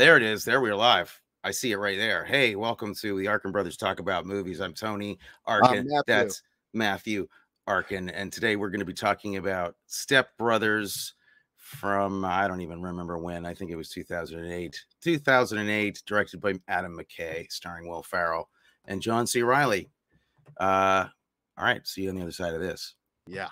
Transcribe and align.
There 0.00 0.16
it 0.16 0.22
is. 0.22 0.46
There 0.46 0.62
we 0.62 0.70
are 0.70 0.76
live. 0.76 1.20
I 1.44 1.50
see 1.50 1.72
it 1.72 1.76
right 1.76 1.98
there. 1.98 2.24
Hey, 2.24 2.56
welcome 2.56 2.94
to 3.02 3.18
the 3.18 3.28
Arkin 3.28 3.52
Brothers 3.52 3.76
Talk 3.76 4.00
About 4.00 4.24
Movies. 4.24 4.58
I'm 4.58 4.72
Tony 4.72 5.18
Arkin. 5.44 5.86
Matthew. 5.86 6.02
That's 6.06 6.42
Matthew 6.72 7.28
Arkin. 7.66 8.08
And 8.08 8.32
today 8.32 8.56
we're 8.56 8.70
going 8.70 8.80
to 8.80 8.86
be 8.86 8.94
talking 8.94 9.36
about 9.36 9.76
Step 9.88 10.30
Brothers 10.38 11.12
from, 11.58 12.24
I 12.24 12.48
don't 12.48 12.62
even 12.62 12.80
remember 12.80 13.18
when. 13.18 13.44
I 13.44 13.52
think 13.52 13.70
it 13.70 13.76
was 13.76 13.90
2008. 13.90 14.82
2008, 15.02 16.02
directed 16.06 16.40
by 16.40 16.54
Adam 16.66 16.96
McKay, 16.96 17.52
starring 17.52 17.86
Will 17.86 18.02
Ferrell 18.02 18.48
and 18.86 19.02
John 19.02 19.26
C. 19.26 19.42
Reilly. 19.42 19.90
Uh, 20.58 21.08
all 21.58 21.64
right. 21.66 21.86
See 21.86 22.04
you 22.04 22.08
on 22.08 22.14
the 22.14 22.22
other 22.22 22.32
side 22.32 22.54
of 22.54 22.62
this. 22.62 22.94
Yeah. 23.26 23.48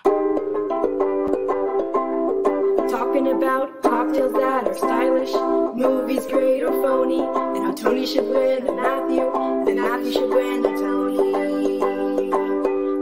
Talking 2.99 3.27
about 3.31 3.81
cocktails 3.81 4.33
that 4.33 4.67
are 4.67 4.75
stylish, 4.75 5.31
movies 5.73 6.25
great 6.25 6.63
or 6.63 6.71
phony, 6.83 7.21
and 7.21 7.63
how 7.63 7.71
Tony 7.71 8.05
should 8.05 8.25
win 8.25 8.67
a 8.67 8.73
Matthew, 8.73 9.21
and 9.21 9.75
Matthew 9.77 10.11
should 10.11 10.29
win 10.29 10.65
a 10.65 10.77
Tony. 10.77 11.79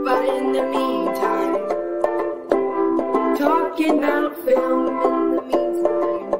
But 0.04 0.28
in 0.36 0.52
the 0.52 0.62
meantime, 0.70 1.54
talking 3.36 3.98
about 3.98 4.36
film 4.44 4.86
in 5.02 5.34
the 5.34 5.42
meantime. 5.42 6.30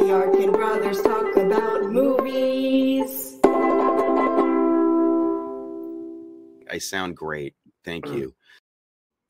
The 0.00 0.12
Arkin 0.12 0.52
brothers 0.52 1.00
talk 1.00 1.34
about 1.34 1.84
movies. 1.90 3.38
I 6.70 6.76
sound 6.78 7.16
great. 7.16 7.54
Thank 7.86 8.06
you. 8.08 8.34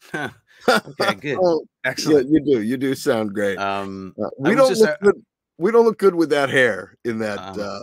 okay, 0.15 1.15
good. 1.21 1.39
Oh, 1.41 1.65
yeah, 1.85 1.91
Excellent. 1.91 2.29
you 2.31 2.41
do. 2.41 2.63
You 2.63 2.77
do 2.77 2.95
sound 2.95 3.35
great. 3.35 3.59
Um, 3.59 4.15
Uh, 4.23 4.29
we 4.39 4.55
don't 4.55 4.69
just, 4.69 4.81
look 4.81 4.91
uh, 4.91 4.97
good. 5.03 5.25
We 5.59 5.71
don't 5.71 5.85
look 5.85 5.99
good 5.99 6.15
with 6.15 6.31
that 6.31 6.49
hair 6.49 6.97
in 7.05 7.19
that 7.19 7.39
Um, 7.39 7.61
uh 7.61 7.81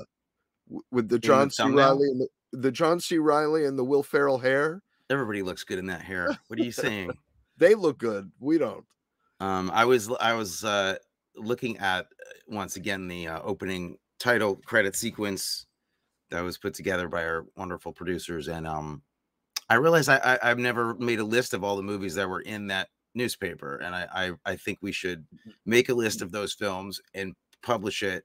with 0.91 1.07
the 1.09 1.15
the 1.15 1.19
John 1.19 1.49
C. 1.49 1.63
Reilly 1.63 2.09
and 2.09 2.21
the, 2.21 2.27
the 2.51 2.71
John 2.71 2.99
C. 2.99 3.17
Reilly 3.17 3.65
and 3.65 3.77
the 3.77 3.85
Will 3.85 4.03
Ferrell 4.03 4.37
hair. 4.37 4.81
everybody 5.09 5.41
looks 5.41 5.63
good 5.63 5.79
in 5.79 5.85
that 5.87 6.01
hair. 6.01 6.37
What 6.47 6.59
are 6.59 6.63
you 6.63 6.71
saying? 6.71 7.11
They 7.59 7.73
look 7.73 7.97
good. 7.97 8.31
We 8.39 8.59
don't. 8.59 8.85
Um, 9.39 9.71
I 9.73 9.85
was 9.85 10.11
I 10.21 10.33
was 10.33 10.63
uh, 10.63 10.97
looking 11.35 11.79
at 11.79 12.05
uh, 12.05 12.05
once 12.49 12.75
again 12.75 13.07
the 13.07 13.29
uh, 13.29 13.41
opening 13.41 13.97
title 14.19 14.57
credit 14.57 14.95
sequence 14.95 15.65
that 16.29 16.41
was 16.41 16.59
put 16.59 16.75
together 16.75 17.07
by 17.07 17.23
our 17.25 17.47
wonderful 17.55 17.93
producers, 17.93 18.47
and 18.47 18.67
um, 18.67 19.01
I 19.69 19.75
realize 19.75 20.07
I, 20.09 20.17
I 20.17 20.39
I've 20.51 20.59
never 20.59 20.95
made 20.95 21.19
a 21.19 21.23
list 21.23 21.53
of 21.53 21.63
all 21.63 21.75
the 21.75 21.83
movies 21.83 22.15
that 22.15 22.29
were 22.29 22.41
in 22.41 22.67
that 22.67 22.89
newspaper, 23.15 23.77
and 23.77 23.95
I 23.95 24.07
I, 24.45 24.51
I 24.51 24.55
think 24.55 24.79
we 24.81 24.91
should 24.91 25.25
make 25.65 25.89
a 25.89 25.93
list 25.93 26.21
of 26.21 26.31
those 26.31 26.53
films 26.53 27.01
and 27.13 27.35
publish 27.63 28.03
it, 28.03 28.23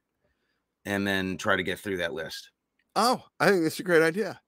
and 0.85 1.07
then 1.07 1.37
try 1.39 1.57
to 1.57 1.63
get 1.63 1.79
through 1.81 1.97
that 1.99 2.13
list 2.15 2.51
Oh, 2.95 3.25
I 3.41 3.49
think 3.51 3.63
that's 3.63 3.81
a 3.81 3.83
great 3.83 4.03
idea. 4.03 4.41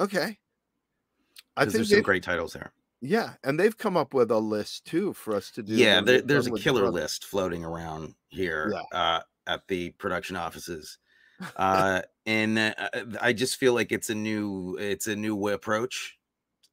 Okay. 0.00 0.36
I 1.56 1.62
think 1.64 1.74
there's 1.74 1.90
some 1.90 2.02
great 2.02 2.22
titles 2.24 2.52
there. 2.52 2.72
yeah, 3.00 3.34
and 3.44 3.58
they've 3.58 3.76
come 3.76 3.96
up 3.96 4.14
with 4.14 4.30
a 4.32 4.38
list 4.38 4.84
too 4.84 5.12
for 5.12 5.34
us 5.34 5.50
to 5.52 5.62
do. 5.62 5.74
yeah 5.74 6.00
there, 6.00 6.20
there's 6.20 6.46
a 6.48 6.52
killer 6.52 6.82
brothers. 6.82 6.94
list 7.02 7.24
floating 7.24 7.64
around 7.64 8.14
here 8.28 8.72
Yeah. 8.72 8.98
uh, 8.98 9.20
at 9.46 9.66
the 9.68 9.90
production 9.92 10.36
offices 10.36 10.98
uh, 11.56 12.02
and 12.26 12.58
uh, 12.58 12.74
i 13.22 13.32
just 13.32 13.56
feel 13.56 13.72
like 13.72 13.92
it's 13.92 14.10
a 14.10 14.14
new 14.14 14.76
it's 14.78 15.06
a 15.06 15.14
new 15.16 15.48
approach 15.48 16.17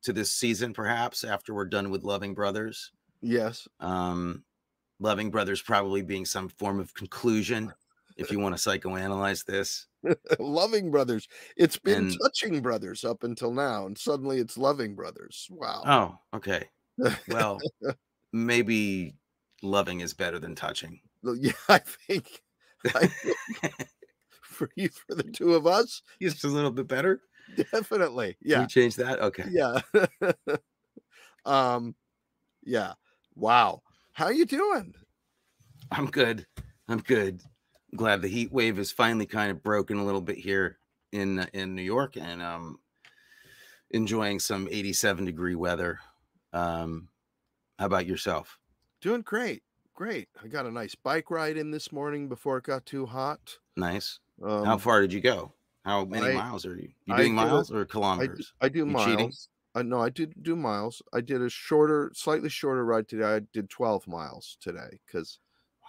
to 0.05 0.13
this 0.13 0.31
season 0.31 0.73
perhaps 0.73 1.23
after 1.23 1.53
we're 1.53 1.65
done 1.65 1.89
with 1.89 2.03
loving 2.03 2.33
brothers 2.33 2.91
Yes. 3.21 3.67
um, 3.79 4.43
loving 4.99 5.29
brothers 5.31 5.61
probably 5.61 6.01
being 6.03 6.25
some 6.25 6.47
form 6.49 6.79
of 6.79 6.93
conclusion 6.93 7.73
if 8.17 8.31
you 8.31 8.39
want 8.39 8.55
to 8.57 8.69
psychoanalyze 8.69 9.43
this 9.43 9.87
loving 10.39 10.89
brothers. 10.91 11.27
It's 11.57 11.77
been 11.77 12.05
And- 12.09 12.17
touching 12.23 12.61
brothers 12.61 13.03
up 13.03 13.23
until 13.23 13.51
now, 13.51 13.87
and 13.87 13.97
suddenly 13.97 14.39
it's 14.39 14.57
loving 14.57 14.95
brothers. 14.95 15.47
Wow. 15.51 15.83
oh 15.85 16.37
okay 16.37 16.69
well 17.27 17.59
maybe 18.31 19.15
loving 19.61 19.99
is 20.01 20.13
better 20.13 20.39
than 20.39 20.55
touching 20.55 20.99
yeah, 21.23 21.51
I 21.69 21.79
think, 21.79 22.41
I 22.93 23.07
think 23.07 23.35
for 24.43 24.69
you, 24.75 24.89
for 24.89 25.15
the 25.15 25.23
two 25.23 25.55
of 25.55 25.65
us, 25.67 26.01
just 26.21 26.43
a 26.43 26.47
little 26.47 26.71
bit 26.71 26.87
better 26.87 27.19
definitely. 27.71 28.37
Can 28.49 28.49
Yeah, 28.51 28.61
you 28.61 28.67
change 28.67 28.95
that 28.97 29.19
okay 29.21 29.45
yeah. 29.49 29.79
um, 31.45 31.95
yeah. 32.63 32.93
Wow. 33.35 33.81
How 34.13 34.29
you 34.29 34.45
doing? 34.45 34.93
I'm 35.91 36.09
good. 36.09 36.47
I'm 36.87 36.99
good. 36.99 37.41
I'm 37.91 37.97
glad 37.97 38.21
the 38.21 38.27
heat 38.27 38.51
wave 38.51 38.79
is 38.79 38.91
finally 38.91 39.25
kind 39.25 39.51
of 39.51 39.63
broken 39.63 39.97
a 39.97 40.05
little 40.05 40.21
bit 40.21 40.37
here 40.37 40.79
in 41.11 41.47
in 41.53 41.75
New 41.75 41.81
York, 41.81 42.17
and 42.17 42.41
um, 42.41 42.79
enjoying 43.91 44.39
some 44.39 44.67
87 44.69 45.25
degree 45.25 45.55
weather. 45.55 45.99
Um, 46.53 47.09
how 47.77 47.85
about 47.87 48.05
yourself? 48.05 48.59
Doing 49.01 49.21
great. 49.21 49.63
Great. 49.93 50.29
I 50.43 50.47
got 50.47 50.65
a 50.65 50.71
nice 50.71 50.95
bike 50.95 51.31
ride 51.31 51.57
in 51.57 51.71
this 51.71 51.91
morning 51.91 52.27
before 52.27 52.57
it 52.57 52.65
got 52.65 52.85
too 52.85 53.05
hot. 53.05 53.57
Nice. 53.77 54.19
Um, 54.43 54.65
how 54.65 54.77
far 54.77 55.01
did 55.01 55.13
you 55.13 55.21
go? 55.21 55.53
How 55.85 56.03
many 56.03 56.31
I- 56.31 56.33
miles 56.33 56.65
are 56.65 56.75
you? 56.75 56.89
You 57.05 57.15
doing 57.15 57.33
a- 57.33 57.35
miles 57.35 57.71
or 57.71 57.85
kilometers? 57.85 58.53
I 58.59 58.69
do 58.69 58.79
You 58.79 58.85
miles. 58.87 59.05
cheating? 59.05 59.31
I 59.75 59.83
no, 59.83 60.01
I 60.01 60.09
did 60.09 60.41
do 60.41 60.55
miles. 60.55 61.01
I 61.13 61.21
did 61.21 61.41
a 61.41 61.49
shorter, 61.49 62.11
slightly 62.15 62.49
shorter 62.49 62.83
ride 62.83 63.07
today. 63.07 63.35
I 63.35 63.39
did 63.53 63.69
12 63.69 64.07
miles 64.07 64.57
today 64.59 64.99
because 65.05 65.39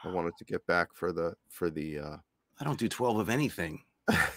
I 0.05 0.09
wanted 0.09 0.37
to 0.39 0.45
get 0.45 0.67
back 0.67 0.89
for 0.93 1.13
the 1.13 1.35
for 1.49 1.71
the 1.71 1.99
uh 1.99 2.17
I 2.61 2.65
don't 2.65 2.79
do 2.79 2.89
12 2.89 3.19
of 3.19 3.31
anything. 3.31 3.85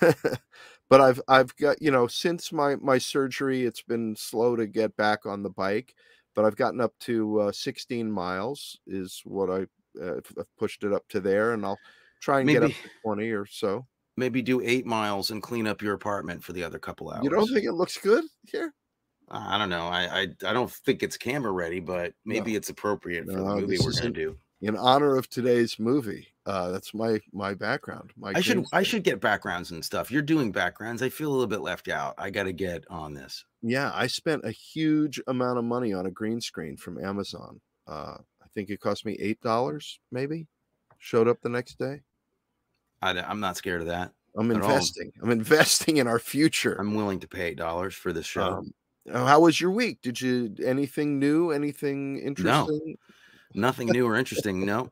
but 0.90 1.02
I've 1.02 1.22
I've 1.28 1.56
got 1.58 1.82
you 1.82 1.92
know 1.92 2.08
since 2.08 2.52
my 2.54 2.76
my 2.78 2.98
surgery 2.98 3.66
it's 3.66 3.82
been 3.82 4.16
slow 4.16 4.56
to 4.56 4.66
get 4.66 4.96
back 4.96 5.26
on 5.26 5.44
the 5.44 5.50
bike 5.50 5.94
but 6.36 6.46
I've 6.46 6.56
gotten 6.56 6.80
up 6.80 6.94
to 7.02 7.42
uh, 7.42 7.52
16 7.52 8.10
miles 8.10 8.80
is 8.88 9.22
what 9.26 9.50
I 9.50 9.68
uh, 10.02 10.18
I've 10.18 10.34
I've 10.40 10.58
pushed 10.58 10.84
it 10.84 10.94
up 10.94 11.08
to 11.10 11.20
there 11.20 11.54
and 11.54 11.66
I'll 11.66 11.80
try 12.22 12.40
and 12.40 12.50
get 12.50 12.64
up 12.64 12.72
to 12.72 12.90
20 13.04 13.30
or 13.32 13.46
so. 13.46 13.86
Maybe 14.20 14.42
do 14.42 14.62
eight 14.62 14.86
miles 14.86 15.32
and 15.32 15.42
clean 15.42 15.66
up 15.68 15.82
your 15.82 15.94
apartment 15.94 16.44
for 16.44 16.54
the 16.54 16.64
other 16.64 16.78
couple 16.80 17.10
hours. 17.10 17.24
You 17.24 17.30
don't 17.30 17.48
think 17.48 17.66
it 17.66 17.74
looks 17.74 17.98
good 17.98 18.26
here? 18.48 18.74
I 19.32 19.58
don't 19.58 19.70
know. 19.70 19.88
I, 19.88 20.22
I 20.22 20.22
I 20.46 20.54
don't 20.54 20.72
think 20.72 21.04
it's 21.04 21.18
camera 21.18 21.52
ready, 21.52 21.80
but 21.80 22.14
maybe 22.26 22.56
it's 22.56 22.70
appropriate 22.70 23.26
for 23.26 23.34
the 23.34 23.44
movie 23.44 23.78
we're 23.84 23.92
gonna 23.94 24.10
do. 24.10 24.38
In 24.62 24.76
honor 24.76 25.16
of 25.16 25.30
today's 25.30 25.80
movie. 25.80 26.28
Uh 26.46 26.72
that's 26.72 26.94
my 26.94 27.20
my 27.32 27.54
background. 27.54 28.12
My 28.18 28.34
I 28.34 28.42
should 28.42 28.56
green 28.58 28.66
I 28.74 28.84
should 28.84 29.04
get 29.04 29.22
backgrounds 29.22 29.72
and 29.72 29.86
stuff. 29.86 30.10
You're 30.12 30.24
doing 30.24 30.52
backgrounds. 30.52 31.02
I 31.04 31.10
feel 31.10 31.30
a 31.30 31.34
little 31.34 31.48
bit 31.48 31.62
left 31.62 31.88
out. 31.88 32.16
I 32.18 32.30
got 32.32 32.44
to 32.44 32.54
get 32.54 32.84
on 32.90 33.14
this. 33.14 33.46
Yeah, 33.62 33.92
I 33.94 34.08
spent 34.08 34.46
a 34.46 34.52
huge 34.52 35.22
amount 35.28 35.60
of 35.60 35.64
money 35.66 35.94
on 35.94 36.08
a 36.08 36.12
green 36.12 36.42
screen 36.42 36.76
from 36.76 36.98
Amazon. 36.98 37.62
Uh 37.88 38.18
I 38.42 38.48
think 38.56 38.72
it 38.72 38.80
cost 38.82 39.06
me 39.06 39.16
$8 39.18 40.00
maybe. 40.12 40.48
Showed 40.98 41.28
up 41.28 41.40
the 41.42 41.50
next 41.50 41.78
day. 41.78 42.02
I, 43.02 43.12
am 43.32 43.40
not 43.40 43.58
scared 43.58 43.82
of 43.82 43.88
that. 43.88 44.12
I'm 44.38 44.52
investing. 44.52 45.12
I'm 45.22 45.32
investing 45.32 45.98
in 45.98 46.08
our 46.08 46.20
future. 46.20 46.74
I'm 46.74 46.96
willing 46.96 47.20
to 47.22 47.28
pay 47.28 47.48
eight 47.48 47.58
dollars 47.58 47.96
for 47.96 48.14
this 48.14 48.26
show. 48.26 48.60
Um, 48.60 48.74
uh, 49.12 49.26
how 49.26 49.40
was 49.40 49.60
your 49.60 49.72
week? 49.72 50.02
Did 50.02 50.22
you 50.22 50.56
anything 50.64 51.20
new? 51.20 51.52
Anything 51.52 52.20
interesting? 52.20 52.82
No, 52.86 52.96
Nothing 53.56 53.88
new 53.88 54.06
or 54.06 54.16
interesting. 54.16 54.66
No, 54.66 54.92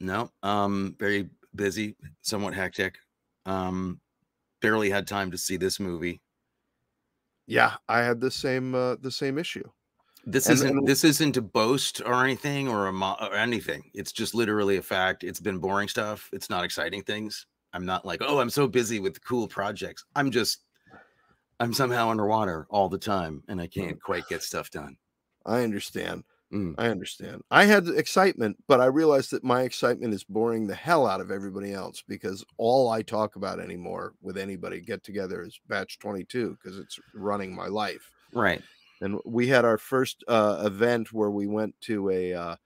no. 0.00 0.30
Um, 0.42 0.94
very 0.98 1.30
busy, 1.54 1.96
somewhat 2.20 2.54
hectic. 2.54 2.98
Um, 3.46 4.00
barely 4.60 4.90
had 4.90 5.06
time 5.06 5.30
to 5.30 5.38
see 5.38 5.56
this 5.56 5.80
movie. 5.80 6.20
Yeah, 7.46 7.74
I 7.88 8.00
had 8.00 8.20
the 8.20 8.30
same 8.30 8.74
uh, 8.74 8.96
the 8.96 9.10
same 9.10 9.38
issue. 9.38 9.64
This 10.26 10.46
And- 10.46 10.54
isn't 10.54 10.78
and- 10.78 10.88
this 10.88 11.04
isn't 11.04 11.32
to 11.32 11.42
boast 11.42 12.00
or 12.04 12.24
anything 12.24 12.68
or 12.68 12.88
a 12.88 12.92
mo- 12.92 13.16
or 13.20 13.34
anything. 13.34 13.90
It's 13.94 14.10
just 14.12 14.34
literally 14.34 14.76
a 14.76 14.82
fact. 14.82 15.22
It's 15.22 15.40
been 15.40 15.58
boring 15.58 15.88
stuff. 15.88 16.28
It's 16.32 16.50
not 16.50 16.64
exciting 16.64 17.02
things. 17.04 17.46
I'm 17.72 17.86
not 17.86 18.04
like, 18.04 18.20
oh, 18.22 18.40
I'm 18.40 18.50
so 18.50 18.66
busy 18.66 18.98
with 19.00 19.24
cool 19.24 19.46
projects. 19.46 20.04
I'm 20.16 20.30
just, 20.30 20.60
I'm 21.60 21.72
somehow 21.72 22.10
underwater 22.10 22.66
all 22.70 22.88
the 22.88 22.98
time, 22.98 23.42
and 23.48 23.60
I 23.60 23.66
can't 23.66 24.00
quite 24.02 24.26
get 24.28 24.42
stuff 24.42 24.70
done. 24.70 24.96
I 25.44 25.62
understand. 25.62 26.24
Mm. 26.52 26.74
I 26.78 26.88
understand. 26.88 27.42
I 27.50 27.64
had 27.64 27.88
excitement, 27.88 28.56
but 28.68 28.80
I 28.80 28.86
realized 28.86 29.30
that 29.32 29.42
my 29.44 29.62
excitement 29.62 30.14
is 30.14 30.22
boring 30.24 30.66
the 30.66 30.74
hell 30.74 31.06
out 31.06 31.20
of 31.20 31.30
everybody 31.30 31.72
else 31.72 32.02
because 32.06 32.44
all 32.56 32.88
I 32.88 33.02
talk 33.02 33.36
about 33.36 33.58
anymore 33.60 34.14
with 34.22 34.38
anybody 34.38 34.80
get 34.80 35.02
together 35.02 35.42
is 35.42 35.60
batch 35.68 35.98
22 35.98 36.56
because 36.60 36.78
it's 36.78 36.98
running 37.14 37.54
my 37.54 37.66
life. 37.66 38.10
Right. 38.32 38.62
And 39.00 39.18
we 39.24 39.46
had 39.46 39.64
our 39.64 39.78
first 39.78 40.24
uh, 40.28 40.62
event 40.64 41.12
where 41.12 41.30
we 41.30 41.46
went 41.46 41.78
to 41.82 42.10
a 42.10 42.34
uh, 42.34 42.56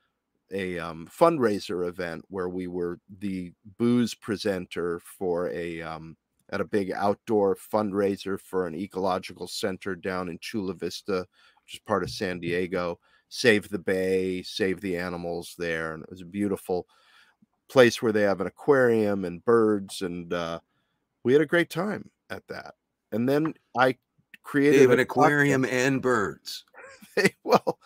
a 0.53 0.79
um, 0.79 1.09
fundraiser 1.09 1.87
event 1.89 2.25
where 2.29 2.49
we 2.49 2.67
were 2.67 2.99
the 3.19 3.53
booze 3.79 4.15
presenter 4.15 5.01
for 5.01 5.49
a 5.51 5.81
um, 5.83 6.17
at 6.51 6.61
a 6.61 6.65
big 6.65 6.93
outdoor 6.93 7.57
fundraiser 7.57 8.39
for 8.41 8.67
an 8.67 8.75
ecological 8.75 9.47
center 9.47 9.95
down 9.95 10.29
in 10.29 10.39
Chula 10.41 10.75
Vista, 10.75 11.27
which 11.65 11.75
is 11.75 11.81
part 11.81 12.03
of 12.03 12.11
San 12.11 12.41
Diego. 12.41 12.99
Save 13.29 13.69
the 13.69 13.79
Bay, 13.79 14.43
save 14.43 14.81
the 14.81 14.97
animals 14.97 15.55
there, 15.57 15.95
and 15.95 16.03
it 16.03 16.11
was 16.11 16.21
a 16.21 16.27
beautiful 16.27 16.89
place 17.69 18.03
where 18.03 18.11
they 18.11 18.23
have 18.23 18.41
an 18.41 18.49
aquarium 18.49 19.25
and 19.25 19.45
birds, 19.45 20.03
and 20.03 20.33
uh, 20.33 20.59
we 21.23 21.33
had 21.33 21.43
a 21.43 21.47
great 21.47 21.71
time 21.71 22.11
at 22.29 22.47
that. 22.49 22.75
And 23.13 23.29
then 23.29 23.55
I 23.77 23.97
They 24.55 24.81
have 24.81 24.91
an 24.91 25.01
aquarium 25.01 25.65
and 25.65 26.01
birds. 26.03 26.65
well, 27.45 27.79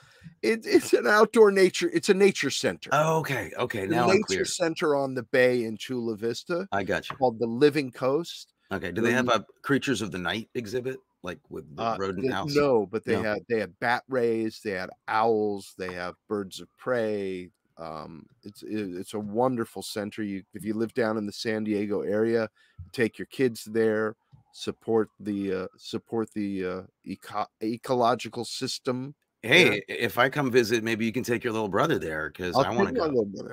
it, 0.43 0.61
it's 0.65 0.93
an 0.93 1.07
outdoor 1.07 1.51
nature. 1.51 1.91
It's 1.93 2.09
a 2.09 2.15
nature 2.15 2.51
center. 2.51 2.91
Oh, 2.93 3.19
okay, 3.21 3.51
okay. 3.59 3.87
Now 3.87 4.05
I'm 4.05 4.17
nature 4.17 4.25
clear. 4.27 4.45
center 4.45 4.97
on 4.97 5.15
the 5.15 5.23
bay 5.25 5.65
in 5.65 5.77
Chula 5.77 6.17
Vista 6.17 6.67
I 6.73 6.85
got 6.85 7.09
you. 7.11 7.17
called 7.17 7.39
the 7.39 7.47
Living 7.47 7.91
Coast. 7.91 8.53
Okay. 8.73 8.93
Do 8.93 9.01
they 9.03 9.13
have 9.13 9.29
a 9.29 9.45
creatures 9.63 10.03
of 10.03 10.11
the 10.11 10.19
night 10.19 10.49
exhibit 10.55 10.99
like 11.23 11.39
with 11.49 11.75
the 11.77 11.83
Uh, 11.83 11.97
rodent 11.99 12.27
they- 12.27 12.33
house? 12.33 12.55
No, 12.55 12.87
but 12.87 13.05
they 13.05 13.15
No. 13.17 13.23
had 13.23 13.39
they 13.49 13.59
had 13.61 13.79
bat 13.81 14.03
rays, 14.09 14.61
they 14.65 14.73
had 14.73 14.91
owls, 15.09 15.75
they 15.79 15.93
have 15.93 16.15
birds 16.29 16.61
of 16.61 16.69
prey. 16.77 17.51
Um, 17.77 18.27
it's 18.43 18.63
it's 18.67 19.15
a 19.15 19.19
wonderful 19.21 19.83
center. 19.83 20.23
You 20.23 20.43
if 20.55 20.65
you 20.65 20.75
live 20.75 20.95
down 20.95 21.17
in 21.17 21.27
the 21.27 21.33
San 21.33 21.65
Diego 21.65 22.03
area, 22.03 22.49
take 22.93 23.19
your 23.19 23.27
kids 23.27 23.65
there. 23.65 24.17
Support 24.57 25.11
the 25.19 25.53
uh, 25.53 25.69
support 25.77 26.33
the 26.33 26.65
uh, 26.65 26.83
eco- 27.05 27.47
ecological 27.63 28.45
system. 28.45 29.17
Hey, 29.43 29.79
i- 29.79 29.83
if 29.89 30.17
I 30.17 30.29
come 30.31 30.51
visit, 30.53 30.85
maybe 30.85 31.05
you 31.07 31.13
can 31.13 31.25
take 31.25 31.43
your 31.45 31.53
little 31.53 31.69
brother 31.69 31.99
there 31.99 32.31
because 32.31 32.61
I'll 32.61 32.77
want 32.77 32.89
to 32.89 32.95
go. 32.95 33.11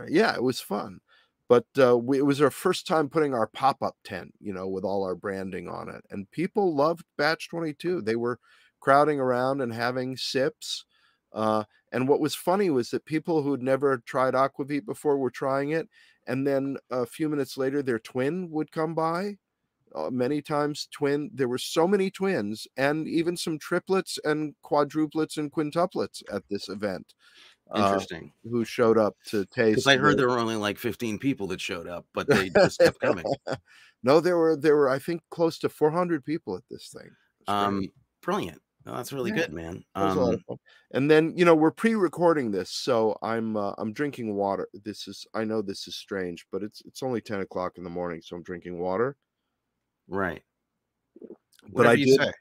Yeah, 0.07 0.35
it 0.35 0.43
was 0.43 0.59
fun. 0.61 0.99
But 1.47 1.65
uh, 1.77 1.97
we, 1.97 2.19
it 2.19 2.25
was 2.25 2.41
our 2.41 2.51
first 2.51 2.87
time 2.87 3.09
putting 3.09 3.33
our 3.33 3.47
pop 3.47 3.81
up 3.83 3.97
tent, 4.03 4.33
you 4.39 4.53
know, 4.53 4.67
with 4.67 4.83
all 4.85 5.03
our 5.03 5.15
branding 5.15 5.67
on 5.67 5.89
it. 5.89 6.05
And 6.09 6.29
people 6.31 6.75
loved 6.75 7.03
Batch 7.17 7.49
22. 7.49 8.01
They 8.01 8.15
were 8.15 8.39
crowding 8.79 9.19
around 9.19 9.61
and 9.61 9.73
having 9.73 10.17
sips. 10.17 10.85
Uh, 11.33 11.63
and 11.91 12.07
what 12.07 12.19
was 12.21 12.35
funny 12.35 12.69
was 12.69 12.89
that 12.91 13.05
people 13.05 13.41
who'd 13.43 13.61
never 13.61 13.97
tried 13.97 14.33
Aquavit 14.33 14.85
before 14.85 15.17
were 15.17 15.31
trying 15.31 15.71
it. 15.71 15.89
And 16.27 16.45
then 16.47 16.77
a 16.89 17.05
few 17.05 17.27
minutes 17.27 17.57
later, 17.57 17.81
their 17.81 17.99
twin 17.99 18.49
would 18.51 18.71
come 18.71 18.93
by. 18.95 19.37
Uh, 19.95 20.09
many 20.09 20.41
times, 20.41 20.87
twin. 20.91 21.29
There 21.33 21.47
were 21.47 21.57
so 21.57 21.87
many 21.87 22.09
twins, 22.11 22.67
and 22.77 23.07
even 23.07 23.37
some 23.37 23.59
triplets 23.59 24.17
and 24.23 24.55
quadruplets 24.63 25.37
and 25.37 25.51
quintuplets 25.51 26.23
at 26.31 26.43
this 26.49 26.69
event. 26.69 27.13
uh, 27.71 27.93
Interesting. 27.93 28.33
who 28.43 28.65
showed 28.65 28.97
up 28.97 29.15
to 29.27 29.45
taste. 29.45 29.75
Because 29.75 29.87
I 29.87 29.97
heard 29.97 30.13
the- 30.13 30.23
there 30.23 30.27
were 30.29 30.39
only 30.39 30.55
like 30.57 30.77
15 30.77 31.19
people 31.19 31.47
that 31.47 31.61
showed 31.61 31.87
up, 31.87 32.05
but 32.13 32.27
they 32.27 32.49
just 32.49 32.79
kept 32.79 32.99
coming. 32.99 33.25
no, 34.03 34.19
there 34.19 34.37
were 34.37 34.55
there 34.57 34.75
were 34.75 34.89
I 34.89 34.99
think 34.99 35.21
close 35.29 35.57
to 35.59 35.69
400 35.69 36.25
people 36.25 36.55
at 36.57 36.63
this 36.69 36.89
thing. 36.89 37.09
Was 37.39 37.53
great. 37.57 37.57
Um, 37.57 37.91
brilliant. 38.21 38.61
No, 38.85 38.95
that's 38.95 39.13
really 39.13 39.31
Yeah, 39.31 39.35
good, 39.41 39.53
man. 39.53 39.83
It 39.95 40.03
was 40.03 40.15
a 40.15 40.19
lot 40.19 40.35
Um. 40.35 40.43
And 40.93 41.09
then 41.11 41.37
you 41.37 41.45
know 41.45 41.55
we're 41.55 41.71
pre-recording 41.71 42.51
this, 42.51 42.71
so 42.71 43.17
I'm 43.21 43.55
uh, 43.57 43.73
I'm 43.77 43.93
drinking 43.93 44.35
water. 44.35 44.67
This 44.73 45.07
is 45.07 45.25
I 45.33 45.45
know 45.45 45.61
this 45.61 45.87
is 45.87 45.95
strange, 45.95 46.45
but 46.51 46.63
it's 46.63 46.81
it's 46.85 47.03
only 47.03 47.21
10 47.21 47.41
o'clock 47.41 47.77
in 47.77 47.83
the 47.83 47.89
morning, 47.89 48.21
so 48.21 48.35
I'm 48.35 48.43
drinking 48.43 48.79
water. 48.79 49.17
Right. 50.11 50.43
But 51.73 51.87
I 51.87 51.93
Whatever 51.93 51.95
did 51.97 52.21
say. 52.21 52.31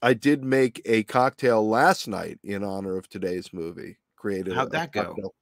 I 0.00 0.14
did 0.14 0.44
make 0.44 0.80
a 0.84 1.02
cocktail 1.02 1.68
last 1.68 2.06
night 2.06 2.38
in 2.44 2.62
honor 2.62 2.96
of 2.96 3.08
today's 3.08 3.52
movie. 3.52 3.98
Created 4.16 4.54
How'd 4.54 4.70
that 4.70 4.92
go? 4.92 5.04
cocktail. 5.04 5.34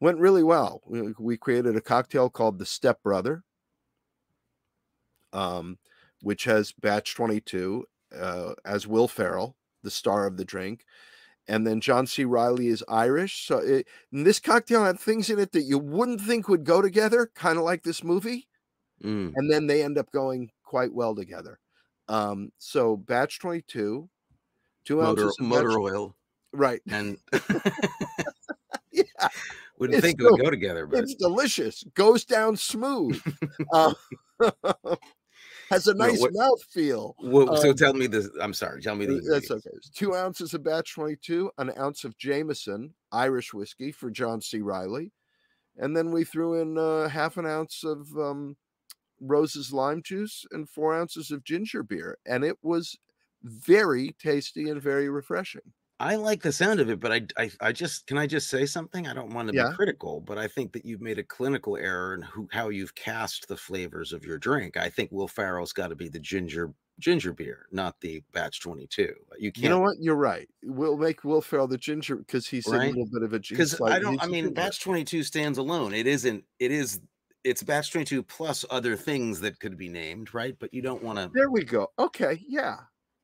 Went 0.00 0.18
really 0.18 0.42
well. 0.42 0.80
We, 0.86 1.12
we 1.18 1.36
created 1.36 1.76
a 1.76 1.80
cocktail 1.82 2.30
called 2.30 2.58
the 2.58 2.64
Step 2.64 3.02
Brother, 3.02 3.44
um, 5.34 5.78
which 6.22 6.44
has 6.44 6.72
batch 6.72 7.14
22 7.14 7.84
uh, 8.18 8.54
as 8.64 8.86
Will 8.86 9.06
Ferrell, 9.06 9.56
the 9.82 9.90
star 9.90 10.26
of 10.26 10.38
the 10.38 10.44
drink. 10.44 10.86
And 11.46 11.66
then 11.66 11.82
John 11.82 12.06
C. 12.06 12.24
Reilly 12.24 12.68
is 12.68 12.82
Irish. 12.88 13.46
So 13.46 13.58
it, 13.58 13.86
this 14.10 14.40
cocktail 14.40 14.84
had 14.84 14.98
things 14.98 15.28
in 15.28 15.38
it 15.38 15.52
that 15.52 15.62
you 15.62 15.78
wouldn't 15.78 16.22
think 16.22 16.48
would 16.48 16.64
go 16.64 16.80
together, 16.80 17.30
kind 17.34 17.58
of 17.58 17.64
like 17.64 17.82
this 17.82 18.02
movie 18.02 18.46
Mm, 19.04 19.32
and 19.34 19.50
then 19.50 19.66
they 19.66 19.82
end 19.82 19.98
up 19.98 20.10
going 20.12 20.50
quite 20.70 20.94
well 20.94 21.16
together. 21.16 21.58
Um, 22.06 22.52
so 22.58 22.96
batch 22.96 23.40
22, 23.40 24.08
two 24.84 24.96
motor 24.96 25.22
ounces 25.24 25.36
of 25.40 25.46
motor 25.46 25.80
oil 25.80 26.14
right. 26.52 26.80
and 26.88 27.18
Yeah, 28.92 29.02
wouldn't 29.78 29.96
It's 29.98 30.06
think 30.06 30.20
it 30.20 30.24
would 30.30 30.40
go 30.40 30.48
together, 30.50 30.86
but 30.86 31.00
it's 31.00 31.16
delicious. 31.16 31.82
Goes 31.94 32.24
down 32.24 32.56
smooth. 32.56 33.20
uh, 33.72 33.94
has 35.70 35.88
a 35.88 35.94
No, 35.94 36.06
nice 36.06 36.20
what- 36.20 36.34
mouth 36.34 36.62
feel. 36.70 37.16
Wha- 37.18 37.56
so 37.56 37.70
um, 37.70 37.76
tell 37.76 37.94
me 37.94 38.06
this. 38.06 38.28
I'm 38.40 38.54
sorry. 38.54 38.80
Tell 38.80 38.94
me 38.94 39.06
the. 39.06 39.20
That's 39.28 39.50
okay. 39.50 39.70
Two 39.92 40.14
ounces 40.14 40.54
of 40.54 40.62
batch 40.62 40.94
22, 40.94 41.50
an 41.58 41.72
ounce 41.78 42.04
of 42.04 42.16
Jameson 42.16 42.94
Irish 43.10 43.52
whiskey 43.52 43.90
for 43.90 44.08
John 44.08 44.40
C. 44.40 44.60
Reilly, 44.60 45.10
and 45.78 45.96
then 45.96 46.12
we 46.12 46.22
threw 46.22 46.60
in 46.62 46.78
uh, 46.78 47.08
half 47.08 47.38
an 47.38 47.46
ounce 47.46 47.82
of 47.82 48.06
um, 48.16 48.56
Rose's 49.20 49.72
lime 49.72 50.02
juice 50.02 50.44
and 50.50 50.68
four 50.68 50.94
ounces 50.94 51.30
of 51.30 51.44
ginger 51.44 51.82
beer, 51.82 52.18
and 52.26 52.44
it 52.44 52.58
was 52.62 52.98
very 53.42 54.12
tasty 54.18 54.68
and 54.68 54.82
very 54.82 55.08
refreshing. 55.08 55.72
I 55.98 56.16
like 56.16 56.42
the 56.42 56.52
sound 56.52 56.80
of 56.80 56.88
it, 56.88 56.98
but 56.98 57.12
I, 57.12 57.26
I, 57.36 57.50
I 57.60 57.72
just 57.72 58.06
can 58.06 58.16
I 58.16 58.26
just 58.26 58.48
say 58.48 58.64
something? 58.64 59.06
I 59.06 59.12
don't 59.12 59.34
want 59.34 59.48
to 59.48 59.52
Yeah. 59.52 59.62
be 59.64 59.66
critical, 59.66 60.20
but 60.22 60.38
I 60.38 60.48
think 60.48 60.72
that 60.72 60.86
you've 60.86 61.02
made 61.02 61.18
a 61.18 61.22
clinical 61.24 61.76
error 61.76 62.14
in 62.14 62.22
who 62.22 62.48
how 62.52 62.70
you've 62.70 62.94
cast 62.94 63.48
the 63.48 63.56
flavors 63.56 64.12
of 64.12 64.24
your 64.24 64.38
drink. 64.38 64.76
I 64.78 64.88
think 64.88 65.12
Will 65.12 65.28
Ferrell's 65.28 65.72
got 65.74 65.88
to 65.88 65.96
be 65.96 66.08
the 66.08 66.18
ginger 66.20 66.72
ginger 66.98 67.34
beer, 67.34 67.66
not 67.70 68.00
the 68.00 68.22
batch 68.32 68.60
twenty 68.60 68.86
two. 68.86 69.14
You 69.38 69.52
can't 69.52 69.62
You 69.62 69.68
know 69.68 69.80
what? 69.80 69.96
You're 70.00 70.16
right. 70.16 70.48
We'll 70.62 70.96
make 70.96 71.24
Will 71.24 71.42
Ferrell 71.42 71.68
the 71.68 71.78
ginger 71.78 72.16
because 72.16 72.48
he's 72.48 72.72
a 72.72 72.78
little 72.78 73.06
bit 73.12 73.22
of 73.22 73.32
a 73.32 73.40
because 73.50 73.80
I 73.88 73.98
don't. 73.98 74.16
I 74.20 74.26
mean, 74.26 74.52
batch 74.54 74.80
twenty 74.80 75.04
two 75.04 75.22
stands 75.22 75.58
alone. 75.58 75.92
It 75.94 76.06
isn't. 76.06 76.44
It 76.58 76.70
is. 76.70 77.00
It's 77.44 77.62
batch 77.62 77.90
twenty 77.92 78.04
two 78.04 78.22
plus 78.22 78.64
other 78.70 78.96
things 78.96 79.40
that 79.40 79.58
could 79.60 79.76
be 79.78 79.88
named, 79.88 80.34
right? 80.34 80.54
But 80.58 80.72
you 80.74 80.82
don't 80.82 81.02
want 81.02 81.18
to. 81.18 81.30
There 81.34 81.50
we 81.50 81.64
go. 81.64 81.88
Okay, 81.98 82.40
yeah. 82.46 82.76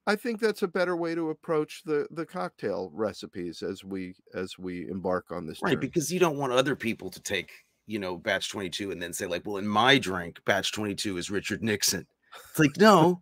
I 0.08 0.14
think 0.14 0.40
that's 0.40 0.62
a 0.62 0.68
better 0.68 0.96
way 0.96 1.14
to 1.14 1.30
approach 1.30 1.82
the 1.84 2.06
the 2.12 2.24
cocktail 2.24 2.90
recipes 2.94 3.62
as 3.62 3.84
we 3.84 4.14
as 4.34 4.56
we 4.58 4.88
embark 4.88 5.26
on 5.30 5.46
this 5.46 5.60
Right, 5.62 5.72
journey. 5.74 5.86
because 5.86 6.12
you 6.12 6.20
don't 6.20 6.38
want 6.38 6.52
other 6.52 6.76
people 6.76 7.10
to 7.10 7.20
take, 7.20 7.50
you 7.86 7.98
know, 7.98 8.16
batch 8.16 8.48
22 8.50 8.90
and 8.92 9.02
then 9.02 9.12
say, 9.12 9.26
like, 9.26 9.42
well, 9.44 9.56
in 9.56 9.66
my 9.66 9.98
drink, 9.98 10.40
batch 10.46 10.72
22 10.72 11.18
is 11.18 11.30
Richard 11.30 11.62
Nixon. 11.62 12.06
It's 12.50 12.58
like, 12.58 12.76
no, 12.78 13.20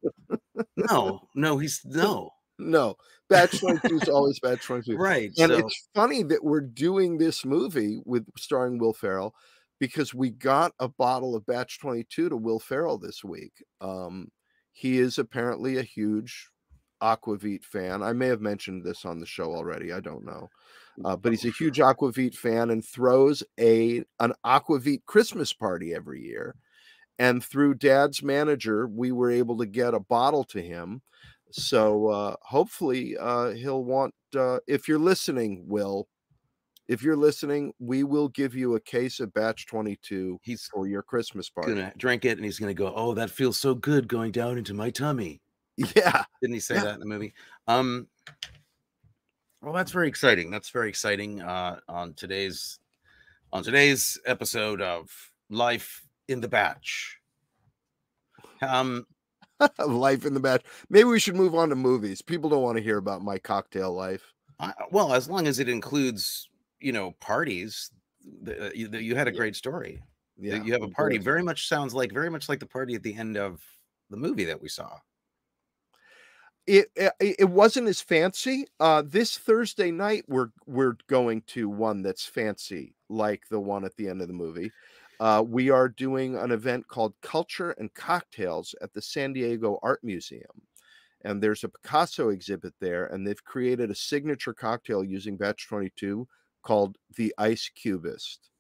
no, 0.76 1.20
no, 1.34 1.58
he's 1.58 1.80
no. 1.84 2.30
No, 2.58 2.94
batch 3.28 3.58
22 3.58 3.96
is 4.02 4.08
always 4.08 4.38
batch 4.38 4.62
22. 4.62 4.96
Right. 4.98 5.32
And 5.38 5.50
so, 5.50 5.58
it's 5.58 5.88
funny 5.94 6.22
that 6.24 6.44
we're 6.44 6.60
doing 6.60 7.18
this 7.18 7.44
movie 7.44 8.00
with 8.04 8.26
starring 8.38 8.78
Will 8.78 8.92
Ferrell 8.92 9.34
because 9.80 10.14
we 10.14 10.30
got 10.30 10.72
a 10.78 10.88
bottle 10.88 11.34
of 11.34 11.46
batch 11.46 11.78
22 11.80 12.28
to 12.28 12.36
Will 12.36 12.58
Ferrell 12.58 12.98
this 12.98 13.24
week. 13.24 13.52
Um, 13.80 14.28
he 14.72 14.98
is 14.98 15.18
apparently 15.18 15.78
a 15.78 15.82
huge 15.82 16.48
Aquavit 17.02 17.64
fan. 17.64 18.02
I 18.02 18.12
may 18.12 18.28
have 18.28 18.40
mentioned 18.40 18.84
this 18.84 19.04
on 19.04 19.20
the 19.20 19.26
show 19.26 19.54
already. 19.54 19.92
I 19.92 20.00
don't 20.00 20.24
know. 20.24 20.48
Uh, 21.04 21.16
but 21.16 21.32
he's 21.32 21.44
a 21.44 21.50
huge 21.50 21.78
Aquavit 21.78 22.34
fan 22.34 22.70
and 22.70 22.84
throws 22.84 23.42
a 23.58 24.04
an 24.20 24.32
Aquavit 24.44 25.04
Christmas 25.06 25.52
party 25.52 25.94
every 25.94 26.22
year. 26.22 26.54
And 27.18 27.44
through 27.44 27.74
Dad's 27.74 28.22
manager, 28.22 28.86
we 28.86 29.12
were 29.12 29.30
able 29.30 29.58
to 29.58 29.66
get 29.66 29.94
a 29.94 30.00
bottle 30.00 30.44
to 30.44 30.60
him. 30.62 31.02
So 31.50 32.08
uh, 32.08 32.36
hopefully 32.42 33.16
uh, 33.16 33.50
he'll 33.50 33.84
want. 33.84 34.14
Uh, 34.34 34.58
if 34.66 34.88
you're 34.88 34.98
listening, 34.98 35.64
Will, 35.68 36.08
if 36.88 37.02
you're 37.02 37.16
listening, 37.16 37.72
we 37.78 38.04
will 38.04 38.28
give 38.28 38.54
you 38.54 38.74
a 38.74 38.80
case 38.80 39.20
of 39.20 39.32
Batch 39.32 39.66
22 39.66 40.38
he's 40.42 40.66
for 40.66 40.86
your 40.86 41.02
Christmas 41.02 41.48
party. 41.48 41.74
gonna 41.74 41.92
drink 41.96 42.24
it 42.24 42.36
and 42.38 42.44
he's 42.44 42.58
gonna 42.58 42.74
go, 42.74 42.92
Oh, 42.94 43.14
that 43.14 43.30
feels 43.30 43.56
so 43.58 43.74
good 43.74 44.06
going 44.08 44.32
down 44.32 44.58
into 44.58 44.74
my 44.74 44.90
tummy. 44.90 45.40
Yeah, 45.76 46.24
Didn't 46.40 46.54
he 46.54 46.60
say 46.60 46.74
Yeah. 46.76 46.84
that 46.84 46.94
in 46.94 47.00
the 47.00 47.06
movie? 47.06 47.34
Um 47.66 48.08
well, 49.62 49.72
that's 49.72 49.92
very 49.92 50.08
exciting. 50.08 50.50
That's 50.50 50.68
very 50.70 50.88
exciting. 50.88 51.40
Uh 51.40 51.80
on 51.88 52.14
today's 52.14 52.78
on 53.52 53.62
today's 53.64 54.20
episode 54.26 54.80
of 54.82 55.10
Life 55.50 56.02
in 56.28 56.40
the 56.40 56.48
Batch. 56.48 57.18
Um 58.62 59.06
life 59.86 60.26
in 60.26 60.34
the 60.34 60.40
batch. 60.40 60.64
Maybe 60.90 61.04
we 61.04 61.20
should 61.20 61.36
move 61.36 61.54
on 61.54 61.68
to 61.70 61.76
movies. 61.76 62.20
People 62.20 62.50
don't 62.50 62.62
want 62.62 62.76
to 62.76 62.82
hear 62.82 62.98
about 62.98 63.22
my 63.22 63.38
cocktail 63.38 63.92
life. 63.92 64.32
I, 64.58 64.72
well, 64.90 65.14
as 65.14 65.28
long 65.28 65.46
as 65.46 65.58
it 65.60 65.68
includes, 65.68 66.48
you 66.84 66.92
know, 66.92 67.12
parties, 67.20 67.90
the, 68.42 68.66
uh, 68.66 68.70
you, 68.74 68.88
the- 68.88 69.02
you 69.02 69.16
had 69.16 69.28
a 69.28 69.32
great 69.32 69.56
story. 69.56 70.02
Yeah, 70.36 70.62
you 70.62 70.72
have 70.72 70.82
a 70.82 70.88
party. 70.88 71.18
Very 71.18 71.42
much 71.42 71.68
sounds 71.68 71.94
like 71.94 72.12
very 72.12 72.28
much 72.30 72.48
like 72.48 72.58
the 72.58 72.66
party 72.66 72.94
at 72.94 73.02
the 73.02 73.14
end 73.14 73.36
of 73.36 73.62
the 74.10 74.16
movie 74.16 74.44
that 74.44 74.60
we 74.60 74.68
saw. 74.68 74.98
it, 76.66 76.88
it 76.96 77.12
it 77.38 77.48
wasn't 77.48 77.86
as 77.88 78.00
fancy. 78.00 78.66
Uh, 78.80 79.02
this 79.06 79.36
Thursday 79.38 79.90
night 79.90 80.24
we're 80.26 80.48
we're 80.66 80.96
going 81.08 81.42
to 81.48 81.68
one 81.68 82.02
that's 82.02 82.26
fancy, 82.26 82.94
like 83.08 83.42
the 83.50 83.60
one 83.60 83.84
at 83.84 83.94
the 83.96 84.08
end 84.08 84.22
of 84.22 84.28
the 84.28 84.34
movie. 84.34 84.72
Uh, 85.20 85.44
we 85.46 85.70
are 85.70 85.88
doing 85.88 86.36
an 86.36 86.50
event 86.50 86.86
called 86.88 87.14
Culture 87.22 87.70
and 87.78 87.92
Cocktails 87.94 88.74
at 88.82 88.92
the 88.92 89.00
San 89.02 89.32
Diego 89.32 89.78
Art 89.82 90.02
Museum, 90.02 90.60
and 91.24 91.40
there's 91.40 91.62
a 91.62 91.68
Picasso 91.68 92.30
exhibit 92.30 92.74
there, 92.80 93.06
and 93.06 93.24
they've 93.24 93.44
created 93.44 93.90
a 93.90 93.94
signature 93.94 94.52
cocktail 94.54 95.04
using 95.04 95.36
Batch 95.36 95.68
Twenty 95.68 95.92
Two 95.96 96.26
called 96.64 96.96
the 97.16 97.34
Ice 97.38 97.70
Cubist. 97.74 98.50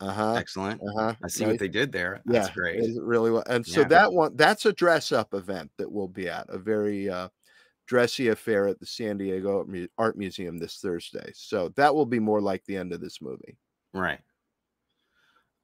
Uh 0.00 0.12
huh. 0.12 0.34
Excellent. 0.34 0.80
Uh 0.82 1.00
huh. 1.00 1.14
I 1.24 1.28
see 1.28 1.46
what 1.46 1.58
they 1.58 1.68
did 1.68 1.90
there. 1.90 2.20
That's 2.26 2.48
yeah, 2.48 2.54
great. 2.54 2.80
It 2.80 3.02
really 3.02 3.30
well? 3.30 3.44
And 3.48 3.64
so 3.64 3.80
Yeah. 3.80 3.88
that 3.88 4.12
one, 4.12 4.36
that's 4.36 4.66
a 4.66 4.72
dress 4.72 5.12
up 5.12 5.32
event 5.32 5.70
that 5.78 5.90
we'll 5.90 6.08
be 6.08 6.28
at 6.28 6.46
a 6.50 6.58
very 6.58 7.08
uh, 7.08 7.28
dressy 7.86 8.28
affair 8.28 8.66
at 8.66 8.78
the 8.78 8.86
San 8.86 9.16
Diego 9.16 9.66
Art 9.96 10.18
Museum 10.18 10.58
this 10.58 10.80
Thursday. 10.80 11.30
So 11.34 11.70
that 11.76 11.94
will 11.94 12.04
be 12.04 12.18
more 12.18 12.42
like 12.42 12.64
the 12.64 12.76
end 12.76 12.92
of 12.92 13.00
this 13.00 13.22
movie. 13.22 13.56
Right. 13.94 14.20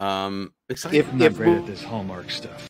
Um, 0.01 0.55
exciting. 0.69 1.01
If 1.01 1.13
I'm 1.13 1.19
not 1.19 1.25
if 1.27 1.37
great 1.37 1.59
at 1.59 1.67
this 1.67 1.83
Hallmark 1.83 2.31
stuff. 2.31 2.69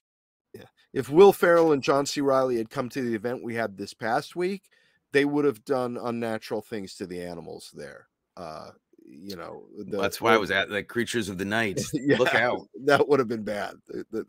Yeah. 0.52 0.64
If 0.92 1.08
Will 1.08 1.32
Ferrell 1.32 1.72
and 1.72 1.82
John 1.82 2.06
C. 2.06 2.20
Reilly 2.20 2.56
had 2.56 2.70
come 2.70 2.88
to 2.90 3.02
the 3.02 3.14
event 3.14 3.44
we 3.44 3.54
had 3.54 3.76
this 3.76 3.94
past 3.94 4.34
week, 4.34 4.64
they 5.12 5.24
would 5.24 5.44
have 5.44 5.64
done 5.64 5.96
unnatural 6.02 6.60
things 6.60 6.94
to 6.96 7.06
the 7.06 7.22
animals 7.22 7.70
there. 7.74 8.08
Uh, 8.36 8.70
you 9.20 9.36
know, 9.36 9.64
the, 9.76 9.98
That's 9.98 10.20
why 10.20 10.34
I 10.34 10.38
was 10.38 10.50
at 10.50 10.68
the 10.68 10.82
creatures 10.82 11.28
of 11.28 11.38
the 11.38 11.44
night. 11.44 11.80
yeah, 11.92 12.16
Look 12.18 12.34
out. 12.34 12.60
That 12.84 13.08
would 13.08 13.20
have 13.20 13.28
been 13.28 13.44
bad 13.44 13.74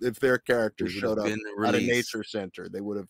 if 0.01 0.19
their 0.19 0.37
characters 0.37 0.91
showed 0.91 1.17
up 1.17 1.25
at 1.25 1.75
a 1.75 1.79
nature 1.79 2.23
center. 2.23 2.69
They 2.69 2.81
would 2.81 2.97
have. 2.97 3.07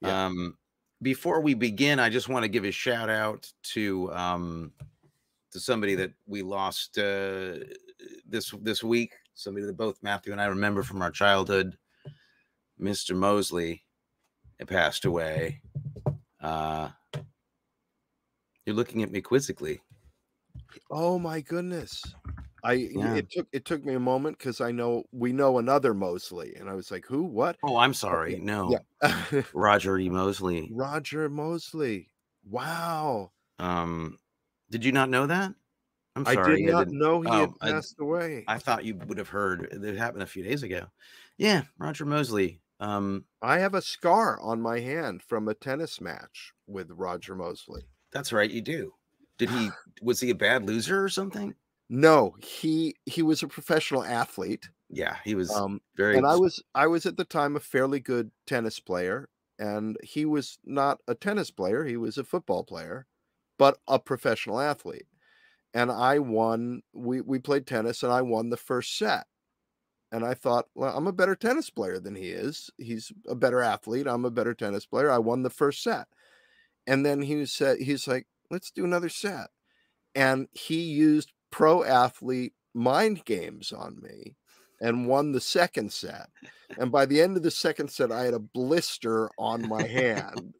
Yeah. 0.00 0.26
Um, 0.26 0.56
before 1.00 1.40
we 1.40 1.54
begin, 1.54 2.00
I 2.00 2.08
just 2.10 2.28
want 2.28 2.42
to 2.42 2.48
give 2.48 2.64
a 2.64 2.72
shout 2.72 3.08
out 3.08 3.48
to 3.74 4.12
um, 4.12 4.72
to 5.52 5.60
somebody 5.60 5.94
that 5.94 6.12
we 6.26 6.42
lost 6.42 6.98
uh, 6.98 7.58
this 8.26 8.52
this 8.62 8.82
week. 8.82 9.12
Somebody 9.34 9.66
that 9.66 9.76
both 9.76 10.02
Matthew 10.02 10.32
and 10.32 10.40
I 10.40 10.46
remember 10.46 10.82
from 10.82 11.02
our 11.02 11.12
childhood. 11.12 11.76
Mr. 12.80 13.14
Mosley 13.14 13.84
passed 14.66 15.04
away. 15.04 15.60
Uh, 16.40 16.88
you're 18.66 18.76
looking 18.76 19.02
at 19.02 19.10
me 19.10 19.20
quizzically. 19.20 19.80
Oh 20.90 21.18
my 21.18 21.40
goodness. 21.40 22.02
I 22.64 22.72
Yeah. 22.72 23.14
it 23.14 23.30
took 23.30 23.46
it 23.52 23.64
took 23.64 23.84
me 23.84 23.94
a 23.94 24.00
moment 24.00 24.38
because 24.38 24.60
I 24.60 24.72
know 24.72 25.04
we 25.12 25.32
know 25.32 25.58
another 25.58 25.94
Mosley, 25.94 26.54
and 26.56 26.68
I 26.68 26.74
was 26.74 26.90
like, 26.90 27.06
who? 27.06 27.22
What? 27.22 27.56
Oh, 27.62 27.76
I'm 27.76 27.94
sorry. 27.94 28.36
No, 28.40 28.76
Yeah. 29.02 29.42
Roger 29.54 29.96
E. 29.98 30.08
Mosley. 30.08 30.68
Roger 30.72 31.28
Mosley. 31.28 32.10
Wow. 32.44 33.30
Um, 33.58 34.18
did 34.70 34.84
you 34.84 34.92
not 34.92 35.08
know 35.10 35.26
that? 35.26 35.52
I'm 36.16 36.26
I 36.26 36.34
sorry. 36.34 36.62
did 36.64 36.72
not 36.72 36.86
didn't- 36.88 36.98
know 36.98 37.20
he 37.20 37.28
had 37.30 37.48
Oh, 37.50 37.56
I- 37.60 37.70
passed 37.70 37.96
away. 38.00 38.44
I 38.48 38.58
thought 38.58 38.84
you 38.84 38.96
would 39.06 39.18
have 39.18 39.28
heard. 39.28 39.68
It 39.70 39.96
happened 39.96 40.22
a 40.24 40.26
few 40.26 40.42
days 40.42 40.62
ago. 40.64 40.86
Yeah, 41.36 41.62
Roger 41.78 42.04
Mosley. 42.06 42.60
Um, 42.80 43.24
I 43.42 43.58
have 43.58 43.74
a 43.74 43.82
scar 43.82 44.40
on 44.40 44.60
my 44.60 44.80
hand 44.80 45.22
from 45.22 45.46
a 45.48 45.54
tennis 45.54 46.00
match 46.00 46.52
with 46.66 46.90
Roger 46.90 47.34
Mosley. 47.36 47.82
that's 48.10 48.32
right, 48.32 48.50
you 48.50 48.62
do. 48.62 48.92
Did 49.38 49.50
he? 49.50 49.70
Was 50.02 50.20
he 50.20 50.30
a 50.30 50.34
bad 50.34 50.66
loser 50.66 51.02
or 51.02 51.08
something? 51.08 51.54
No, 51.88 52.36
he 52.42 52.96
he 53.06 53.22
was 53.22 53.42
a 53.42 53.48
professional 53.48 54.04
athlete. 54.04 54.68
Yeah, 54.90 55.18
he 55.24 55.34
was 55.34 55.50
Um, 55.54 55.80
very. 55.96 56.16
and 56.16 56.26
I 56.26 56.36
was 56.36 56.62
I 56.74 56.86
was 56.86 57.06
at 57.06 57.16
the 57.16 57.24
time 57.24 57.56
a 57.56 57.60
fairly 57.60 58.00
good 58.00 58.32
tennis 58.46 58.80
player, 58.80 59.28
and 59.58 59.98
he 60.02 60.24
was 60.26 60.58
not 60.64 61.02
a 61.08 61.14
tennis 61.14 61.50
player. 61.50 61.84
He 61.84 61.96
was 61.96 62.18
a 62.18 62.24
football 62.24 62.64
player, 62.64 63.06
but 63.58 63.80
a 63.88 63.98
professional 64.00 64.60
athlete. 64.60 65.08
And 65.74 65.90
I 65.92 66.18
won. 66.20 66.82
We 66.94 67.20
we 67.22 67.38
played 67.40 67.66
tennis, 67.66 68.02
and 68.02 68.12
I 68.12 68.22
won 68.22 68.50
the 68.50 68.56
first 68.58 68.96
set. 68.98 69.26
And 70.12 70.24
I 70.24 70.34
thought, 70.34 70.66
well, 70.74 70.96
I'm 70.96 71.06
a 71.06 71.12
better 71.12 71.36
tennis 71.36 71.70
player 71.70 72.00
than 72.00 72.14
he 72.16 72.30
is. 72.30 72.70
He's 72.78 73.12
a 73.28 73.34
better 73.34 73.60
athlete. 73.62 74.06
I'm 74.06 74.24
a 74.24 74.30
better 74.30 74.54
tennis 74.54 74.86
player. 74.86 75.10
I 75.10 75.18
won 75.18 75.42
the 75.42 75.50
first 75.50 75.82
set. 75.82 76.08
And 76.86 77.04
then 77.06 77.22
he 77.22 77.46
said, 77.46 77.78
he's 77.80 78.08
like, 78.08 78.26
let's 78.50 78.70
do 78.70 78.84
another 78.84 79.08
set. 79.08 79.48
And 80.14 80.48
he 80.52 80.80
used 80.82 81.32
pro 81.50 81.84
athlete 81.84 82.54
mind 82.74 83.24
games 83.24 83.72
on 83.72 83.98
me 84.00 84.36
and 84.80 85.06
won 85.06 85.32
the 85.32 85.40
second 85.40 85.92
set. 85.92 86.28
And 86.78 86.92
by 86.92 87.06
the 87.06 87.20
end 87.20 87.36
of 87.36 87.42
the 87.42 87.50
second 87.50 87.90
set, 87.90 88.12
I 88.12 88.24
had 88.24 88.34
a 88.34 88.38
blister 88.38 89.30
on 89.38 89.68
my 89.68 89.86
hand. 89.86 90.54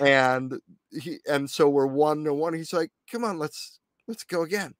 and 0.00 0.60
he 0.90 1.18
and 1.28 1.48
so 1.48 1.68
we're 1.68 1.86
one 1.86 2.24
to 2.24 2.34
one. 2.34 2.54
He's 2.54 2.72
like, 2.72 2.90
come 3.10 3.24
on, 3.24 3.38
let's 3.38 3.80
let's 4.08 4.24
go 4.24 4.42
again. 4.42 4.74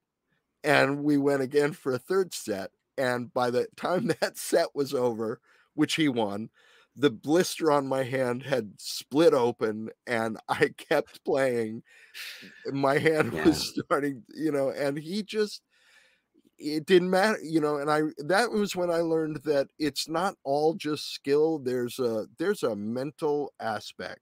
And 0.65 1.05
we 1.05 1.17
went 1.17 1.43
again 1.43 1.73
for 1.73 1.93
a 1.93 1.99
third 1.99 2.35
set. 2.35 2.71
And 2.99 3.33
by 3.33 3.51
the 3.51 3.67
time 3.77 4.07
that 4.21 4.37
set 4.37 4.75
was 4.75 4.95
over, 4.95 5.41
which 5.75 5.95
he 5.95 6.09
won, 6.09 6.51
the 6.97 7.11
blister 7.11 7.71
on 7.71 7.87
my 7.89 8.03
hand 8.05 8.43
had 8.45 8.75
split 8.81 9.35
open 9.35 9.91
and 10.07 10.39
I 10.49 10.71
kept 10.77 11.25
playing. 11.25 11.83
My 12.67 12.99
hand 12.99 13.35
was 13.45 13.59
starting, 13.61 14.25
you 14.35 14.53
know, 14.53 14.71
and 14.71 14.99
he 14.99 15.23
just 15.23 15.63
it 16.59 16.87
didn't 16.87 17.11
matter, 17.11 17.39
you 17.43 17.61
know, 17.61 17.77
and 17.79 17.91
I 17.91 18.03
that 18.19 18.51
was 18.51 18.75
when 18.75 18.91
I 18.91 18.99
learned 19.01 19.39
that 19.45 19.69
it's 19.79 20.09
not 20.09 20.37
all 20.45 20.75
just 20.75 21.13
skill. 21.13 21.59
There's 21.59 21.99
a 21.99 22.27
there's 22.39 22.63
a 22.63 22.75
mental 22.77 23.53
aspect 23.61 24.21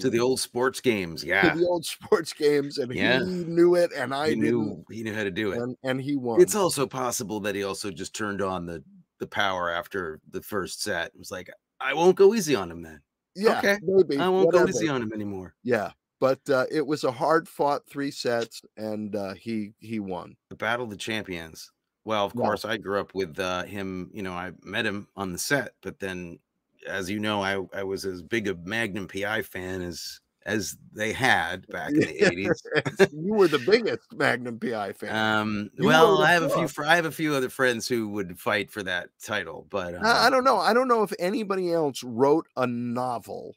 to 0.00 0.10
the 0.10 0.18
old 0.20 0.40
sports 0.40 0.80
games. 0.80 1.24
to 1.40 1.50
Yeah, 1.50 1.50
the 1.50 1.64
old 1.66 1.84
sports 1.86 2.32
games, 2.32 2.78
and 2.78 2.92
Yeah. 2.92 3.18
he 3.18 3.44
knew 3.44 3.74
it, 3.74 3.92
and 3.92 4.14
I 4.14 4.30
he 4.30 4.36
knew 4.36 4.84
he 4.90 5.02
knew 5.02 5.14
how 5.14 5.24
to 5.24 5.30
do 5.30 5.52
it. 5.52 5.58
and, 5.58 5.76
and 5.82 6.00
he 6.00 6.16
won. 6.16 6.40
It's 6.40 6.54
also 6.54 6.86
possible 6.86 7.40
that 7.40 7.54
he 7.54 7.64
also 7.64 7.90
just 7.90 8.14
turned 8.14 8.42
on 8.42 8.66
the 8.66 8.84
the 9.18 9.26
power 9.26 9.70
after 9.70 10.20
the 10.30 10.42
first 10.42 10.82
set. 10.82 11.08
It 11.14 11.18
was 11.18 11.30
like, 11.32 11.50
I 11.80 11.94
won't 11.94 12.16
go 12.16 12.34
easy 12.34 12.54
on 12.54 12.70
him 12.70 12.82
then. 12.82 13.02
yeah, 13.34 13.58
okay, 13.58 13.78
maybe 13.80 14.18
I 14.18 14.28
won't 14.28 14.46
whatever. 14.46 14.66
go 14.66 14.68
easy 14.68 14.88
on 14.88 15.02
him 15.02 15.12
anymore. 15.12 15.54
Yeah, 15.62 15.92
but 16.20 16.40
uh, 16.50 16.66
it 16.70 16.86
was 16.86 17.04
a 17.04 17.12
hard 17.12 17.48
fought 17.48 17.86
three 17.88 18.10
sets, 18.10 18.62
and 18.76 19.14
uh, 19.14 19.34
he 19.34 19.74
he 19.78 20.00
won. 20.00 20.36
The 20.50 20.56
Battle 20.56 20.84
of 20.84 20.90
the 20.90 20.96
Champions. 20.96 21.70
Well, 22.04 22.24
of 22.24 22.32
Yeah. 22.34 22.40
course, 22.42 22.64
I 22.64 22.78
grew 22.78 23.00
up 23.00 23.14
with 23.14 23.38
uh, 23.38 23.64
him. 23.64 24.10
You 24.14 24.22
know, 24.22 24.32
I 24.32 24.52
met 24.62 24.86
him 24.86 25.08
on 25.16 25.32
the 25.32 25.38
set, 25.38 25.74
but 25.82 25.98
then, 26.00 26.38
as 26.86 27.10
you 27.10 27.20
know, 27.20 27.42
I 27.42 27.64
I 27.78 27.82
was 27.84 28.04
as 28.04 28.22
big 28.22 28.48
a 28.48 28.54
Magnum 28.54 29.08
PI 29.08 29.42
fan 29.42 29.82
as 29.82 30.20
as 30.48 30.78
they 30.94 31.12
had 31.12 31.66
back 31.68 31.90
in 31.90 32.00
the 32.00 32.26
eighties. 32.26 32.62
you 33.12 33.34
were 33.34 33.48
the 33.48 33.58
biggest 33.58 34.12
Magnum 34.14 34.58
PI 34.58 34.94
fan. 34.94 35.14
Um, 35.14 35.70
well, 35.78 36.22
I 36.22 36.32
have 36.32 36.42
a 36.42 36.48
few. 36.48 36.84
I 36.84 36.96
have 36.96 37.04
a 37.04 37.12
few 37.12 37.34
other 37.34 37.50
friends 37.50 37.86
who 37.86 38.08
would 38.08 38.40
fight 38.40 38.70
for 38.70 38.82
that 38.82 39.10
title, 39.22 39.66
but 39.68 39.94
um, 39.94 40.04
I, 40.04 40.26
I 40.26 40.30
don't 40.30 40.44
know. 40.44 40.58
I 40.58 40.72
don't 40.72 40.88
know 40.88 41.02
if 41.02 41.12
anybody 41.18 41.70
else 41.70 42.02
wrote 42.02 42.46
a 42.56 42.66
novel 42.66 43.56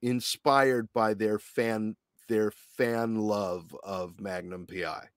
inspired 0.00 0.88
by 0.94 1.12
their 1.12 1.40
fan 1.40 1.96
their 2.28 2.52
fan 2.76 3.16
love 3.16 3.76
of 3.82 4.20
Magnum 4.20 4.66
PI. 4.66 5.08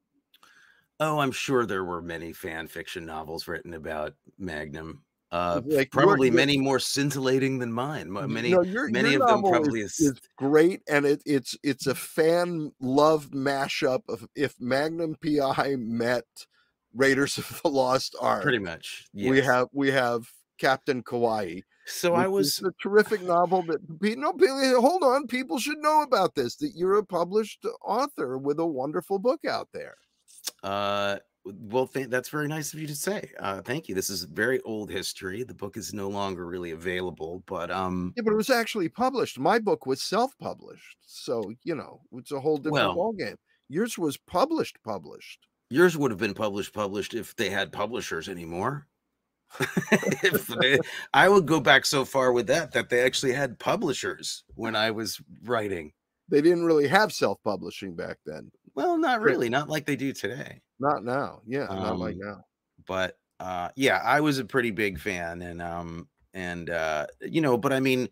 Oh, 1.00 1.19
I'm 1.19 1.31
sure 1.31 1.65
there 1.65 1.86
were 1.86 2.01
many 2.01 2.34
fan 2.34 2.67
fiction 2.67 3.05
novels 3.05 3.48
written 3.48 3.75
about 3.75 4.15
Magnum. 4.38 5.03
Uh, 5.31 5.62
Like, 5.65 5.91
probably 5.91 6.27
your- 6.29 6.36
many 6.36 6.57
more 6.57 6.79
scintillating 6.79 7.59
than 7.59 7.71
mine. 7.71 8.12
Many, 8.12 8.50
No, 8.51 8.62
your- 8.63 8.89
many 8.89 9.12
your 9.12 9.24
of 9.24 9.29
them 9.29 9.41
probably 9.51 9.81
is, 9.81 10.00
is, 10.00 10.19
great, 10.38 10.81
and 10.89 11.05
it, 11.05 11.21
it's 11.25 11.55
it's 11.62 11.86
a 11.86 11.93
fan 11.95 12.71
love 12.79 13.29
mashup 13.29 14.01
of 14.09 14.27
if 14.36 14.59
Magnum 14.59 15.15
PI 15.24 15.75
met 15.77 16.25
Raiders 16.95 17.38
of 17.38 17.62
the 17.62 17.69
Lost 17.69 18.15
Ark. 18.19 18.41
pretty 18.41 18.57
much. 18.59 19.05
We 19.13 19.41
have 19.41 19.67
we 19.71 19.91
have 19.91 20.27
Captain 20.57 21.03
Kawaii. 21.03 21.63
So 21.86 22.13
I 22.15 22.27
was. 22.27 22.59
a 22.62 22.71
terrific 22.81 23.21
novel 23.21 23.63
that 23.63 23.79
no 24.17 24.33
hold 24.81 25.03
on 25.03 25.27
people 25.27 25.59
should 25.59 25.77
know 25.79 26.01
about 26.01 26.33
this 26.36 26.55
that 26.57 26.71
you're 26.75 26.98
a 26.98 27.05
published 27.05 27.65
author 27.83 28.38
with 28.38 28.59
a 28.59 28.65
wonderful 28.65 29.17
book 29.19 29.45
out 29.45 29.69
there 29.74 29.95
Uh, 30.63 31.17
well, 31.46 31.88
th- 31.88 32.10
that's 32.10 32.29
very 32.29 32.48
nice 32.48 32.74
of 32.74 32.79
you 32.79 32.88
to 32.88 32.96
say. 32.96 33.31
Uh, 33.39 33.62
thank 33.62 33.88
you. 33.88 33.96
This 33.96 34.10
is 34.10 34.24
very 34.24 34.62
old 34.62 34.89
history. 34.91 35.43
The 35.43 35.53
book 35.53 35.77
is 35.77 35.93
no 35.93 36.10
longer 36.10 36.46
really 36.46 36.72
available, 36.72 37.43
but 37.48 37.72
um, 37.72 38.13
yeah 38.17 38.24
but 38.24 38.34
it 38.34 38.38
was 38.38 38.50
actually 38.50 38.89
published 38.89 39.39
my 39.39 39.58
book 39.60 39.86
was 39.86 40.01
self-published 40.01 40.98
so 41.01 41.51
you 41.63 41.75
know 41.75 42.01
it's 42.13 42.31
a 42.31 42.39
whole 42.39 42.58
different 42.58 42.96
Well- 42.96 43.13
ballgame 43.13 43.36
yours 43.69 43.98
was 43.98 44.17
published 44.17 44.77
published 44.84 45.48
yours 45.69 45.98
would 45.98 46.12
have 46.12 46.19
been 46.19 46.34
published 46.34 46.74
published 46.74 47.13
if 47.13 47.36
they 47.36 47.50
had 47.50 47.72
publishers 47.72 48.27
anymore. 48.29 48.88
if 50.24 50.46
they, 50.48 50.77
I 51.13 51.27
would 51.27 51.48
go 51.48 51.60
back 51.60 51.86
so 51.86 52.05
far 52.05 52.31
with 52.31 52.46
that 52.48 52.72
that 52.74 52.89
they 52.89 53.01
actually 53.01 53.34
had 53.34 53.58
publishers 53.58 54.43
when 54.55 54.75
I 54.75 54.91
was 54.91 55.19
writing. 55.43 55.91
they 56.29 56.41
didn't 56.41 56.65
really 56.65 56.88
have 56.88 57.12
self-publishing 57.12 57.96
back 57.96 58.17
then 58.27 58.51
Well, 58.75 58.97
not 58.97 59.21
really, 59.21 59.49
not 59.49 59.69
like 59.69 59.85
they 59.85 59.95
do 59.95 60.13
today. 60.13 60.61
not 60.79 61.03
now 61.03 61.41
yeah 61.45 61.65
not 61.65 61.99
like 61.99 62.15
Um, 62.15 62.21
now 62.21 62.45
But 62.88 63.17
uh 63.39 63.69
yeah, 63.75 64.01
I 64.03 64.21
was 64.21 64.39
a 64.39 64.45
pretty 64.45 64.71
big 64.71 64.99
fan 64.99 65.41
and 65.41 65.61
um 65.61 66.07
and 66.33 66.69
uh 66.69 67.07
you 67.21 67.41
know, 67.41 67.57
but 67.57 67.73
I 67.73 67.79
mean 67.79 68.09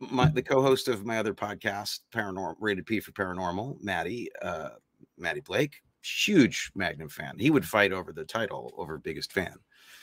my 0.00 0.28
the 0.28 0.42
co-host 0.42 0.88
of 0.88 1.04
my 1.04 1.18
other 1.18 1.34
podcast, 1.34 2.00
Paranormal 2.12 2.56
Rated 2.60 2.86
P 2.86 3.00
for 3.00 3.12
Paranormal, 3.12 3.82
Maddie, 3.82 4.28
uh 4.42 4.70
Maddie 5.18 5.40
Blake, 5.40 5.82
huge 6.02 6.72
Magnum 6.74 7.08
fan. 7.08 7.38
He 7.38 7.50
would 7.50 7.64
fight 7.66 7.92
over 7.92 8.12
the 8.12 8.24
title 8.24 8.72
over 8.76 8.98
biggest 8.98 9.32
fan. 9.32 9.54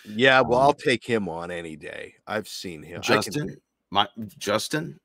yeah 0.05 0.39
well 0.39 0.59
um, 0.59 0.65
i'll 0.67 0.73
take 0.73 1.03
him 1.03 1.27
on 1.27 1.51
any 1.51 1.75
day 1.75 2.15
i've 2.25 2.47
seen 2.47 2.81
him 2.81 3.01
I 3.03 3.07
can 3.07 3.21
Justin, 3.21 3.57
my 3.91 4.07
Justin, 4.37 4.97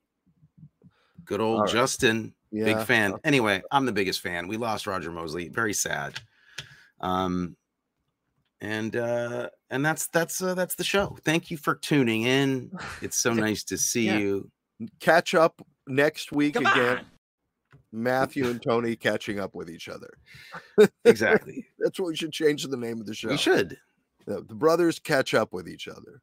good 1.25 1.41
old 1.41 1.63
right. 1.63 1.71
Justin, 1.73 2.33
yeah 2.55 2.65
big 2.65 2.87
fan. 2.87 3.15
Anyway, 3.25 3.63
I'm 3.71 3.85
the 3.87 3.93
biggest 3.93 4.21
fan. 4.21 4.49
We 4.49 4.57
lost 4.57 4.87
Roger 4.87 5.11
Mosley, 5.11 5.49
very 5.49 5.75
sad. 5.75 6.21
Um, 7.01 7.57
And 8.61 8.97
uh 8.97 9.51
and 9.71 9.85
that's 9.85 10.07
that's 10.07 10.41
uh, 10.41 10.55
that's 10.55 10.77
the 10.77 10.85
show. 10.85 11.17
Thank 11.25 11.51
you 11.51 11.57
for 11.59 11.75
tuning 11.75 12.23
in. 12.23 12.71
It's 13.03 13.17
so 13.19 13.33
nice 13.35 13.65
to 13.65 13.77
see 13.77 14.07
Yeah. 14.07 14.19
you. 14.19 14.51
Catch 15.01 15.35
up 15.35 15.61
next 15.87 16.33
week 16.33 16.55
Come 16.55 16.67
again. 16.67 16.99
on. 16.99 17.05
Matthew 17.93 18.49
and 18.49 18.61
Tony 18.63 18.97
catching 19.09 19.39
up 19.39 19.55
with 19.55 19.69
each 19.71 19.89
other. 19.89 20.11
Exactly. 21.05 21.67
That's 21.79 21.99
what 22.01 22.09
we 22.09 22.17
should 22.17 22.33
change 22.33 22.65
the 22.65 22.77
name 22.77 23.01
of 23.01 23.07
the 23.07 23.15
show. 23.15 23.29
we 23.29 23.37
should. 23.37 23.77
The, 24.27 24.41
the 24.43 24.55
brothers 24.55 24.99
catch 24.99 25.35
up 25.35 25.53
with 25.53 25.69
each 25.69 25.87
other. 25.87 26.23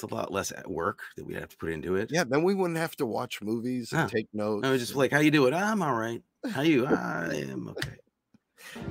It's 0.00 0.04
a 0.04 0.14
lot 0.14 0.32
less 0.32 0.52
at 0.52 0.70
work 0.70 1.00
that 1.16 1.24
we 1.26 1.34
have 1.34 1.48
to 1.48 1.56
put 1.56 1.70
into 1.70 1.96
it. 1.96 2.10
Yeah, 2.12 2.22
then 2.22 2.44
we 2.44 2.54
wouldn't 2.54 2.78
have 2.78 2.94
to 2.98 3.06
watch 3.06 3.42
movies 3.42 3.90
and 3.90 4.02
Huh. 4.02 4.08
take 4.08 4.28
notes. 4.32 4.64
I 4.64 4.70
was 4.70 4.80
just 4.80 4.94
like, 4.94 5.10
how 5.10 5.18
you 5.18 5.32
doing? 5.32 5.52
I'm 5.52 5.82
all 5.82 5.92
right. 5.96 6.22
How 6.52 6.60
you? 6.60 6.86
I 6.86 7.34
am 7.34 7.70
okay. 7.70 7.96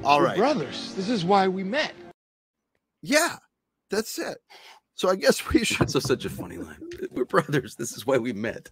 all 0.04 0.20
We're 0.20 0.36
brothers. 0.36 0.94
This 0.96 1.08
is 1.08 1.24
why 1.24 1.48
we 1.48 1.64
met. 1.64 1.94
Yeah, 3.02 3.38
that's 3.90 4.20
it. 4.20 4.40
So 4.96 5.08
I 5.08 5.16
guess 5.16 5.48
we 5.48 5.64
should 5.64 5.78
That's 5.80 5.94
so 5.94 6.00
such 6.00 6.26
a 6.26 6.30
funny 6.30 6.58
line. 6.58 6.76
We're 7.12 7.24
brothers. 7.24 7.76
This 7.76 7.94
is 7.96 8.06
why 8.06 8.18
we 8.18 8.34
met. 8.34 8.70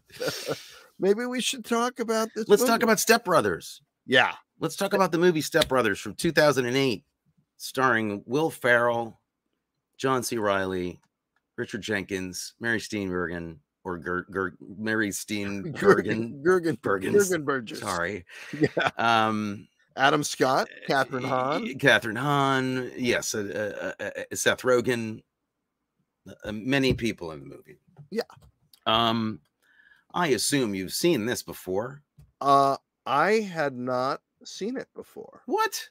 maybe 1.00 1.26
we 1.26 1.40
should 1.40 1.64
talk 1.64 2.02
about 2.02 2.28
this. 2.36 2.50
Let's 2.50 2.66
talk 2.66 2.84
about 2.84 3.00
Step 3.00 3.24
Brothers. 3.24 3.82
yeah. 4.06 4.34
Let's 4.60 4.76
talk 4.76 4.92
about 4.94 5.14
the 5.14 5.18
movie 5.20 5.40
Step 5.42 5.70
Brothers 5.70 6.02
from 6.02 6.16
2008, 6.16 7.06
starring 7.56 8.24
Will 8.26 8.50
Ferrell, 8.50 9.22
John 9.98 10.22
C. 10.24 10.38
Reilly, 10.38 11.00
Richard 11.58 11.82
Jenkins, 11.82 12.54
Mary 12.60 12.80
Steenburgen, 12.80 13.58
or 13.84 13.98
Ger- 13.98 14.26
Ger- 14.34 14.58
Mary 14.78 15.10
Steenburgen. 15.12 16.42
Gurgen 16.44 16.78
Bergens. 16.80 17.14
Gurgen 17.14 17.44
Burgess. 17.46 17.80
Sorry. 17.80 18.26
Yeah. 18.60 18.90
Um, 18.98 19.68
Adam 19.98 20.24
Scott, 20.24 20.68
Kathryn 20.90 21.24
y- 21.24 21.30
Hahn. 21.30 21.66
Kathryn 21.80 22.18
Hahn. 22.18 22.92
Yes. 22.98 23.34
Uh, 23.34 23.94
uh, 24.00 24.04
uh, 24.04 24.10
uh, 24.20 24.36
Seth 24.36 24.62
Rogen. 24.64 25.22
Uh, 26.44 26.52
many 26.52 26.94
people 26.94 27.32
in 27.32 27.40
the 27.40 27.46
movie. 27.46 27.78
Yeah. 28.10 28.24
Um, 28.86 29.40
I 30.14 30.28
assume 30.30 30.74
you've 30.76 30.92
seen 30.94 31.26
this 31.26 31.44
before. 31.44 32.02
Uh, 32.42 32.78
I 33.06 33.34
had 33.42 33.78
not 33.78 34.22
seen 34.44 34.76
it 34.76 34.88
before. 34.96 35.44
What? 35.46 35.88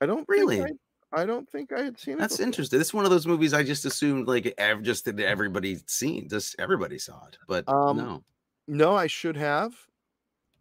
I 0.00 0.06
don't 0.06 0.28
Really? 0.28 0.62
I, 0.62 0.70
I 1.12 1.24
don't 1.24 1.48
think 1.48 1.72
I 1.72 1.82
had 1.82 1.98
seen 1.98 2.14
it. 2.14 2.18
That's 2.20 2.36
before. 2.36 2.46
interesting. 2.46 2.78
This 2.78 2.88
is 2.88 2.94
one 2.94 3.04
of 3.04 3.10
those 3.10 3.26
movies 3.26 3.54
I 3.54 3.62
just 3.62 3.84
assumed 3.84 4.28
like 4.28 4.52
ev- 4.58 4.82
just 4.82 5.04
that 5.06 5.18
everybody's 5.18 5.82
seen, 5.86 6.28
just 6.28 6.56
everybody 6.58 6.98
saw 6.98 7.26
it, 7.26 7.38
but 7.46 7.68
Um, 7.68 7.96
no. 7.96 8.24
No, 8.66 8.94
I 8.94 9.06
should 9.06 9.36
have. 9.36 9.74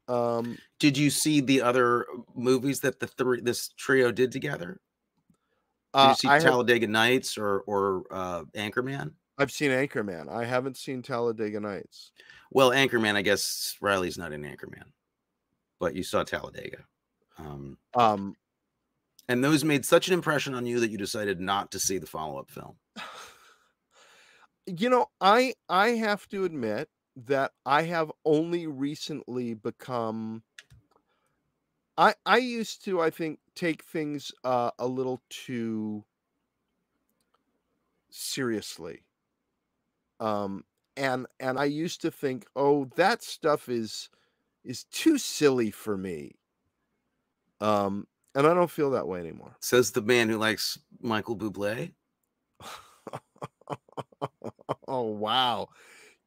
Um, 0.08 0.58
Did 0.80 0.98
you 0.98 1.10
see 1.10 1.42
the 1.42 1.62
other 1.62 2.06
movies 2.34 2.80
that 2.80 3.00
the 3.00 3.08
three 3.08 3.42
this 3.42 3.70
trio 3.76 4.12
did 4.12 4.32
together? 4.32 4.80
Did 5.94 6.00
uh, 6.00 6.10
you 6.10 6.16
see 6.16 6.28
I 6.30 6.36
have, 6.36 6.44
Talladega 6.44 6.88
Nights 6.88 7.38
or 7.38 7.60
or 7.62 8.04
uh, 8.10 8.44
Anchorman? 8.56 9.12
I've 9.38 9.52
seen 9.52 9.72
Anchorman. 9.72 10.30
I 10.30 10.46
haven't 10.46 10.78
seen 10.78 11.02
Talladega 11.02 11.60
Nights. 11.60 12.12
Well, 12.52 12.72
Anchorman, 12.72 13.16
I 13.16 13.22
guess 13.22 13.76
Reilly's 13.82 14.18
not 14.18 14.32
in 14.32 14.44
Anchorman, 14.44 14.86
but 15.80 15.94
you 15.94 16.04
saw 16.04 16.24
Talladega. 16.24 16.86
Um, 17.38 17.78
Um, 17.94 18.36
and 19.28 19.44
those 19.44 19.64
made 19.64 19.86
such 19.86 20.08
an 20.08 20.14
impression 20.14 20.54
on 20.54 20.66
you 20.66 20.80
that 20.80 20.90
you 20.90 20.98
decided 20.98 21.40
not 21.40 21.72
to 21.72 21.80
see 21.80 21.98
the 21.98 22.08
follow 22.08 22.40
up 22.40 22.50
film. 22.50 22.78
you 24.66 24.90
know, 24.90 25.08
I 25.22 25.54
I 25.70 25.90
have 25.90 26.28
to 26.30 26.46
admit 26.46 26.90
that 27.16 27.52
I 27.66 27.84
have 27.84 28.12
only 28.26 28.68
recently 28.68 29.54
become 29.54 30.44
I 31.98 32.14
I 32.26 32.38
used 32.38 32.84
to 32.86 33.02
I 33.02 33.10
think 33.10 33.40
take 33.56 33.84
things 33.84 34.32
uh, 34.44 34.72
a 34.78 34.88
little 34.88 35.22
too 35.30 36.06
seriously. 38.10 39.04
Um 40.20 40.64
and 40.96 41.28
and 41.40 41.60
I 41.60 41.66
used 41.66 42.02
to 42.02 42.12
think, 42.12 42.48
"Oh, 42.56 42.86
that 42.96 43.22
stuff 43.24 43.70
is 43.70 44.10
is 44.64 44.84
too 44.86 45.18
silly 45.18 45.72
for 45.72 45.98
me." 45.98 46.36
Um 47.62 48.08
and 48.38 48.46
I 48.46 48.54
don't 48.54 48.70
feel 48.70 48.92
that 48.92 49.08
way 49.08 49.20
anymore. 49.20 49.56
Says 49.60 49.92
the 49.92 50.04
man 50.04 50.30
who 50.30 50.38
likes 50.38 50.78
Michael 51.02 51.36
Bublé. 51.36 51.92
oh 54.88 55.02
wow. 55.02 55.70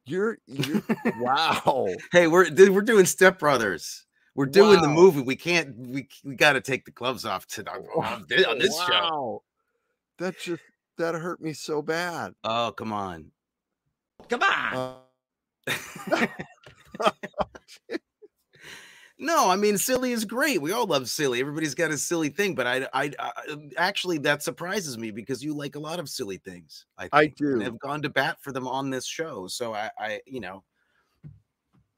You're 0.05 0.37
you're 0.45 0.83
wow. 1.17 1.87
Hey, 2.11 2.27
we're 2.27 2.53
we're 2.69 2.81
doing 2.81 3.05
Step 3.05 3.39
Brothers. 3.39 4.05
We're 4.35 4.47
doing 4.47 4.81
the 4.81 4.89
movie. 4.89 5.21
We 5.21 5.37
can't. 5.37 5.73
We 5.77 6.09
we 6.25 6.35
got 6.35 6.53
to 6.53 6.61
take 6.61 6.83
the 6.83 6.91
gloves 6.91 7.25
off 7.25 7.47
tonight 7.47 7.85
on 7.95 8.25
thi- 8.25 8.43
on 8.43 8.59
this 8.59 8.77
show. 8.85 9.43
That 10.17 10.37
just 10.37 10.63
that 10.97 11.15
hurt 11.15 11.41
me 11.41 11.53
so 11.53 11.81
bad. 11.81 12.33
Oh 12.43 12.73
come 12.75 12.91
on. 12.91 13.31
Come 14.27 14.43
on. 14.43 14.97
Uh, 16.17 16.27
no, 19.21 19.51
I 19.51 19.55
mean 19.55 19.77
silly 19.77 20.13
is 20.13 20.25
great. 20.25 20.61
We 20.63 20.71
all 20.71 20.87
love 20.87 21.07
silly. 21.07 21.39
Everybody's 21.39 21.75
got 21.75 21.91
a 21.91 21.97
silly 21.97 22.29
thing, 22.29 22.55
but 22.55 22.65
I, 22.65 22.87
I, 22.91 23.11
I 23.19 23.31
actually 23.77 24.17
that 24.19 24.41
surprises 24.41 24.97
me 24.97 25.11
because 25.11 25.43
you 25.43 25.53
like 25.53 25.75
a 25.75 25.79
lot 25.79 25.99
of 25.99 26.09
silly 26.09 26.37
things. 26.37 26.87
I, 26.97 27.07
I 27.11 27.21
think, 27.27 27.39
and 27.39 27.59
do. 27.59 27.65
have 27.65 27.79
gone 27.79 28.01
to 28.01 28.09
bat 28.09 28.37
for 28.41 28.51
them 28.51 28.67
on 28.67 28.89
this 28.89 29.05
show. 29.05 29.45
So 29.47 29.75
I, 29.75 29.91
I, 29.99 30.21
you 30.25 30.39
know, 30.39 30.63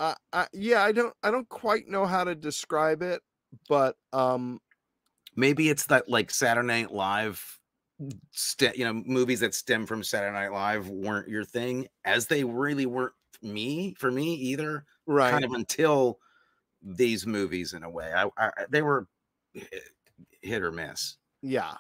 uh, 0.02 0.16
I, 0.34 0.48
yeah, 0.52 0.84
I 0.84 0.92
don't 0.92 1.14
I 1.24 1.32
don't 1.32 1.48
quite 1.48 1.88
know 1.88 2.06
how 2.06 2.26
to 2.26 2.36
describe 2.36 3.02
it, 3.02 3.22
but 3.70 3.96
um 4.12 4.60
maybe 5.34 5.70
it's 5.70 5.86
that 5.86 6.10
like 6.10 6.30
Saturday 6.30 6.68
Night 6.68 6.92
Live, 6.92 7.58
ste- 8.32 8.76
you 8.76 8.84
know, 8.84 9.02
movies 9.06 9.40
that 9.40 9.56
stem 9.56 9.86
from 9.86 10.04
Saturday 10.04 10.34
Night 10.34 10.52
Live 10.52 10.90
weren't 10.90 11.30
your 11.30 11.46
thing, 11.46 11.88
as 12.04 12.28
they 12.28 12.44
really 12.44 12.86
weren't 12.86 13.14
me 13.42 13.96
for 13.98 14.12
me 14.12 14.34
either. 14.34 14.84
right. 15.08 15.32
Kind 15.32 15.46
of 15.46 15.54
until 15.54 16.20
these 16.84 17.26
movies, 17.26 17.74
in 17.74 17.84
a 17.84 17.90
way, 17.90 18.14
I, 18.14 18.30
I 18.38 18.52
they 18.70 18.82
were 18.82 19.08
hit 20.42 20.62
or 20.62 20.72
miss. 20.72 21.18
Yeah. 21.42 21.78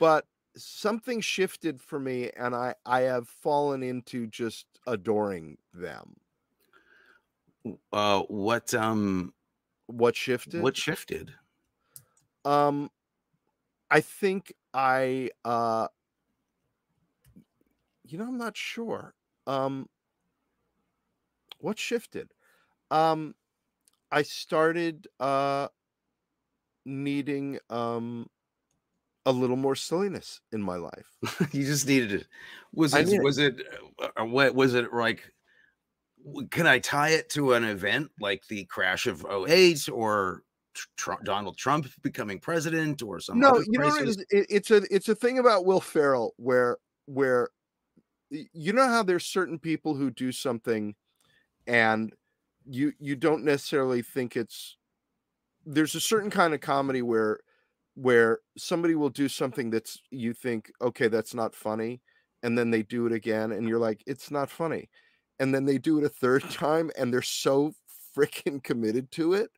But 0.00 0.26
something 0.56 1.20
shifted 1.20 1.80
for 1.80 2.00
me 2.00 2.30
and 2.30 2.54
I 2.54 2.74
I 2.84 3.02
have 3.02 3.28
fallen 3.28 3.82
into 3.82 4.26
just 4.26 4.66
adoring 4.86 5.58
them. 5.72 6.16
Uh, 7.92 8.22
what 8.22 8.72
um, 8.74 9.34
What 9.86 10.16
shifted? 10.16 10.62
what 10.62 10.76
shifted? 10.76 11.34
Um, 12.44 12.90
I 13.90 14.00
think 14.00 14.54
I, 14.74 15.30
uh, 15.44 15.88
you 18.04 18.18
know, 18.18 18.26
I'm 18.26 18.38
not 18.38 18.56
sure. 18.56 19.14
Um, 19.46 19.88
what 21.58 21.78
shifted? 21.78 22.32
Um, 22.90 23.34
I 24.10 24.22
started 24.22 25.06
uh 25.20 25.68
needing 26.84 27.58
um 27.70 28.28
a 29.26 29.32
little 29.32 29.56
more 29.56 29.76
silliness 29.76 30.40
in 30.52 30.62
my 30.62 30.76
life. 30.76 31.06
you 31.52 31.64
just 31.66 31.86
needed 31.86 32.12
it. 32.12 32.26
Was 32.72 32.94
it 32.94 33.22
was 33.22 33.38
it 33.38 33.56
uh, 34.00 34.24
what 34.24 34.54
was 34.54 34.74
it 34.74 34.92
like? 34.92 35.30
Can 36.50 36.66
I 36.66 36.78
tie 36.78 37.10
it 37.10 37.28
to 37.30 37.52
an 37.52 37.64
event 37.64 38.10
like 38.20 38.42
the 38.48 38.64
crash 38.64 39.06
of 39.06 39.24
08 39.24 39.88
or 39.90 40.42
tr- 40.96 41.12
Donald 41.24 41.56
Trump 41.56 41.86
becoming 42.02 42.38
president 42.38 43.02
or 43.02 43.20
some 43.20 43.38
no, 43.38 43.58
you 43.58 43.78
know, 43.78 43.84
what 43.84 44.00
it, 44.00 44.04
crisis? 44.04 44.16
is? 44.16 44.24
It- 44.30 44.46
it's 44.48 44.70
a 44.70 44.82
it's 44.94 45.08
a 45.08 45.14
thing 45.14 45.38
about 45.38 45.64
Will 45.64 45.80
Ferrell 45.80 46.34
where 46.36 46.78
where 47.06 47.50
you 48.30 48.72
know 48.72 48.88
how 48.88 49.02
there's 49.02 49.26
certain 49.26 49.58
people 49.58 49.94
who 49.94 50.10
do 50.10 50.32
something 50.32 50.94
and 51.66 52.12
you 52.68 52.92
you 52.98 53.16
don't 53.16 53.44
necessarily 53.44 54.02
think 54.02 54.36
it's 54.36 54.76
there's 55.66 55.94
a 55.94 56.00
certain 56.00 56.30
kind 56.30 56.54
of 56.54 56.60
comedy 56.60 57.02
where 57.02 57.40
where 57.94 58.40
somebody 58.56 58.94
will 58.94 59.10
do 59.10 59.28
something 59.28 59.70
that's 59.70 60.00
you 60.10 60.32
think 60.32 60.70
okay 60.80 61.08
that's 61.08 61.34
not 61.34 61.54
funny 61.54 62.00
and 62.42 62.56
then 62.56 62.70
they 62.70 62.82
do 62.82 63.06
it 63.06 63.12
again 63.12 63.52
and 63.52 63.68
you're 63.68 63.78
like 63.78 64.02
it's 64.06 64.30
not 64.30 64.50
funny 64.50 64.88
and 65.40 65.54
then 65.54 65.64
they 65.64 65.78
do 65.78 65.98
it 65.98 66.04
a 66.04 66.08
third 66.08 66.42
time 66.50 66.90
and 66.98 67.12
they're 67.12 67.22
so 67.22 67.72
freaking 68.16 68.62
committed 68.62 69.10
to 69.12 69.34
it 69.34 69.50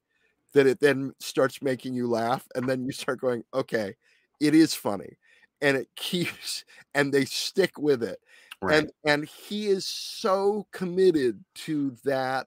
that 0.53 0.67
it 0.67 0.81
then 0.81 1.13
starts 1.21 1.63
making 1.63 1.95
you 1.95 2.09
laugh 2.09 2.47
and 2.55 2.69
then 2.69 2.85
you 2.85 2.93
start 2.93 3.21
going 3.21 3.45
okay 3.55 3.95
it 4.41 4.55
is 4.55 4.75
funny 4.75 5.17
and 5.61 5.77
it 5.77 5.89
keeps 5.97 6.65
and 6.95 7.13
they 7.13 7.25
stick 7.25 7.79
with 7.79 8.03
it 8.03 8.19
Right. 8.63 8.81
and 8.81 8.91
and 9.05 9.25
he 9.27 9.69
is 9.69 9.87
so 9.87 10.67
committed 10.73 11.43
to 11.67 11.97
that 12.05 12.47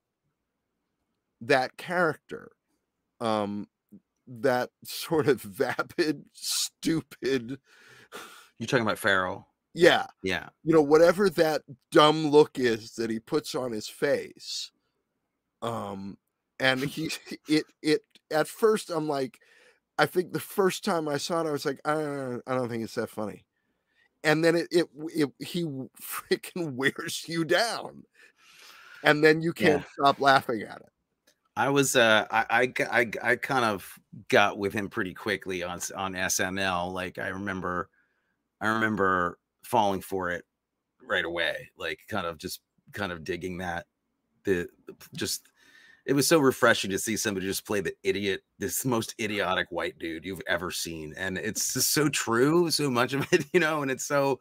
that 1.47 1.77
character 1.77 2.51
um 3.21 3.67
that 4.27 4.69
sort 4.84 5.27
of 5.27 5.41
vapid 5.41 6.23
stupid 6.34 7.60
You're 8.60 8.67
talking 8.67 8.86
about 8.86 8.99
Ferrell. 8.99 9.47
yeah 9.73 10.06
Yeah. 10.21 10.49
you 10.63 10.73
know 10.73 10.82
whatever 10.82 11.29
that 11.32 11.62
dumb 11.91 12.27
look 12.29 12.58
is 12.60 12.93
that 12.95 13.10
he 13.10 13.19
puts 13.19 13.56
on 13.56 13.71
his 13.71 13.88
face 13.89 14.71
um 15.62 16.17
and 16.60 16.79
he 16.84 17.10
it 17.49 17.65
it 17.82 18.01
at 18.32 18.47
first 18.47 18.89
i'm 18.89 19.08
like 19.08 19.39
i 19.97 20.06
think 20.06 20.32
the 20.34 20.39
first 20.39 20.84
time 20.86 21.08
i 21.08 21.17
saw 21.17 21.41
it 21.41 21.47
i 21.47 21.51
was 21.51 21.65
like 21.65 21.79
i 21.86 21.93
don't, 21.93 22.41
I 22.47 22.56
don't 22.56 22.69
think 22.69 22.84
it's 22.84 22.95
that 22.95 23.10
funny 23.10 23.45
and 24.25 24.43
then 24.43 24.56
it, 24.56 24.67
it, 24.71 24.86
it 25.13 25.29
he 25.45 25.63
freaking 26.01 26.75
wears 26.75 27.25
you 27.27 27.43
down, 27.43 28.03
and 29.03 29.21
then 29.21 29.41
you 29.41 29.51
can't 29.51 29.84
stop 29.99 30.21
laughing 30.21 30.62
at 30.62 30.77
it. 30.77 30.89
I 31.56 31.70
was 31.70 31.96
uh 31.96 32.26
I 32.32 32.68
kind 32.68 33.66
of 33.66 34.00
got 34.30 34.58
with 34.58 34.74
him 34.74 34.89
pretty 34.89 35.13
quickly 35.13 35.63
on 35.63 35.80
on 35.96 36.16
SNL. 36.16 36.92
Like 36.92 37.20
I 37.20 37.28
remember 37.28 37.89
I 38.62 38.70
remember 38.70 39.39
falling 39.63 40.02
for 40.02 40.32
it 40.32 40.46
right 41.08 41.26
away. 41.26 41.70
Like 41.78 42.00
kind 42.10 42.28
of 42.28 42.38
just 42.38 42.62
kind 42.94 43.12
of 43.12 43.24
digging 43.24 43.58
that 43.60 43.86
the- 44.46 44.70
just 45.16 45.50
it 46.06 46.13
was 46.13 46.28
so 46.28 46.39
refreshing 46.39 46.92
to 46.92 47.00
see 47.00 47.18
somebody 47.18 47.48
just 47.48 47.66
play 47.66 47.82
the 47.82 47.96
idiot, 48.04 48.42
this 48.60 48.86
most 48.86 49.16
idiotic 49.22 49.68
white 49.72 49.98
dude 50.00 50.26
you've 50.26 50.42
ever 50.48 50.72
seen. 50.72 51.13
And 51.18 51.38
it's 51.38 51.74
just 51.74 51.92
so 51.94 52.10
true, 52.10 52.72
so 52.72 52.89
much 52.92 53.13
of 53.13 53.28
it, 53.34 53.46
you 53.54 53.60
know, 53.62 53.84
and 53.84 53.92
it's 53.92 54.06
so 54.06 54.39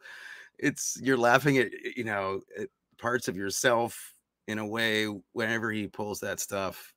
it's 0.59 0.97
you're 1.01 1.17
laughing 1.17 1.57
at 1.59 1.71
you 1.97 2.03
know 2.05 2.41
at 2.59 2.69
parts 2.99 3.27
of 3.27 3.37
yourself 3.37 4.13
in 4.47 4.59
a 4.59 4.67
way 4.67 5.05
whenever 5.33 5.71
he 5.71 5.87
pulls 5.87 6.19
that 6.21 6.39
stuff 6.39 6.93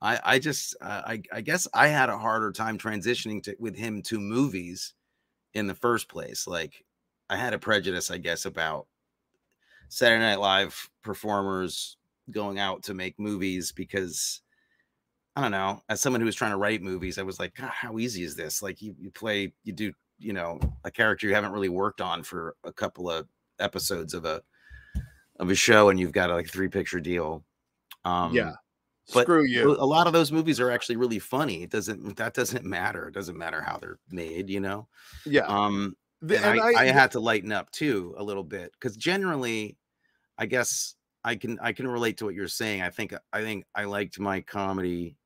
I 0.00 0.20
I 0.24 0.38
just 0.38 0.76
uh, 0.80 1.02
I 1.06 1.22
I 1.32 1.40
guess 1.40 1.68
I 1.74 1.88
had 1.88 2.08
a 2.08 2.18
harder 2.18 2.52
time 2.52 2.78
transitioning 2.78 3.42
to 3.44 3.56
with 3.58 3.76
him 3.76 4.02
to 4.02 4.20
movies 4.20 4.94
in 5.54 5.66
the 5.66 5.74
first 5.74 6.08
place. 6.08 6.46
Like 6.46 6.84
I 7.28 7.36
had 7.36 7.54
a 7.54 7.58
prejudice, 7.58 8.10
I 8.10 8.18
guess, 8.18 8.44
about 8.44 8.86
Saturday 9.88 10.22
Night 10.22 10.40
Live 10.40 10.88
performers 11.02 11.96
going 12.30 12.58
out 12.58 12.84
to 12.84 12.94
make 12.94 13.18
movies 13.18 13.72
because 13.72 14.40
I 15.36 15.42
don't 15.42 15.50
know. 15.50 15.82
As 15.88 16.00
someone 16.00 16.20
who 16.20 16.26
was 16.26 16.36
trying 16.36 16.52
to 16.52 16.56
write 16.56 16.82
movies, 16.82 17.18
I 17.18 17.22
was 17.22 17.38
like, 17.38 17.54
God, 17.54 17.70
how 17.70 17.98
easy 17.98 18.24
is 18.24 18.36
this? 18.36 18.62
Like 18.62 18.80
you 18.82 18.94
you 18.98 19.10
play 19.10 19.52
you 19.64 19.72
do 19.72 19.92
you 20.18 20.32
know 20.32 20.60
a 20.84 20.90
character 20.90 21.26
you 21.26 21.34
haven't 21.34 21.52
really 21.52 21.68
worked 21.68 22.00
on 22.00 22.22
for 22.22 22.56
a 22.64 22.72
couple 22.72 23.10
of 23.10 23.26
episodes 23.58 24.14
of 24.14 24.24
a 24.24 24.42
of 25.38 25.50
a 25.50 25.54
show, 25.54 25.88
and 25.88 25.98
you've 25.98 26.12
got 26.12 26.30
like 26.30 26.32
a 26.32 26.36
like 26.36 26.48
three 26.48 26.68
picture 26.68 27.00
deal. 27.00 27.44
Um, 28.04 28.34
yeah, 28.34 28.52
but 29.12 29.22
screw 29.22 29.44
you. 29.44 29.72
a 29.72 29.84
lot 29.84 30.06
of 30.06 30.12
those 30.12 30.32
movies 30.32 30.60
are 30.60 30.70
actually 30.70 30.96
really 30.96 31.18
funny. 31.18 31.62
It 31.62 31.70
doesn't 31.70 32.16
that 32.16 32.34
doesn't 32.34 32.64
matter. 32.64 33.08
It 33.08 33.14
doesn't 33.14 33.36
matter 33.36 33.60
how 33.60 33.78
they're 33.78 33.98
made, 34.10 34.50
you 34.50 34.60
know. 34.60 34.88
Yeah, 35.26 35.46
Um 35.46 35.96
The- 36.20 36.44
and 36.44 36.60
I, 36.60 36.72
I, 36.74 36.84
had 36.86 37.10
to 37.12 37.20
lighten 37.20 37.52
up 37.52 37.70
too 37.70 38.14
a 38.18 38.22
little 38.22 38.44
bit 38.44 38.72
because 38.72 38.96
generally, 38.96 39.76
I 40.38 40.46
guess 40.46 40.94
I 41.24 41.36
can 41.36 41.58
I 41.60 41.72
can 41.72 41.86
relate 41.86 42.18
to 42.18 42.24
what 42.24 42.34
you're 42.34 42.48
saying. 42.48 42.82
I 42.82 42.90
think 42.90 43.14
I 43.32 43.42
think 43.42 43.64
I 43.74 43.84
liked 43.84 44.18
my 44.18 44.40
comedy, 44.40 45.16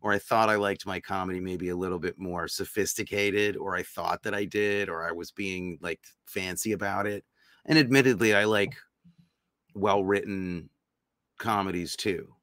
or 0.00 0.12
I 0.12 0.18
thought 0.18 0.50
I 0.50 0.56
liked 0.56 0.86
my 0.86 1.00
comedy 1.00 1.40
maybe 1.40 1.70
a 1.70 1.76
little 1.76 1.98
bit 1.98 2.18
more 2.18 2.48
sophisticated, 2.48 3.56
or 3.56 3.76
I 3.76 3.82
thought 3.82 4.22
that 4.24 4.34
I 4.34 4.44
did, 4.44 4.88
or 4.88 5.06
I 5.06 5.12
was 5.12 5.30
being 5.30 5.78
like 5.80 6.00
fancy 6.26 6.72
about 6.72 7.06
it. 7.06 7.24
And 7.66 7.78
admittedly, 7.78 8.34
I 8.34 8.44
like 8.44 8.74
well 9.74 10.04
written 10.04 10.68
comedies 11.38 11.96
too, 11.96 12.33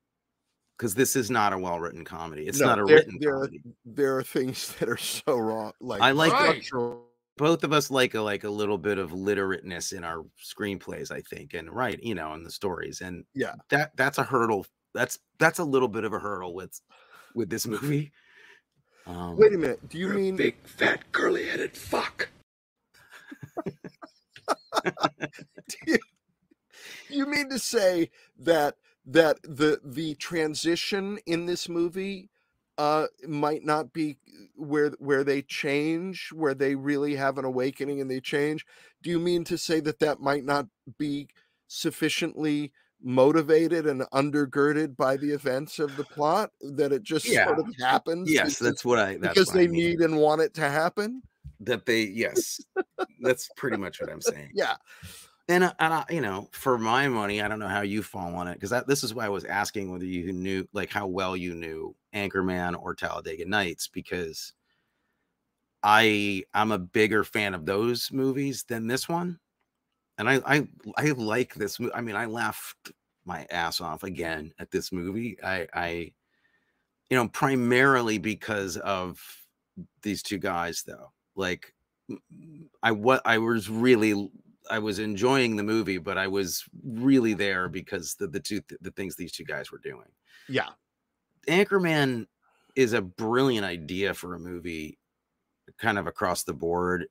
because 0.81 0.95
this 0.95 1.15
is 1.15 1.29
not 1.29 1.53
a 1.53 1.57
well 1.59 1.79
written 1.79 2.03
comedy. 2.03 2.47
It's 2.47 2.59
No, 2.59 2.65
not 2.65 2.79
a 2.79 2.85
there- 2.85 2.95
written 2.95 3.19
there 3.21 3.35
are- 3.35 3.45
comedy. 3.45 3.61
there 3.85 4.17
are 4.17 4.23
things 4.23 4.73
that 4.79 4.89
are 4.89 4.97
so 4.97 5.37
wrong. 5.37 5.73
Like 5.79 6.01
I 6.01 6.09
like 6.09 6.33
Right. 6.33 6.63
structural- 6.63 7.05
both 7.37 7.63
of 7.63 7.71
us 7.71 7.91
like 7.91 8.15
a 8.15 8.21
like 8.21 8.45
a 8.45 8.49
little 8.49 8.79
bit 8.79 8.97
of 8.97 9.13
literateness 9.13 9.91
in 9.93 10.03
our 10.03 10.25
screenplays 10.43 11.11
i 11.11 11.21
think 11.21 11.53
and 11.53 11.71
right 11.71 11.97
you 12.03 12.13
know 12.13 12.33
in 12.33 12.43
the 12.43 12.51
stories 12.51 12.99
and 13.01 13.23
Yeah. 13.33 13.53
that 13.69 13.95
that's 13.95 14.17
a 14.17 14.23
hurdle 14.23 14.65
that's 14.93 15.17
that's 15.39 15.59
a 15.59 15.63
little 15.63 15.87
bit 15.87 16.03
of 16.03 16.11
a 16.13 16.19
hurdle 16.19 16.53
with 16.53 16.79
with 17.33 17.49
this 17.49 17.65
movie 17.65 18.11
um 19.07 19.37
Wait 19.37 19.53
a 19.53 19.57
minute. 19.57 19.87
Do 19.89 19.97
you 19.97 20.09
mean 20.09 20.35
big, 20.35 20.55
fat, 20.67 21.09
curly 21.13 21.47
headed 21.47 21.75
fuck. 21.75 22.27
you 27.09 27.25
mean 27.27 27.49
to 27.49 27.59
say 27.59 28.09
that 28.39 28.75
that 29.05 29.41
the 29.43 29.79
the 29.83 30.15
transition 30.15 31.17
in 31.25 31.45
this 31.45 31.67
movie 31.67 32.29
uh 32.77 33.07
might 33.27 33.63
not 33.65 33.91
be 33.93 34.17
where 34.55 34.91
where 34.99 35.23
they 35.23 35.41
change 35.41 36.29
where 36.33 36.53
they 36.53 36.75
really 36.75 37.15
have 37.15 37.37
an 37.37 37.45
awakening 37.45 37.99
and 37.99 38.09
they 38.09 38.19
change 38.19 38.65
do 39.01 39.09
you 39.09 39.19
mean 39.19 39.43
to 39.43 39.57
say 39.57 39.79
that 39.79 39.99
that 39.99 40.19
might 40.19 40.43
not 40.45 40.67
be 40.97 41.27
sufficiently 41.67 42.71
motivated 43.01 43.87
and 43.87 44.01
undergirded 44.13 44.95
by 44.95 45.17
the 45.17 45.31
events 45.31 45.79
of 45.79 45.95
the 45.95 46.03
plot 46.03 46.51
that 46.61 46.91
it 46.91 47.01
just 47.01 47.25
Yeah. 47.25 47.45
sort 47.45 47.59
of 47.59 47.65
happens 47.79 48.29
yes 48.31 48.59
because, 48.59 48.59
that's 48.59 48.85
what 48.85 48.99
i 48.99 49.17
that's 49.17 49.33
because 49.33 49.47
what 49.47 49.55
I 49.55 49.59
they 49.59 49.67
mean. 49.67 49.89
need 49.89 49.99
and 50.01 50.17
want 50.17 50.41
it 50.41 50.53
to 50.55 50.69
happen 50.69 51.23
that 51.59 51.85
they 51.85 52.03
yes 52.03 52.59
that's 53.21 53.49
pretty 53.55 53.77
much 53.77 53.99
what 54.01 54.09
i'm 54.11 54.21
saying 54.21 54.51
yeah 54.53 54.75
and, 55.51 55.63
and 55.79 55.93
I, 55.93 56.05
you 56.09 56.21
know 56.21 56.49
for 56.51 56.77
my 56.77 57.07
money 57.07 57.41
i 57.41 57.47
don't 57.47 57.59
know 57.59 57.67
how 57.67 57.81
you 57.81 58.01
fall 58.01 58.35
on 58.35 58.47
it 58.47 58.59
because 58.59 58.85
this 58.85 59.03
is 59.03 59.13
why 59.13 59.25
i 59.25 59.29
was 59.29 59.45
asking 59.45 59.91
whether 59.91 60.05
you 60.05 60.31
knew 60.31 60.67
like 60.73 60.89
how 60.89 61.07
well 61.07 61.35
you 61.35 61.53
knew 61.53 61.95
anchorman 62.15 62.81
or 62.81 62.95
talladega 62.95 63.45
nights 63.45 63.87
because 63.87 64.53
i 65.83 66.43
i'm 66.53 66.71
a 66.71 66.79
bigger 66.79 67.23
fan 67.23 67.53
of 67.53 67.65
those 67.65 68.11
movies 68.11 68.63
than 68.63 68.87
this 68.87 69.09
one. 69.09 69.39
And 70.17 70.29
i 70.29 70.39
i, 70.45 70.67
I 70.97 71.11
like 71.11 71.53
this 71.55 71.79
i 71.93 72.01
mean 72.01 72.15
i 72.15 72.25
laughed 72.25 72.91
my 73.25 73.45
ass 73.51 73.81
off 73.81 74.03
again 74.03 74.51
at 74.59 74.71
this 74.71 74.91
movie. 74.91 75.37
I 75.43 75.67
i 75.73 75.89
you 77.09 77.17
know 77.17 77.27
primarily 77.27 78.17
because 78.17 78.77
of 78.77 79.21
these 80.01 80.23
two 80.23 80.37
guys 80.37 80.83
though. 80.83 81.11
Like 81.35 81.73
I 82.83 82.91
what 82.91 83.21
i 83.25 83.37
was 83.37 83.69
really 83.69 84.29
I 84.69 84.79
was 84.79 84.99
enjoying 84.99 85.55
the 85.55 85.63
movie, 85.63 85.97
but 85.97 86.17
I 86.17 86.27
was 86.27 86.63
really 86.83 87.33
there 87.33 87.67
because 87.69 88.15
the 88.15 88.27
the 88.27 88.39
two 88.39 88.61
the 88.81 88.91
things 88.91 89.15
these 89.15 89.31
two 89.31 89.43
guys 89.45 89.71
were 89.71 89.79
doing. 89.79 90.07
yeah 90.47 90.69
Anchorman 91.47 92.27
is 92.75 92.93
a 92.93 93.01
brilliant 93.01 93.65
idea 93.65 94.13
for 94.13 94.35
a 94.35 94.39
movie, 94.39 94.99
kind 95.77 95.97
of 95.97 96.07
across 96.07 96.43
the 96.43 96.53
board. 96.53 97.07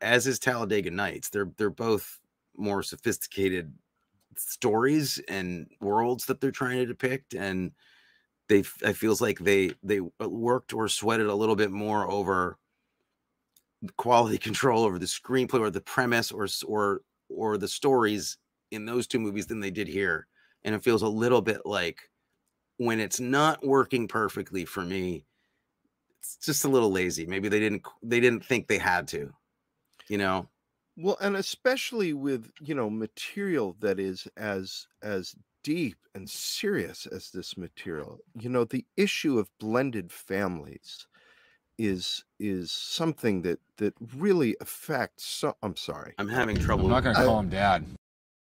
As 0.00 0.26
is 0.26 0.38
Talladega 0.38 0.90
Nights. 0.90 1.30
They're 1.30 1.50
they're 1.56 1.70
both 1.70 2.18
more 2.56 2.82
sophisticated 2.82 3.74
stories 4.36 5.20
and 5.28 5.68
worlds 5.80 6.26
that 6.26 6.40
they're 6.40 6.50
trying 6.50 6.78
to 6.78 6.86
depict, 6.86 7.34
and 7.34 7.72
they 8.48 8.60
it 8.82 8.96
feels 8.96 9.20
like 9.20 9.38
they 9.40 9.72
they 9.82 10.00
uh, 10.00 10.28
worked 10.28 10.72
or 10.72 10.88
sweated 10.88 11.26
a 11.26 11.34
little 11.34 11.56
bit 11.56 11.70
more 11.70 12.10
over 12.10 12.58
quality 13.96 14.38
control 14.38 14.84
over 14.84 14.98
the 14.98 15.06
screenplay 15.06 15.60
or 15.60 15.70
the 15.70 15.80
premise 15.80 16.32
or 16.32 16.46
or 16.66 17.02
or 17.28 17.58
the 17.58 17.68
stories 17.68 18.38
in 18.70 18.86
those 18.86 19.06
two 19.06 19.18
movies 19.18 19.46
than 19.46 19.60
they 19.60 19.70
did 19.70 19.88
here 19.88 20.26
and 20.64 20.74
it 20.74 20.82
feels 20.82 21.02
a 21.02 21.08
little 21.08 21.42
bit 21.42 21.60
like 21.64 22.10
when 22.78 23.00
it's 23.00 23.20
not 23.20 23.64
working 23.66 24.08
perfectly 24.08 24.64
for 24.64 24.82
me 24.84 25.26
it's 26.20 26.36
just 26.38 26.64
a 26.64 26.68
little 26.68 26.90
lazy. 26.90 27.26
Maybe 27.26 27.48
they 27.48 27.60
didn't 27.60 27.86
they 28.02 28.20
didn't 28.20 28.44
think 28.44 28.68
they 28.68 28.78
had 28.78 29.08
to 29.08 29.32
you 30.08 30.18
know? 30.18 30.48
Well 30.96 31.16
and 31.20 31.36
especially 31.36 32.12
with 32.12 32.50
you 32.60 32.74
know 32.74 32.90
material 32.90 33.74
that 33.80 33.98
is 34.00 34.28
as 34.36 34.86
as 35.02 35.34
deep 35.62 35.98
and 36.14 36.28
serious 36.28 37.06
as 37.06 37.30
this 37.30 37.56
material 37.56 38.20
you 38.34 38.48
know 38.48 38.64
the 38.64 38.86
issue 38.96 39.38
of 39.38 39.50
blended 39.58 40.12
families 40.12 41.06
is 41.78 42.24
is 42.38 42.70
something 42.70 43.42
that 43.42 43.58
that 43.78 43.94
really 44.16 44.56
affects 44.60 45.24
so 45.24 45.56
i'm 45.62 45.76
sorry. 45.76 46.14
I'm 46.18 46.28
having 46.28 46.56
trouble 46.56 46.84
I'm 46.86 46.90
not 46.92 47.02
going 47.04 47.16
to 47.16 47.22
I- 47.22 47.24
call 47.24 47.40
him 47.40 47.48
dad. 47.48 47.84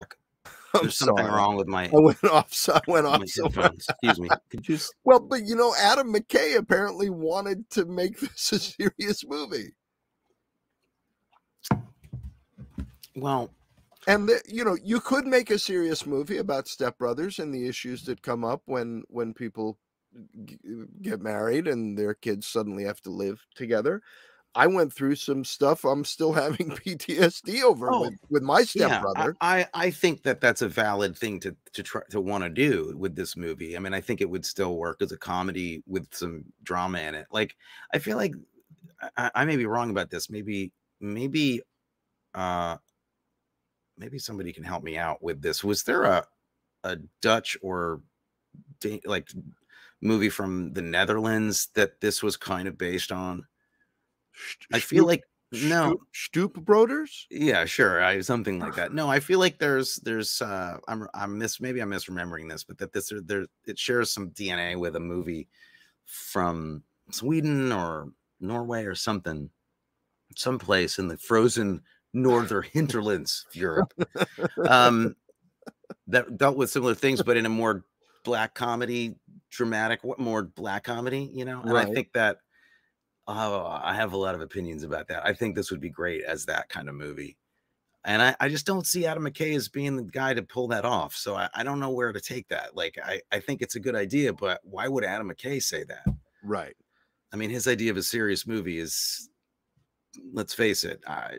i'm 0.74 0.82
there's 0.84 0.98
something 0.98 1.18
sorry. 1.26 1.32
wrong 1.38 1.56
with 1.56 1.68
my, 1.68 1.86
i 1.88 2.00
went 2.00 2.24
off 2.26 2.54
so 2.54 2.74
i 2.74 2.82
went 2.88 3.06
my 3.06 3.12
off 3.14 3.28
so 3.28 3.46
excuse 3.46 4.20
me. 4.20 4.30
Could 4.50 4.68
you 4.68 4.78
well 5.06 5.20
but 5.20 5.44
you 5.46 5.56
know 5.56 5.74
adam 5.80 6.14
mckay 6.14 6.56
apparently 6.58 7.10
wanted 7.10 7.70
to 7.72 7.86
make 7.86 8.20
this 8.22 8.52
a 8.52 8.60
serious 8.60 9.26
movie. 9.26 9.74
Well 13.16 13.50
and 14.08 14.28
the, 14.28 14.42
you 14.48 14.64
know 14.66 14.78
you 14.84 15.00
could 15.00 15.28
make 15.28 15.52
a 15.52 15.60
serious 15.60 16.06
movie 16.06 16.38
about 16.38 16.66
stepbrothers 16.66 17.40
and 17.40 17.54
the 17.54 17.68
issues 17.68 18.04
that 18.06 18.22
come 18.22 18.44
up 18.44 18.62
when 18.66 19.04
when 19.10 19.34
people 19.34 19.74
g- 19.74 19.78
get 21.02 21.22
married 21.22 21.68
and 21.68 21.98
their 21.98 22.14
kids 22.14 22.48
suddenly 22.48 22.84
have 22.84 23.02
to 23.02 23.10
live 23.10 23.46
together 23.56 24.02
i 24.56 24.68
went 24.68 24.92
through 24.92 25.16
some 25.16 25.46
stuff 25.46 25.86
i'm 25.86 26.04
still 26.06 26.34
having 26.46 26.72
ptsd 26.72 27.64
over 27.64 27.94
Oh, 27.94 28.02
with, 28.02 28.16
with 28.30 28.44
my 28.44 28.64
stepbrother 28.64 29.38
I, 29.42 29.62
I 29.64 29.68
I 29.74 29.92
think 29.92 30.24
that 30.24 30.40
that's 30.40 30.62
a 30.62 30.70
valid 30.70 31.18
thing 31.18 31.40
to 31.42 31.56
to 31.74 31.84
try 31.84 32.04
to 32.12 32.22
want 32.22 32.44
to 32.44 32.50
do 32.50 32.96
with 32.98 33.16
this 33.16 33.36
movie. 33.36 33.76
I 33.76 33.80
mean, 33.80 33.94
I 33.94 34.02
think 34.02 34.22
it 34.22 34.30
would 34.30 34.46
still 34.46 34.78
work 34.78 35.02
as 35.02 35.12
a 35.12 35.18
comedy 35.18 35.84
with 35.88 36.14
some 36.14 36.46
drama 36.64 37.00
in 37.00 37.16
it. 37.16 37.28
Like, 37.32 37.56
I 37.94 38.00
feel 38.00 38.18
like 38.18 38.34
I, 39.18 39.32
I 39.36 39.46
may 39.46 39.58
be 39.58 39.66
wrong 39.66 39.90
about 39.90 40.10
this. 40.12 40.30
Maybe 40.30 40.74
maybe 41.00 41.62
uh 42.36 42.78
maybe 43.98 44.20
somebody 44.20 44.54
can 44.54 44.64
help 44.64 44.84
me 44.84 44.98
out 44.98 45.22
with 45.22 45.42
this. 45.42 45.64
Was 45.64 45.84
there 45.84 46.04
a 46.04 46.26
a 46.84 46.98
Dutch 47.22 47.58
or 47.62 48.02
like 49.06 49.30
movie 50.02 50.30
from 50.30 50.74
the 50.74 50.82
Netherlands 50.82 51.70
that 51.76 52.02
this 52.02 52.24
was 52.24 52.38
kind 52.38 52.68
of 52.68 52.78
based 52.78 53.12
on? 53.12 53.46
I 54.74 54.80
feel 54.80 55.06
like 55.06 55.24
No. 55.52 55.90
Stoop, 56.14 56.56
Stoop 56.56 56.66
Broders. 56.66 57.26
Yeah, 57.30 57.66
sure. 57.66 58.04
I 58.04 58.22
something 58.22 58.60
like 58.60 58.76
that. 58.76 58.94
No, 58.94 59.10
I 59.12 59.20
feel 59.20 59.40
like 59.40 59.60
there's 59.60 59.98
there's 59.98 60.42
uh 60.42 60.78
I'm 60.88 61.08
I'm 61.14 61.38
miss 61.38 61.60
maybe 61.60 61.82
I'm 61.82 61.92
misremembering 61.92 62.50
this, 62.50 62.64
but 62.64 62.78
that 62.80 62.94
this 62.94 63.12
there 63.26 63.46
it 63.66 63.78
shares 63.80 64.12
some 64.12 64.32
DNA 64.32 64.78
with 64.80 64.96
a 64.96 65.00
movie 65.00 65.48
from 66.06 66.84
Sweden 67.12 67.72
or 67.72 68.12
Norway 68.40 68.86
or 68.86 68.96
something, 68.96 69.50
someplace 70.36 71.00
in 71.00 71.08
the 71.08 71.18
frozen 71.18 71.82
northern 72.14 72.64
hinterlands 72.64 73.46
of 73.50 73.56
Europe. 73.56 73.94
Um 74.70 75.16
that 76.08 76.38
dealt 76.38 76.58
with 76.58 76.70
similar 76.70 76.96
things, 76.96 77.22
but 77.22 77.38
in 77.38 77.46
a 77.46 77.50
more 77.50 77.84
black 78.24 78.54
comedy, 78.54 79.16
dramatic, 79.50 80.04
what 80.04 80.20
more 80.20 80.44
black 80.44 80.84
comedy, 80.84 81.30
you 81.34 81.46
know? 81.46 81.62
And 81.62 81.78
I 81.78 81.86
think 81.86 82.14
that 82.14 82.38
oh, 83.28 83.80
I 83.82 83.94
have 83.96 84.14
a 84.14 84.18
lot 84.18 84.36
of 84.36 84.42
opinions 84.42 84.84
about 84.84 85.08
that. 85.08 85.26
I 85.26 85.34
think 85.34 85.56
this 85.56 85.72
would 85.72 85.80
be 85.80 85.90
great 85.90 86.24
as 86.24 86.46
that 86.46 86.70
kind 86.70 86.90
of 86.90 86.96
movie. 86.96 87.38
And 88.04 88.22
I, 88.22 88.36
I 88.40 88.50
just 88.50 88.66
don't 88.66 88.88
see 88.88 89.06
Adam 89.06 89.24
McKay 89.24 89.56
as 89.56 89.70
being 89.70 89.96
the 89.96 90.04
guy 90.04 90.34
to 90.34 90.42
pull 90.42 90.68
that 90.70 90.86
off. 90.86 91.16
So 91.16 91.36
I, 91.36 91.50
I 91.54 91.64
don't 91.64 91.80
know 91.80 91.92
where 91.92 92.12
to 92.12 92.20
take 92.20 92.48
that. 92.48 92.76
Like 92.76 92.98
I, 93.04 93.22
I 93.32 93.40
think 93.40 93.62
it's 93.62 93.76
a 93.76 93.80
good 93.80 93.96
idea, 93.96 94.34
but 94.34 94.60
why 94.64 94.88
would 94.88 95.04
Adam 95.04 95.30
McKay 95.30 95.62
say 95.62 95.84
that? 95.84 96.06
Right. 96.44 96.76
I 97.32 97.38
mean, 97.38 97.52
his 97.52 97.68
idea 97.68 97.92
of 97.92 97.98
a 97.98 98.04
serious 98.04 98.48
movie 98.48 98.80
is, 98.80 99.30
let's 100.34 100.54
face 100.54 100.84
it, 100.84 101.02
uh, 101.06 101.30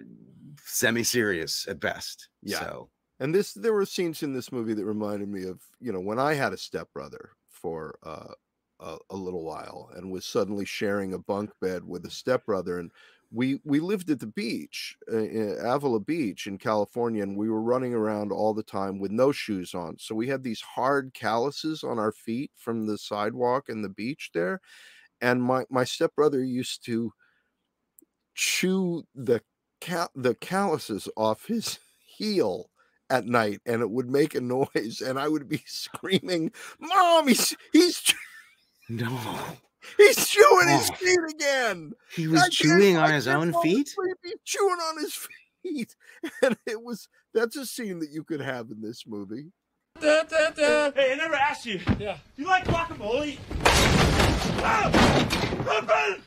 semi-serious 0.64 1.66
at 1.68 1.80
best. 1.80 2.28
Yeah. 2.42 2.60
So 2.60 2.90
And 3.22 3.32
this, 3.32 3.54
there 3.54 3.72
were 3.72 3.86
scenes 3.86 4.24
in 4.24 4.32
this 4.32 4.50
movie 4.50 4.74
that 4.74 4.84
reminded 4.84 5.28
me 5.28 5.44
of, 5.44 5.62
you 5.80 5.92
know, 5.92 6.00
when 6.00 6.18
I 6.18 6.34
had 6.34 6.52
a 6.52 6.56
stepbrother 6.58 7.30
for 7.48 7.96
uh, 8.02 8.34
a, 8.80 8.98
a 9.10 9.16
little 9.16 9.44
while 9.44 9.90
and 9.94 10.10
was 10.10 10.26
suddenly 10.26 10.64
sharing 10.64 11.14
a 11.14 11.20
bunk 11.20 11.52
bed 11.60 11.84
with 11.84 12.04
a 12.04 12.10
stepbrother. 12.10 12.80
And 12.80 12.90
we 13.30 13.60
we 13.64 13.78
lived 13.80 14.10
at 14.10 14.18
the 14.20 14.26
beach, 14.26 14.96
uh, 15.10 15.18
Avila 15.18 16.00
Beach 16.00 16.48
in 16.48 16.58
California, 16.58 17.22
and 17.22 17.36
we 17.36 17.48
were 17.48 17.62
running 17.62 17.94
around 17.94 18.32
all 18.32 18.54
the 18.54 18.64
time 18.64 18.98
with 18.98 19.12
no 19.12 19.32
shoes 19.32 19.72
on. 19.72 19.98
So 20.00 20.16
we 20.16 20.28
had 20.28 20.42
these 20.42 20.60
hard 20.60 21.14
calluses 21.14 21.84
on 21.84 22.00
our 22.00 22.12
feet 22.12 22.50
from 22.56 22.86
the 22.86 22.98
sidewalk 22.98 23.68
and 23.68 23.84
the 23.84 23.88
beach 23.88 24.32
there. 24.34 24.60
And 25.20 25.42
my 25.42 25.66
my 25.70 25.84
stepbrother 25.84 26.44
used 26.44 26.84
to 26.86 27.12
chew 28.34 29.04
the 29.14 29.42
cal- 29.80 30.10
the 30.14 30.34
calluses 30.34 31.08
off 31.16 31.46
his 31.46 31.78
heel 31.98 32.70
at 33.12 33.26
night 33.26 33.60
and 33.66 33.82
it 33.82 33.90
would 33.90 34.08
make 34.10 34.34
a 34.34 34.40
noise 34.40 35.02
and 35.04 35.18
I 35.18 35.28
would 35.28 35.48
be 35.48 35.62
screaming, 35.66 36.50
Mom, 36.80 37.28
he's 37.28 37.54
he's 37.72 38.00
chew- 38.00 38.16
no, 38.88 39.06
he's 39.98 40.26
chewing 40.28 40.68
his 40.68 40.90
Oh. 40.90 40.94
feet 40.94 41.18
again. 41.34 41.92
he 42.16 42.26
was 42.26 42.42
I 42.42 42.48
chewing 42.48 42.96
on 42.96 43.10
I 43.10 43.12
his 43.14 43.28
own 43.28 43.52
feet. 43.62 43.88
asleep, 43.88 44.16
He's 44.24 44.34
chewing 44.44 44.78
on 44.80 44.98
his 45.00 45.14
feet. 45.62 45.94
And 46.42 46.56
it 46.66 46.82
was 46.82 47.08
that's 47.34 47.56
a 47.56 47.64
scene 47.66 47.98
that 48.00 48.10
you 48.10 48.24
could 48.24 48.40
have 48.40 48.70
in 48.70 48.80
this 48.82 49.06
movie. 49.06 49.52
Hey, 50.00 50.22
I 50.32 51.14
never 51.16 51.34
asked 51.34 51.66
you. 51.66 51.80
Yeah. 51.98 52.16
You 52.36 52.46
like 52.46 52.64
guacamole? 52.64 53.38
Ah! 54.64 54.90
Open! 55.78 56.22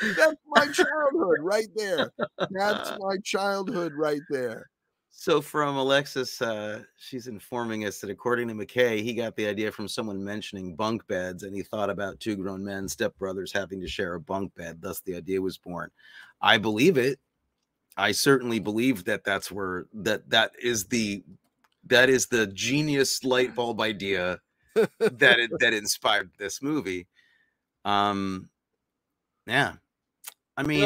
That's 0.00 0.36
my 0.46 0.66
childhood 0.66 1.38
right 1.40 1.68
there. 1.74 2.12
That's 2.50 2.92
my 2.98 3.16
childhood 3.24 3.92
right 3.94 4.20
there. 4.30 4.70
So 5.10 5.40
from 5.40 5.76
Alexis, 5.76 6.40
uh, 6.40 6.82
she's 6.96 7.26
informing 7.26 7.84
us 7.86 7.98
that 8.00 8.10
according 8.10 8.46
to 8.48 8.54
McKay, 8.54 9.02
he 9.02 9.14
got 9.14 9.34
the 9.34 9.48
idea 9.48 9.72
from 9.72 9.88
someone 9.88 10.22
mentioning 10.22 10.76
bunk 10.76 11.04
beds, 11.08 11.42
and 11.42 11.56
he 11.56 11.62
thought 11.62 11.90
about 11.90 12.20
two 12.20 12.36
grown 12.36 12.64
men, 12.64 12.86
stepbrothers, 12.86 13.52
having 13.52 13.80
to 13.80 13.88
share 13.88 14.14
a 14.14 14.20
bunk 14.20 14.54
bed. 14.54 14.80
Thus, 14.80 15.00
the 15.00 15.16
idea 15.16 15.42
was 15.42 15.58
born. 15.58 15.90
I 16.40 16.56
believe 16.56 16.98
it. 16.98 17.18
I 17.96 18.12
certainly 18.12 18.60
believe 18.60 19.04
that 19.06 19.24
that's 19.24 19.50
where 19.50 19.86
that 19.92 20.30
that 20.30 20.52
is 20.62 20.84
the 20.86 21.24
that 21.88 22.08
is 22.08 22.26
the 22.26 22.46
genius 22.46 23.24
light 23.24 23.56
bulb 23.56 23.80
idea 23.80 24.38
that 24.74 25.40
it, 25.40 25.50
that 25.58 25.72
inspired 25.74 26.30
this 26.38 26.62
movie. 26.62 27.08
Um, 27.84 28.48
yeah, 29.48 29.74
I 30.58 30.64
mean. 30.64 30.82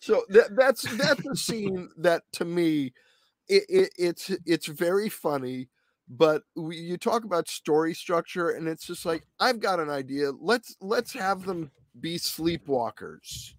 So 0.00 0.24
that, 0.28 0.54
that's 0.54 0.82
that's 0.96 1.26
a 1.26 1.36
scene 1.36 1.88
that 1.96 2.24
to 2.34 2.44
me, 2.44 2.92
it, 3.48 3.62
it, 3.68 3.92
it's 3.96 4.30
it's 4.44 4.66
very 4.66 5.08
funny. 5.08 5.68
But 6.06 6.42
we, 6.54 6.76
you 6.76 6.98
talk 6.98 7.24
about 7.24 7.48
story 7.48 7.94
structure, 7.94 8.50
and 8.50 8.68
it's 8.68 8.86
just 8.86 9.06
like 9.06 9.24
I've 9.40 9.58
got 9.58 9.80
an 9.80 9.88
idea. 9.88 10.32
Let's 10.38 10.76
let's 10.82 11.14
have 11.14 11.46
them 11.46 11.70
be 11.98 12.18
sleepwalkers. 12.18 13.54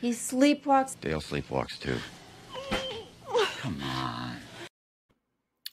He 0.00 0.10
sleepwalks. 0.10 0.98
Dale 1.00 1.20
sleepwalks 1.20 1.78
too. 1.78 1.98
Come 3.60 3.80
on. 3.82 4.45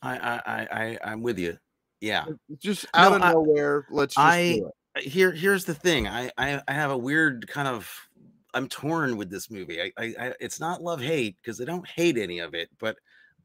I 0.03 0.41
I 0.45 0.67
I 0.71 0.97
I'm 1.11 1.21
with 1.21 1.39
you. 1.39 1.57
Yeah. 2.01 2.25
Just 2.59 2.85
out 2.93 3.11
No, 3.11 3.15
of 3.15 3.21
I- 3.23 3.31
nowhere. 3.33 3.87
Let's 3.89 4.15
just 4.15 4.25
I- 4.25 4.37
it. 4.37 4.63
Uh, 4.95 4.99
here 5.01 5.31
here's 5.31 5.65
the 5.65 5.73
thing. 5.73 6.07
I 6.07 6.29
I, 6.37 6.61
I 6.67 6.73
have 6.73 6.91
a 6.91 6.97
weird 6.97 7.47
kind 7.47 7.67
of 7.67 7.89
I'm 8.53 8.67
torn 8.69 9.17
with 9.17 9.31
this 9.31 9.49
movie. 9.49 9.81
I, 9.81 9.91
I, 9.97 10.13
I 10.19 10.33
it's 10.39 10.59
not 10.59 10.83
love 10.83 11.01
hate 11.01 11.37
because 11.41 11.59
I 11.59 11.65
don't 11.65 11.87
hate 11.87 12.17
any 12.19 12.37
of 12.39 12.53
it, 12.53 12.69
but 12.79 12.97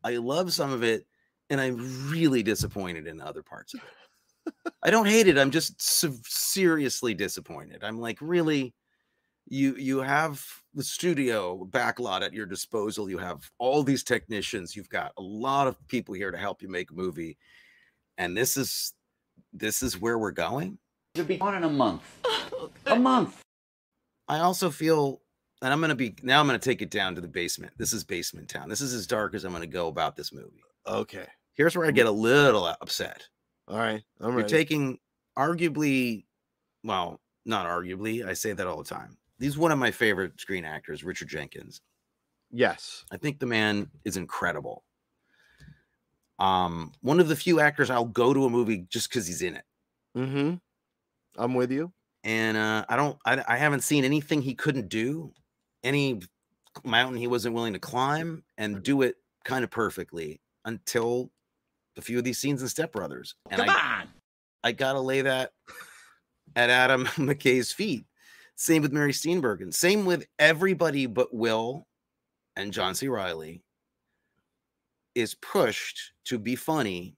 I 0.05 0.17
love 0.17 0.53
some 0.53 0.71
of 0.73 0.83
it, 0.83 1.07
and 1.49 1.59
I'm 1.61 2.11
really 2.11 2.43
disappointed 2.43 3.07
in 3.07 3.19
other 3.21 3.43
parts 3.43 3.73
of 3.75 3.81
it. 3.81 4.63
I 4.83 4.91
don't 4.91 5.07
hate 5.07 5.27
it. 5.29 5.39
I'm 5.39 5.51
just 5.51 5.81
se- 5.81 6.21
seriously 6.27 7.15
disappointed. 7.15 7.83
I'm 7.85 7.99
like, 7.99 8.19
really, 8.21 8.75
you 9.51 9.75
you 9.77 9.99
have 9.99 10.45
the 10.75 10.83
studio 10.83 11.67
backlot 11.71 12.23
at 12.23 12.33
your 12.33 12.47
disposal. 12.47 13.09
You 13.09 13.19
have 13.19 13.51
all 13.59 13.83
these 13.83 14.03
technicians. 14.03 14.77
You've 14.77 14.89
got 14.89 15.13
a 15.17 15.23
lot 15.23 15.67
of 15.67 15.77
people 15.89 16.15
here 16.15 16.31
to 16.31 16.39
help 16.39 16.63
you 16.63 16.69
make 16.69 16.91
a 16.91 16.95
movie, 16.95 17.39
and 18.19 18.37
this 18.37 18.57
is 18.57 18.93
this 19.53 19.83
is 19.83 20.01
where 20.01 20.19
we're 20.19 20.31
going. 20.31 20.79
You'll 21.15 21.27
be 21.27 21.41
on 21.41 21.55
in 21.55 21.65
a 21.65 21.71
month. 21.71 22.03
Oh, 22.25 22.71
a 22.87 22.97
month. 22.97 23.41
I 24.29 24.41
also 24.41 24.71
feel, 24.71 25.23
and 25.63 25.73
I'm 25.73 25.81
gonna 25.81 25.95
be 25.95 26.15
now. 26.23 26.41
I'm 26.41 26.47
gonna 26.47 26.59
take 26.59 26.83
it 26.83 26.91
down 26.91 27.15
to 27.15 27.21
the 27.21 27.29
basement. 27.29 27.73
This 27.79 27.93
is 27.93 28.05
basement 28.05 28.49
town. 28.49 28.69
This 28.69 28.81
is 28.81 28.93
as 28.93 29.07
dark 29.07 29.35
as 29.35 29.45
I'm 29.45 29.53
gonna 29.53 29.67
go 29.67 29.89
about 29.89 30.17
this 30.17 30.33
movie. 30.33 30.63
Okay. 30.87 31.27
Here's 31.55 31.77
where 31.77 31.87
I 31.87 31.91
get 31.91 32.07
a 32.07 32.11
little 32.11 32.67
upset. 32.67 33.27
All 33.67 33.79
right. 33.79 34.03
I'm 34.21 34.29
You're 34.29 34.37
ready. 34.39 34.49
taking 34.49 34.99
arguably, 35.37 36.25
well, 36.85 37.21
not 37.45 37.67
arguably. 37.67 38.25
I 38.25 38.35
say 38.35 38.53
that 38.53 38.67
all 38.67 38.79
the 38.83 38.89
time. 38.89 39.17
He's 39.39 39.57
one 39.59 39.73
of 39.73 39.79
my 39.79 39.91
favorite 39.91 40.41
screen 40.41 40.65
actors, 40.65 41.05
Richard 41.05 41.29
Jenkins. 41.29 41.81
yes. 42.51 43.05
I 43.13 43.17
think 43.17 43.39
the 43.39 43.47
man 43.47 43.91
is 44.05 44.17
incredible. 44.17 44.85
Um, 46.39 46.93
one 47.01 47.21
of 47.21 47.29
the 47.29 47.37
few 47.37 47.61
actors 47.61 47.91
I'll 47.91 48.05
go 48.05 48.33
to 48.33 48.45
a 48.45 48.51
movie 48.51 48.87
just 48.89 49.09
because 49.09 49.27
he's 49.27 49.43
in 49.43 49.57
it. 49.57 49.65
Mm-hmm. 50.17 50.55
I'm 51.37 51.55
with 51.55 51.71
you. 51.73 51.93
and 52.25 52.57
uh, 52.57 52.85
I 52.89 52.97
don't, 52.97 53.17
I, 53.27 53.43
I 53.47 53.57
haven't 53.57 53.81
seen 53.83 54.05
anything 54.05 54.43
he 54.43 54.55
couldn't 54.55 54.89
do, 54.89 55.33
any 55.85 56.21
mountain 56.85 57.17
he 57.17 57.27
wasn't 57.27 57.55
willing 57.55 57.73
to 57.73 57.79
climb, 57.79 58.45
and 58.57 58.83
do 58.83 59.03
it 59.03 59.17
kind 59.45 59.65
of 59.65 59.71
perfectly 59.71 60.41
until 60.65 61.31
a 61.97 62.01
few 62.01 62.19
of 62.19 62.25
these 62.25 62.39
scenes 62.39 62.63
in 62.63 62.69
Step 62.69 62.93
Brothers. 62.93 63.35
And 63.51 63.61
Come 63.61 63.71
I, 63.71 64.01
on! 64.03 64.09
I 64.63 64.73
gotta 64.73 65.01
lay 65.01 65.23
that 65.23 65.53
at 66.57 66.71
Adam 66.71 67.07
McKay's 67.17 67.73
feet. 67.73 68.05
Same 68.61 68.83
with 68.83 68.93
Mary 68.93 69.13
Steenburgen. 69.13 69.73
Same 69.73 70.05
with 70.05 70.27
everybody 70.41 71.07
but 71.07 71.33
Will 71.33 71.87
and 72.57 72.73
John 72.73 72.93
C. 72.93 73.07
Reilly 73.07 73.63
is 75.15 75.35
pushed 75.37 76.13
to 76.25 76.41
be 76.41 76.57
funny 76.57 77.17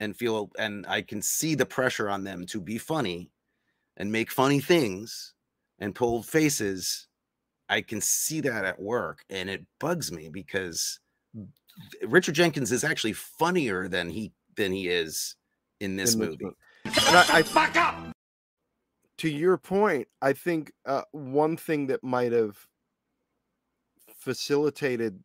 and 0.00 0.14
feel, 0.14 0.50
and 0.58 0.84
I 0.86 1.00
can 1.00 1.22
see 1.22 1.54
the 1.54 1.64
pressure 1.64 2.10
on 2.10 2.24
them 2.24 2.44
to 2.46 2.60
be 2.60 2.76
funny 2.76 3.30
and 3.96 4.12
make 4.12 4.30
funny 4.30 4.60
things 4.60 5.32
and 5.78 5.94
pull 5.94 6.22
faces. 6.22 7.08
I 7.70 7.80
can 7.80 8.02
see 8.02 8.40
that 8.42 8.66
at 8.66 8.78
work 8.78 9.24
and 9.30 9.48
it 9.48 9.64
bugs 9.80 10.12
me 10.12 10.28
because 10.28 11.00
Richard 12.06 12.34
Jenkins 12.34 12.70
is 12.70 12.84
actually 12.84 13.14
funnier 13.14 13.88
than 13.88 14.10
he 14.10 14.32
than 14.56 14.72
he 14.72 14.88
is 14.88 15.36
in 15.80 15.96
this 15.96 16.12
In 16.12 16.20
this 16.20 16.28
movie. 16.28 16.44
mo- 16.44 16.52
And 16.84 17.16
I, 17.16 17.38
I 17.38 17.42
Fuck 17.42 17.76
up! 17.76 18.11
To 19.22 19.30
your 19.30 19.56
point, 19.56 20.08
I 20.20 20.32
think 20.32 20.72
uh, 20.84 21.04
one 21.12 21.56
thing 21.56 21.86
that 21.86 22.02
might 22.02 22.32
have 22.32 22.66
facilitated, 24.14 25.22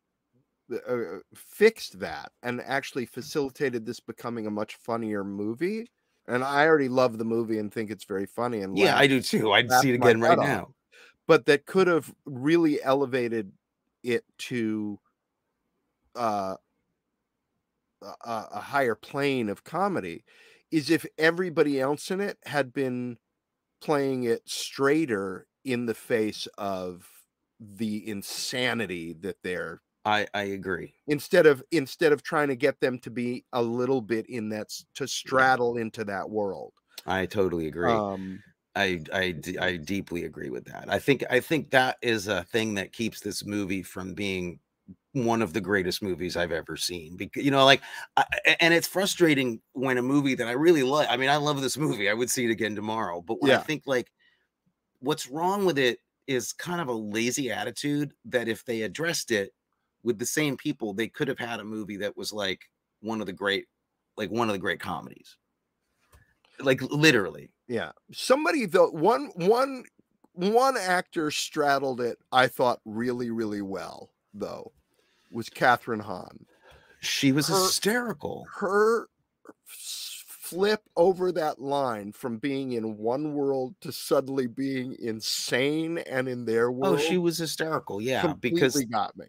uh, 0.88 1.18
fixed 1.34 2.00
that, 2.00 2.32
and 2.42 2.60
actually 2.62 3.06
facilitated 3.06 3.86
this 3.86 4.00
becoming 4.00 4.46
a 4.46 4.50
much 4.50 4.76
funnier 4.76 5.24
movie. 5.24 5.88
And 6.28 6.44
I 6.44 6.66
already 6.66 6.88
love 6.88 7.18
the 7.18 7.24
movie 7.24 7.58
and 7.58 7.72
think 7.72 7.90
it's 7.90 8.04
very 8.04 8.26
funny. 8.26 8.60
And 8.62 8.74
Yeah, 8.74 8.96
laugh, 8.96 8.96
I 8.96 9.06
do 9.06 9.20
too. 9.22 9.52
I'd 9.52 9.72
see 9.72 9.90
it 9.90 9.94
again 9.94 10.20
right 10.20 10.38
off. 10.38 10.38
now. 10.38 10.74
but 11.28 11.46
that 11.46 11.66
could 11.66 11.88
have 11.88 12.14
really 12.26 12.82
elevated 12.82 13.52
it 14.04 14.24
to 14.38 15.00
uh 16.14 16.56
a 18.02 18.46
a 18.52 18.60
higher 18.60 18.94
plane 18.94 19.48
of 19.48 19.64
comedy 19.64 20.24
is 20.70 20.90
if 20.90 21.06
everybody 21.16 21.80
else 21.80 22.10
in 22.10 22.20
it 22.20 22.38
had 22.44 22.72
been 22.72 23.18
playing 23.80 24.24
it 24.24 24.48
straighter 24.48 25.46
in 25.64 25.86
the 25.86 25.94
face 25.94 26.46
of 26.58 27.08
the 27.60 28.08
insanity 28.08 29.12
that 29.12 29.36
they're 29.42 29.82
I 30.04 30.26
I 30.34 30.42
agree. 30.42 30.96
instead 31.06 31.46
of 31.46 31.62
instead 31.70 32.12
of 32.12 32.22
trying 32.22 32.48
to 32.48 32.56
get 32.56 32.80
them 32.80 32.98
to 33.00 33.10
be 33.10 33.44
a 33.52 33.62
little 33.62 34.00
bit 34.02 34.26
in 34.28 34.50
that 34.50 34.68
to 34.94 35.08
straddle 35.08 35.76
into 35.76 36.04
that 36.04 36.28
world 36.30 36.74
I 37.06 37.26
totally 37.26 37.66
agree. 37.66 38.04
um 38.04 38.42
I 38.76 39.32
deeply 39.84 40.24
agree 40.24 40.50
with 40.50 40.66
that. 40.66 40.90
I 40.90 40.98
think 40.98 41.24
I 41.30 41.40
think 41.40 41.70
that 41.70 41.98
is 42.02 42.28
a 42.28 42.44
thing 42.44 42.74
that 42.74 42.92
keeps 42.92 43.20
this 43.20 43.44
movie 43.44 43.82
from 43.82 44.14
being 44.14 44.60
one 45.24 45.42
of 45.42 45.52
the 45.52 45.60
greatest 45.60 46.02
movies 46.02 46.36
I've 46.36 46.52
ever 46.52 46.76
seen. 46.76 47.16
Because 47.16 47.44
you 47.44 47.50
know, 47.50 47.64
like, 47.64 47.82
I, 48.16 48.24
and 48.60 48.74
it's 48.74 48.88
frustrating 48.88 49.60
when 49.72 49.98
a 49.98 50.02
movie 50.02 50.34
that 50.34 50.48
I 50.48 50.52
really 50.52 50.82
like. 50.82 51.08
I 51.10 51.16
mean, 51.16 51.30
I 51.30 51.36
love 51.36 51.60
this 51.60 51.76
movie. 51.76 52.08
I 52.08 52.14
would 52.14 52.30
see 52.30 52.44
it 52.44 52.50
again 52.50 52.74
tomorrow. 52.74 53.20
But 53.20 53.40
when 53.40 53.50
I 53.52 53.58
think 53.58 53.82
like, 53.86 54.10
what's 55.00 55.28
wrong 55.28 55.64
with 55.64 55.78
it 55.78 56.00
is 56.26 56.52
kind 56.52 56.80
of 56.80 56.88
a 56.88 56.92
lazy 56.92 57.50
attitude 57.50 58.12
that 58.26 58.48
if 58.48 58.64
they 58.64 58.82
addressed 58.82 59.30
it 59.30 59.52
with 60.02 60.18
the 60.18 60.26
same 60.26 60.56
people, 60.56 60.92
they 60.92 61.08
could 61.08 61.28
have 61.28 61.38
had 61.38 61.60
a 61.60 61.64
movie 61.64 61.96
that 61.98 62.16
was 62.16 62.32
like 62.32 62.62
one 63.00 63.20
of 63.20 63.26
the 63.26 63.32
great, 63.32 63.66
like 64.16 64.30
one 64.30 64.48
of 64.48 64.52
the 64.52 64.58
great 64.58 64.80
comedies. 64.80 65.36
Like 66.60 66.82
literally. 66.82 67.50
yeah 67.68 67.92
somebody 68.12 68.66
though 68.66 68.90
one 68.90 69.30
one 69.36 69.84
one 70.32 70.76
actor 70.76 71.30
straddled 71.30 72.00
it 72.00 72.18
i 72.32 72.46
thought 72.46 72.80
really 72.84 73.30
really 73.30 73.62
well 73.62 74.10
though 74.34 74.72
was 75.30 75.48
Kathryn 75.48 76.00
Hahn 76.00 76.46
She 77.00 77.32
was 77.32 77.48
Her- 77.48 77.54
hysterical. 77.54 78.46
her 78.56 79.08
flip 79.66 80.80
over 80.96 81.30
that 81.32 81.60
line 81.60 82.12
from 82.12 82.38
being 82.38 82.72
in 82.72 82.96
one 82.96 83.34
world 83.34 83.74
to 83.82 83.92
suddenly 83.92 84.46
being 84.46 84.96
insane 84.98 85.98
and 85.98 86.26
in 86.26 86.44
their 86.46 86.70
world. 86.72 86.94
Oh, 86.94 86.98
she 86.98 87.18
was 87.18 87.36
hysterical. 87.36 88.00
Yeah, 88.00 88.22
completely 88.22 88.54
because 88.60 88.84
got 88.86 89.16
me 89.16 89.26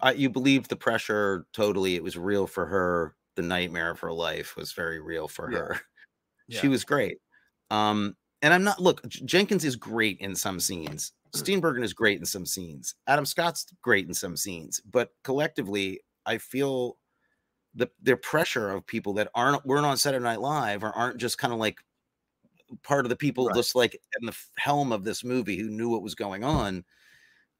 I, 0.00 0.12
you 0.12 0.30
believe 0.30 0.68
the 0.68 0.76
pressure 0.76 1.46
totally. 1.52 1.96
It 1.96 2.02
was 2.04 2.16
real 2.16 2.46
for 2.46 2.64
her. 2.66 3.16
The 3.34 3.42
nightmare 3.42 3.90
of 3.90 3.98
her 4.00 4.12
life 4.12 4.54
was 4.56 4.70
very 4.72 5.00
real 5.00 5.26
for 5.26 5.50
Yeah. 5.50 5.58
her. 5.58 5.80
Yeah. 6.48 6.60
She 6.62 6.68
was 6.68 6.84
great. 6.84 7.18
Um, 7.70 8.16
and 8.42 8.52
I'm 8.52 8.64
not 8.64 8.80
look. 8.80 9.06
Jenkins 9.08 9.64
is 9.64 9.76
great 9.76 10.18
in 10.18 10.34
some 10.34 10.58
scenes. 10.58 11.12
Steenburgen 11.32 11.82
is 11.84 11.92
great 11.92 12.18
in 12.18 12.26
some 12.26 12.46
scenes. 12.46 12.94
Adam 13.06 13.24
Scott's 13.24 13.66
great 13.82 14.06
in 14.06 14.14
some 14.14 14.36
scenes. 14.36 14.80
But 14.80 15.10
collectively, 15.24 16.00
I 16.26 16.38
feel 16.38 16.98
the 17.74 17.88
the 18.02 18.16
pressure 18.16 18.70
of 18.70 18.86
people 18.86 19.14
that 19.14 19.30
aren't 19.34 19.64
weren't 19.66 19.86
on 19.86 19.96
Saturday 19.96 20.22
Night 20.24 20.40
Live 20.40 20.82
or 20.84 20.90
aren't 20.92 21.18
just 21.18 21.38
kind 21.38 21.52
of 21.52 21.58
like 21.60 21.80
part 22.82 23.04
of 23.04 23.10
the 23.10 23.16
people 23.16 23.46
Right. 23.46 23.56
just 23.56 23.74
like 23.74 24.00
in 24.20 24.26
the 24.26 24.36
helm 24.58 24.92
of 24.92 25.04
this 25.04 25.24
movie 25.24 25.56
who 25.58 25.68
knew 25.70 25.88
what 25.90 26.02
was 26.02 26.14
going 26.14 26.44
on. 26.44 26.84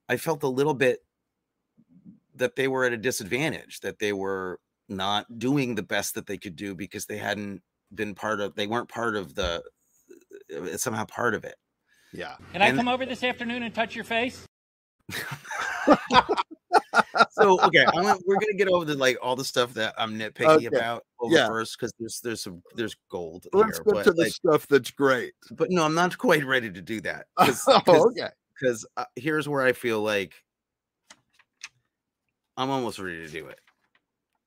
I 0.09 0.17
felt 0.17 0.43
a 0.43 0.49
little 0.49 0.75
bit 0.75 1.01
that 2.35 2.57
they 2.57 2.69
were 2.69 2.85
at 2.85 2.93
a 2.93 2.97
disadvantage, 2.97 3.81
that 3.81 3.99
they 3.99 4.13
were 4.13 4.61
not 4.89 5.39
doing 5.39 5.75
the 5.75 5.83
best 5.83 6.15
that 6.15 6.27
they 6.27 6.39
could 6.39 6.57
do 6.57 6.75
because 6.75 7.07
they 7.07 7.19
hadn't 7.19 7.63
been 7.95 8.15
part 8.15 8.41
of 8.41 8.55
they 8.55 8.67
weren't 8.67 8.89
part 8.89 9.17
of 9.17 9.35
the 9.35 9.63
uh, 10.57 10.77
somehow 10.77 11.05
part 11.05 11.35
of 11.35 11.45
it. 11.45 11.57
Yeah 12.13 12.37
Can 12.53 12.63
I 12.63 12.69
And- 12.69 12.77
come 12.79 12.89
over 12.89 13.07
this 13.07 13.23
afternoon 13.25 13.63
and 13.63 13.75
touch 13.75 13.95
your 13.95 14.05
face? 14.05 14.47
So 17.31 17.61
okay, 17.63 17.85
I'm 17.85 18.03
gonna, 18.05 18.19
we're 18.27 18.37
gonna 18.37 18.55
get 18.57 18.69
over 18.69 18.85
the 18.85 18.95
like 18.95 19.17
all 19.23 19.35
the 19.35 19.45
stuff 19.45 19.75
that 19.75 19.95
I'm 19.99 20.19
nitpicky 20.19 20.47
Okay, 20.47 20.67
about 20.67 21.05
over 21.21 21.35
yeah. 21.35 21.47
first 21.49 21.77
because 21.79 21.93
there's 21.99 22.21
there's 22.21 22.43
some 22.43 22.63
there's 22.75 22.97
gold 23.11 23.47
let's 23.53 23.79
here, 23.79 23.85
get 23.85 23.95
but 23.95 24.05
to 24.05 24.13
the 24.13 24.23
like, 24.23 24.33
stuff 24.33 24.67
that's 24.69 24.91
great 24.91 25.33
but 25.53 25.71
no, 25.71 25.85
I'm 25.85 25.95
not 25.95 26.17
quite 26.19 26.45
ready 26.45 26.71
to 26.71 26.81
do 26.81 27.01
that 27.03 27.27
because 27.39 27.65
oh, 27.69 28.09
okay 28.11 28.29
because 28.59 28.87
uh, 28.97 29.05
here's 29.17 29.49
where 29.49 29.63
I 29.63 29.73
feel 29.73 30.03
like 30.03 30.35
I'm 32.57 32.71
almost 32.71 32.99
ready 32.99 33.25
to 33.27 33.29
do 33.29 33.47
it. 33.47 33.59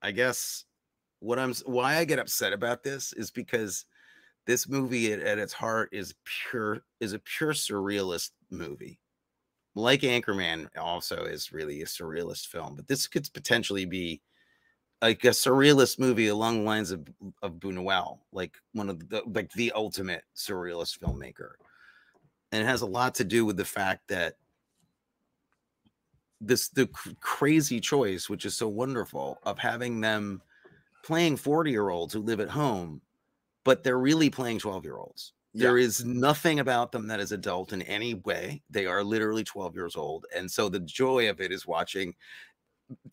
I 0.01 0.11
guess 0.11 0.65
what 1.19 1.39
I'm 1.39 1.53
why 1.65 1.97
I 1.97 2.05
get 2.05 2.19
upset 2.19 2.53
about 2.53 2.83
this 2.83 3.13
is 3.13 3.31
because 3.31 3.85
this 4.45 4.67
movie 4.67 5.13
at, 5.13 5.19
at 5.19 5.39
its 5.39 5.53
heart 5.53 5.89
is 5.91 6.15
pure 6.23 6.81
is 6.99 7.13
a 7.13 7.19
pure 7.19 7.53
surrealist 7.53 8.31
movie. 8.49 8.99
Like 9.75 10.01
Anchorman 10.01 10.69
also 10.77 11.23
is 11.23 11.51
really 11.51 11.81
a 11.81 11.85
surrealist 11.85 12.47
film, 12.47 12.75
but 12.75 12.87
this 12.87 13.07
could 13.07 13.27
potentially 13.33 13.85
be 13.85 14.21
like 15.01 15.23
a 15.23 15.29
surrealist 15.29 15.99
movie 15.99 16.27
along 16.27 16.59
the 16.59 16.65
lines 16.65 16.91
of 16.91 17.07
of 17.41 17.53
Buñuel, 17.53 18.19
like 18.31 18.57
one 18.73 18.89
of 18.89 19.09
the 19.09 19.23
like 19.27 19.51
the 19.53 19.71
ultimate 19.73 20.23
surrealist 20.35 20.99
filmmaker 20.99 21.53
and 22.53 22.61
it 22.61 22.65
has 22.65 22.83
a 22.83 22.85
lot 22.85 23.15
to 23.15 23.23
do 23.23 23.45
with 23.45 23.57
the 23.57 23.65
fact 23.65 24.07
that 24.07 24.35
this 26.39 26.69
the 26.69 26.87
crazy 27.19 27.79
choice 27.79 28.29
which 28.29 28.45
is 28.45 28.55
so 28.55 28.67
wonderful 28.67 29.39
of 29.43 29.57
having 29.57 29.99
them 29.99 30.41
playing 31.03 31.35
40 31.35 31.71
year 31.71 31.89
olds 31.89 32.13
who 32.13 32.21
live 32.21 32.39
at 32.39 32.49
home 32.49 33.01
but 33.63 33.83
they're 33.83 33.99
really 33.99 34.29
playing 34.29 34.59
12 34.59 34.83
year 34.83 34.97
olds 34.97 35.33
there 35.53 35.77
is 35.77 36.03
nothing 36.03 36.59
about 36.59 36.91
them 36.91 37.07
that 37.07 37.19
is 37.19 37.31
adult 37.31 37.73
in 37.73 37.83
any 37.83 38.15
way. 38.15 38.63
They 38.69 38.87
are 38.87 39.03
literally 39.03 39.43
12 39.43 39.75
years 39.75 39.95
old 39.95 40.25
and 40.35 40.49
so 40.49 40.67
the 40.67 40.79
joy 40.79 41.29
of 41.29 41.39
it 41.39 41.51
is 41.51 41.67
watching 41.67 42.15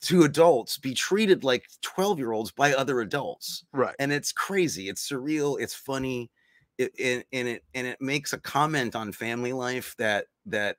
two 0.01 0.25
adults 0.25 0.79
be 0.79 0.95
treated 0.95 1.45
like 1.45 1.67
12 1.83 2.19
year 2.19 2.33
olds 2.33 2.51
by 2.51 2.73
other 2.73 3.01
adults. 3.01 3.65
Right. 3.73 3.95
And 3.99 4.13
it's 4.13 4.33
crazy. 4.33 4.89
It's 4.89 5.07
surreal. 5.07 5.61
It's 5.61 5.75
funny. 5.75 6.31
It, 6.79 6.93
it 6.99 7.27
and 7.33 7.47
it 7.47 7.65
and 7.75 7.87
it 7.87 8.01
makes 8.01 8.33
a 8.33 8.39
comment 8.39 8.97
on 8.97 9.13
family 9.13 9.53
life 9.53 9.95
that 9.99 10.27
that 10.47 10.77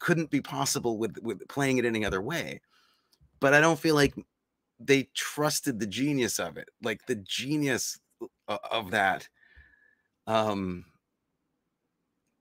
couldn't 0.00 0.30
be 0.30 0.40
possible 0.40 0.98
with 0.98 1.16
with 1.22 1.46
playing 1.48 1.78
it 1.78 1.84
any 1.84 2.04
other 2.04 2.20
way. 2.20 2.60
But 3.40 3.54
i 3.54 3.60
don't 3.60 3.78
feel 3.78 3.94
like 3.94 4.14
they 4.80 5.08
trusted 5.14 5.78
the 5.78 5.86
genius 5.86 6.40
of 6.40 6.56
it. 6.56 6.68
Like 6.82 7.06
the 7.06 7.14
genius 7.16 8.00
of 8.48 8.90
that 8.90 9.28
um 10.26 10.84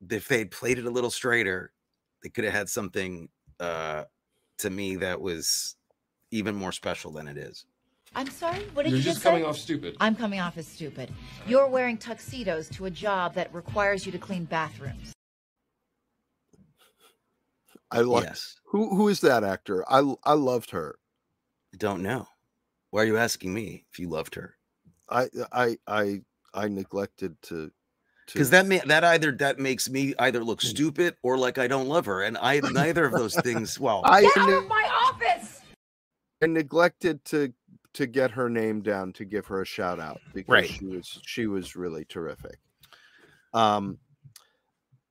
if 0.10 0.28
they'd 0.28 0.52
played 0.52 0.78
it 0.78 0.86
a 0.86 0.90
little 0.90 1.10
straighter 1.10 1.72
they 2.22 2.30
could 2.30 2.44
have 2.44 2.54
had 2.54 2.70
something 2.70 3.30
uh 3.60 4.04
to 4.58 4.70
me 4.70 4.96
that 4.96 5.20
was 5.20 5.76
even 6.32 6.56
more 6.56 6.72
special 6.72 7.12
than 7.12 7.28
it 7.28 7.38
is 7.38 7.66
I'm 8.16 8.30
sorry? 8.30 8.60
What 8.76 8.84
did 8.84 8.92
You're 8.92 9.00
you 9.00 9.04
just 9.04 9.16
just 9.16 9.24
coming 9.24 9.42
say? 9.42 9.50
off 9.50 9.58
stupid. 9.58 9.98
I'm 10.00 10.16
coming 10.16 10.40
off 10.40 10.56
as 10.60 10.68
stupid. 10.68 11.10
You're 11.48 11.68
wearing 11.68 11.98
tuxedos 11.98 12.70
to 12.70 12.86
a 12.86 12.92
job 12.92 13.34
that 13.34 13.52
requires 13.52 14.06
you 14.06 14.12
to 14.12 14.20
clean 14.20 14.46
bathrooms. 14.46 15.14
i 17.90 18.02
like 18.02 18.24
yes 18.26 18.56
who 18.66 18.96
who 18.96 19.08
is 19.08 19.20
that 19.22 19.44
actor 19.44 19.84
I 19.92 20.14
I 20.24 20.34
loved 20.34 20.70
her 20.72 21.00
I 21.74 21.78
don't 21.78 22.04
know. 22.04 22.28
Why 22.92 23.02
are 23.02 23.06
you 23.06 23.18
asking 23.18 23.52
me 23.52 23.86
if 23.92 23.98
you 23.98 24.08
loved 24.08 24.36
her? 24.36 24.58
I 25.10 25.28
i 25.52 25.78
i 25.88 26.22
i 26.54 26.68
neglected 26.68 27.36
to 27.42 27.72
to 28.28 28.34
Because 28.34 28.50
that 28.52 28.66
may, 28.66 28.80
that 28.86 29.04
either 29.04 29.32
that 29.34 29.60
makes 29.60 29.90
me 29.90 30.14
either 30.20 30.44
look 30.44 30.62
stupid 30.62 31.16
or 31.24 31.38
like 31.38 31.58
I 31.58 31.68
don't 31.68 31.88
love 31.90 32.06
her, 32.06 32.22
and 32.24 32.38
I 32.38 32.62
neither 32.62 33.04
of 33.06 33.12
those 33.12 33.36
things. 33.36 33.80
Well, 33.80 34.02
i 34.06 34.22
Get 34.22 34.38
out 34.38 34.48
ne- 34.48 34.58
of 34.58 34.68
my 34.68 35.10
office! 35.12 35.62
I 36.42 36.48
neglected 36.48 37.24
to 37.26 37.54
to 37.94 38.08
get 38.08 38.32
her 38.32 38.50
name 38.50 38.82
down 38.82 39.14
to 39.14 39.26
give 39.26 39.46
her 39.48 39.62
a 39.62 39.66
shout 39.66 40.00
out 40.00 40.22
because 40.34 40.54
Right. 40.54 40.70
she 40.70 40.86
was 40.86 41.20
she 41.26 41.48
was 41.48 41.76
really 41.76 42.06
terrific. 42.06 42.60
Um 43.54 44.00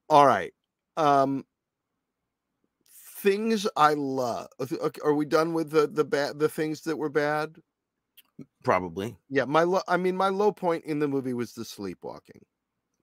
all 0.08 0.26
right. 0.26 0.52
Um 0.96 1.44
things 3.18 3.68
I 3.76 3.94
love. 3.94 4.48
Okay, 4.60 5.00
are 5.04 5.14
we 5.14 5.26
done 5.26 5.52
with 5.54 5.70
the 5.70 5.86
the 5.86 6.04
bad 6.04 6.38
the 6.38 6.48
things 6.48 6.80
that 6.82 6.96
were 6.96 7.08
bad? 7.10 7.56
Probably 8.64 9.16
Yeah, 9.28 9.44
my 9.44 9.62
low 9.64 9.80
I 9.88 9.96
mean 9.96 10.16
my 10.16 10.28
low 10.28 10.52
point 10.52 10.84
in 10.84 10.98
the 10.98 11.08
movie 11.08 11.34
was 11.34 11.52
the 11.52 11.64
sleepwalking 11.64 12.42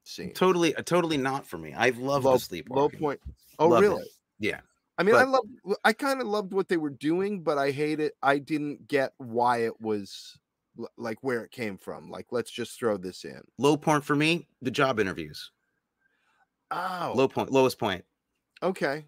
scene. 0.04 0.34
totally, 0.34 0.76
uh, 0.76 0.82
totally 0.82 1.18
not 1.18 1.46
for 1.48 1.58
me. 1.58 1.74
I 1.74 1.90
love 1.90 2.24
the 2.24 2.38
sleepwalking. 2.38 3.00
low 3.00 3.08
point. 3.08 3.20
Oh 3.60 3.68
Love 3.70 3.84
it. 3.84 3.88
really? 3.88 4.04
Yeah, 4.40 4.62
I 4.98 5.04
mean, 5.04 5.16
I 5.16 5.24
love. 5.24 5.44
I 5.84 5.94
kind 5.94 6.22
of 6.22 6.28
loved 6.28 6.54
what 6.54 6.68
they 6.70 6.78
were 6.78 6.90
doing, 6.90 7.42
but 7.44 7.58
I 7.58 7.72
hate 7.72 8.00
it. 8.00 8.14
I 8.24 8.38
didn't 8.38 8.88
get 8.88 9.14
why 9.18 9.60
it 9.66 9.80
was 9.82 10.38
like 10.98 11.18
where 11.22 11.44
it 11.44 11.52
came 11.52 11.78
from. 11.78 12.10
Like, 12.10 12.28
let's 12.32 12.50
just 12.52 12.80
throw 12.80 12.96
this 12.98 13.26
in. 13.26 13.42
low 13.58 13.76
point 13.76 14.04
for 14.06 14.16
me. 14.16 14.48
The 14.62 14.72
job 14.72 15.00
interviews. 15.00 15.52
Oh, 16.72 17.14
Low 17.16 17.28
point, 17.28 17.52
lowest 17.52 17.80
point. 17.80 18.06
okay. 18.64 19.06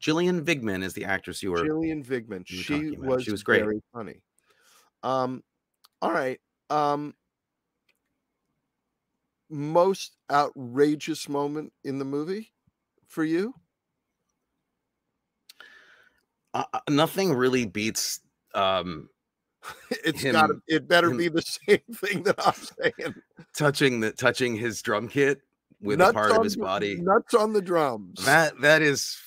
Gillian 0.00 0.44
Vigman 0.44 0.82
is 0.82 0.94
the 0.94 1.04
actress 1.04 1.42
you 1.42 1.52
were. 1.52 1.64
Gillian 1.64 2.02
Vigman. 2.02 2.44
She 2.46 2.90
was. 2.96 3.22
She 3.24 3.30
was 3.30 3.42
great. 3.42 3.62
Very 3.62 3.82
funny. 3.92 4.20
Um, 5.02 5.42
all 6.00 6.12
right. 6.12 6.40
Um, 6.70 7.14
most 9.50 10.16
outrageous 10.30 11.28
moment 11.28 11.72
in 11.84 11.98
the 11.98 12.04
movie 12.04 12.52
for 13.06 13.24
you? 13.24 13.54
uh, 16.54 16.64
uh, 16.72 16.80
nothing 16.90 17.32
really 17.32 17.64
beats 17.64 18.20
um 18.54 19.08
It's 20.04 20.22
got 20.24 20.50
it 20.66 20.86
better 20.88 21.10
him- 21.10 21.16
be 21.18 21.28
the 21.28 21.42
same 21.68 21.80
thing 21.94 22.22
that 22.24 22.34
I'm 22.46 22.54
saying. 22.54 23.14
touching 23.56 24.00
the 24.00 24.12
touching 24.12 24.56
his 24.56 24.82
drum 24.82 25.08
kit 25.08 25.40
with 25.80 26.00
a 26.00 26.12
part 26.12 26.32
of 26.32 26.44
his 26.44 26.54
the- 26.56 26.62
body. 26.62 26.96
Nuts 27.00 27.34
on 27.34 27.52
the 27.52 27.62
drums. 27.62 28.24
That 28.24 28.60
that 28.60 28.82
is 28.82 29.18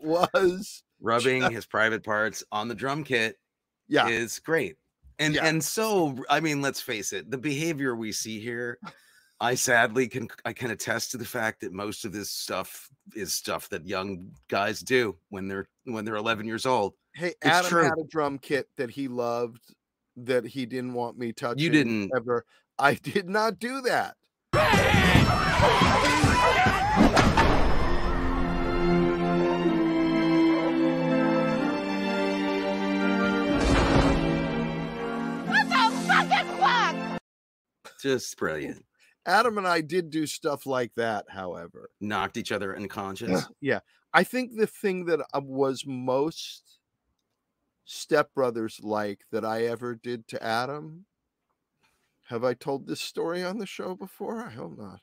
was 0.00 0.82
rubbing 1.04 1.42
his 1.50 1.66
private 1.66 2.02
parts 2.02 2.42
on 2.50 2.66
the 2.68 2.74
drum 2.74 3.04
kit 3.04 3.38
yeah. 3.88 4.08
is 4.08 4.38
great. 4.40 4.76
And 5.18 5.34
Yeah. 5.34 5.44
and 5.46 5.62
so 5.62 6.16
I 6.28 6.40
mean, 6.40 6.60
let's 6.62 6.80
face 6.80 7.12
it, 7.12 7.30
the 7.30 7.38
behavior 7.38 7.94
we 7.94 8.10
see 8.10 8.40
here, 8.40 8.78
I 9.40 9.54
sadly 9.54 10.08
can 10.08 10.28
I 10.44 10.52
can 10.52 10.70
attest 10.72 11.12
to 11.12 11.18
the 11.18 11.24
fact 11.24 11.60
that 11.60 11.72
most 11.72 12.04
of 12.04 12.12
this 12.12 12.30
stuff 12.30 12.88
is 13.14 13.32
stuff 13.34 13.68
that 13.68 13.86
young 13.86 14.32
guys 14.48 14.80
do 14.80 15.16
when 15.28 15.46
they're 15.46 15.68
when 15.84 16.04
they're 16.04 16.16
11 16.16 16.46
years 16.46 16.66
old. 16.66 16.94
Hey, 17.14 17.28
It's 17.28 17.36
Adam 17.46 17.70
true. 17.70 17.82
had 17.84 17.98
a 18.00 18.04
drum 18.10 18.38
kit 18.38 18.68
that 18.76 18.90
he 18.90 19.06
loved 19.06 19.60
that 20.16 20.44
he 20.46 20.66
didn't 20.66 20.94
want 20.94 21.18
me 21.18 21.32
touching. 21.32 21.70
didn't- 21.70 22.10
ever. 22.16 22.44
I 22.78 22.94
did 22.94 23.28
not 23.28 23.60
do 23.60 23.80
that. 23.82 24.16
Just 38.04 38.36
brilliant. 38.36 38.84
Adam 39.24 39.56
and 39.56 39.66
I 39.66 39.80
did 39.80 40.10
do 40.10 40.26
stuff 40.26 40.66
like 40.66 40.94
that, 40.96 41.24
however. 41.30 41.88
Knocked 42.02 42.36
each 42.36 42.52
other 42.52 42.76
unconscious. 42.76 43.46
Yeah. 43.62 43.80
I 44.12 44.24
think 44.24 44.56
the 44.56 44.66
thing 44.66 45.06
that 45.06 45.22
was 45.34 45.84
most 45.86 46.80
stepbrothers 47.88 48.84
like 48.84 49.22
that 49.32 49.42
I 49.42 49.62
ever 49.62 49.94
did 49.94 50.28
to 50.28 50.42
Adam. 50.42 51.06
Have 52.28 52.44
I 52.44 52.52
told 52.52 52.86
this 52.86 53.00
story 53.00 53.42
on 53.42 53.56
the 53.56 53.64
show 53.64 53.94
before? 53.94 54.44
I 54.44 54.50
hope 54.50 54.76
not. 54.76 55.00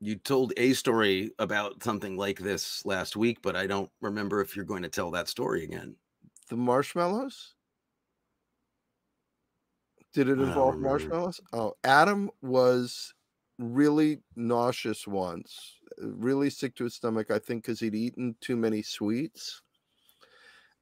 You 0.00 0.16
told 0.16 0.52
a 0.56 0.72
story 0.72 1.30
about 1.38 1.80
something 1.84 2.16
like 2.16 2.40
this 2.40 2.84
last 2.84 3.14
week, 3.14 3.38
but 3.40 3.54
I 3.54 3.68
don't 3.68 3.90
remember 4.00 4.40
if 4.40 4.56
you're 4.56 4.64
going 4.64 4.82
to 4.82 4.88
tell 4.88 5.12
that 5.12 5.28
story 5.28 5.62
again. 5.62 5.94
The 6.50 6.56
marshmallows? 6.56 7.54
Did 10.12 10.28
it 10.28 10.40
involve 10.40 10.78
marshmallows? 10.78 11.40
Oh, 11.52 11.74
Adam 11.84 12.30
was 12.40 13.12
really 13.58 14.22
nauseous 14.34 15.06
once, 15.06 15.78
really 15.98 16.50
sick 16.50 16.74
to 16.76 16.84
his 16.84 16.94
stomach, 16.94 17.30
I 17.30 17.38
think, 17.38 17.64
because 17.64 17.80
he'd 17.80 17.94
eaten 17.94 18.36
too 18.40 18.56
many 18.56 18.82
sweets. 18.82 19.62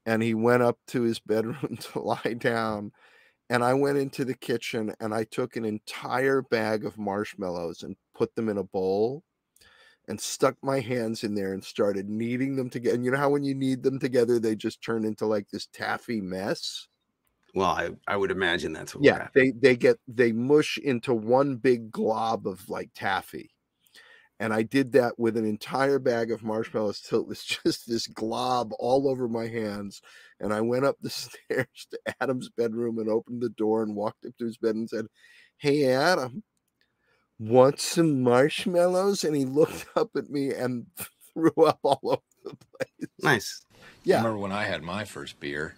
And 0.07 0.23
he 0.23 0.35
went 0.35 0.63
up 0.63 0.79
to 0.89 1.03
his 1.03 1.19
bedroom 1.27 1.77
to 1.79 1.99
lie 2.01 2.35
down. 2.39 2.93
And 3.51 3.65
I 3.65 3.75
went 3.75 3.99
into 3.99 4.25
the 4.25 4.35
kitchen 4.35 4.95
and 5.01 5.15
I 5.15 5.25
took 5.25 5.57
an 5.57 5.65
entire 5.65 6.43
bag 6.43 6.85
of 6.87 6.99
marshmallows 6.99 7.83
and 7.83 7.97
put 8.15 8.35
them 8.37 8.49
in 8.49 8.59
a 8.59 8.65
bowl 8.65 9.25
and 10.09 10.21
stuck 10.21 10.57
my 10.63 10.81
hands 10.81 11.25
in 11.25 11.35
there 11.35 11.53
and 11.53 11.65
started 11.65 12.09
kneading 12.09 12.57
them 12.57 12.71
together. 12.71 12.97
And 12.97 13.05
you 13.05 13.11
know 13.11 13.19
how 13.19 13.31
when 13.31 13.45
you 13.45 13.55
knead 13.55 13.83
them 13.83 13.99
together, 13.99 14.39
they 14.39 14.57
just 14.57 14.83
turn 14.83 15.05
into 15.05 15.27
like 15.27 15.49
this 15.51 15.67
taffy 15.67 16.21
mess? 16.21 16.89
Well, 17.55 17.71
I, 17.71 17.91
I 18.09 18.17
would 18.17 18.31
imagine 18.31 18.73
that's 18.73 18.95
what 18.95 19.05
yeah 19.05 19.29
they 19.35 19.53
they 19.53 19.77
get 19.77 19.99
they 20.09 20.33
mush 20.33 20.79
into 20.79 21.15
one 21.15 21.57
big 21.57 21.91
glob 21.91 22.47
of 22.47 22.69
like 22.69 22.91
taffy. 22.95 23.51
And 24.41 24.53
i 24.53 24.63
did 24.63 24.93
that 24.93 25.19
with 25.19 25.37
an 25.37 25.47
entire 25.47 25.99
bag 26.01 26.33
of 26.33 26.43
marshmallows 26.43 27.01
till 27.01 27.21
it 27.21 27.29
was 27.29 27.45
just 27.65 27.89
this 27.89 28.07
glob 28.09 28.73
all 28.79 29.09
over 29.09 29.29
my 29.29 29.47
hands 29.47 30.03
and 30.41 30.53
i 30.53 30.61
went 30.61 30.85
up 30.85 30.97
the 31.01 31.11
stairs 31.49 31.87
to 31.91 31.99
adam's 32.21 32.51
bedroom 32.51 32.99
and 32.99 33.09
opened 33.09 33.41
the 33.41 33.49
door 33.51 33.83
and 33.83 33.95
walked 33.95 34.27
up 34.27 34.37
to 34.39 34.45
his 34.45 34.59
bed 34.59 34.75
and 34.75 34.91
said 34.91 35.07
hey 35.59 35.85
adam 35.87 36.43
want 37.39 37.81
some 37.81 38.23
marshmallows? 38.23 39.25
And 39.25 39.37
he 39.37 39.45
looked 39.45 39.87
up 39.97 40.11
at 40.17 40.31
me 40.31 40.53
and 40.53 40.87
threw 41.33 41.53
up 41.65 41.81
all 41.83 42.01
over 42.05 42.23
the 42.45 42.57
place. 42.57 43.11
Nice. 43.23 43.67
yeah. 44.05 44.19
Remember 44.19 44.39
when 44.39 44.53
I 44.53 44.65
had 44.65 44.83
my 44.83 45.05
first 45.05 45.41
beer? 45.41 45.75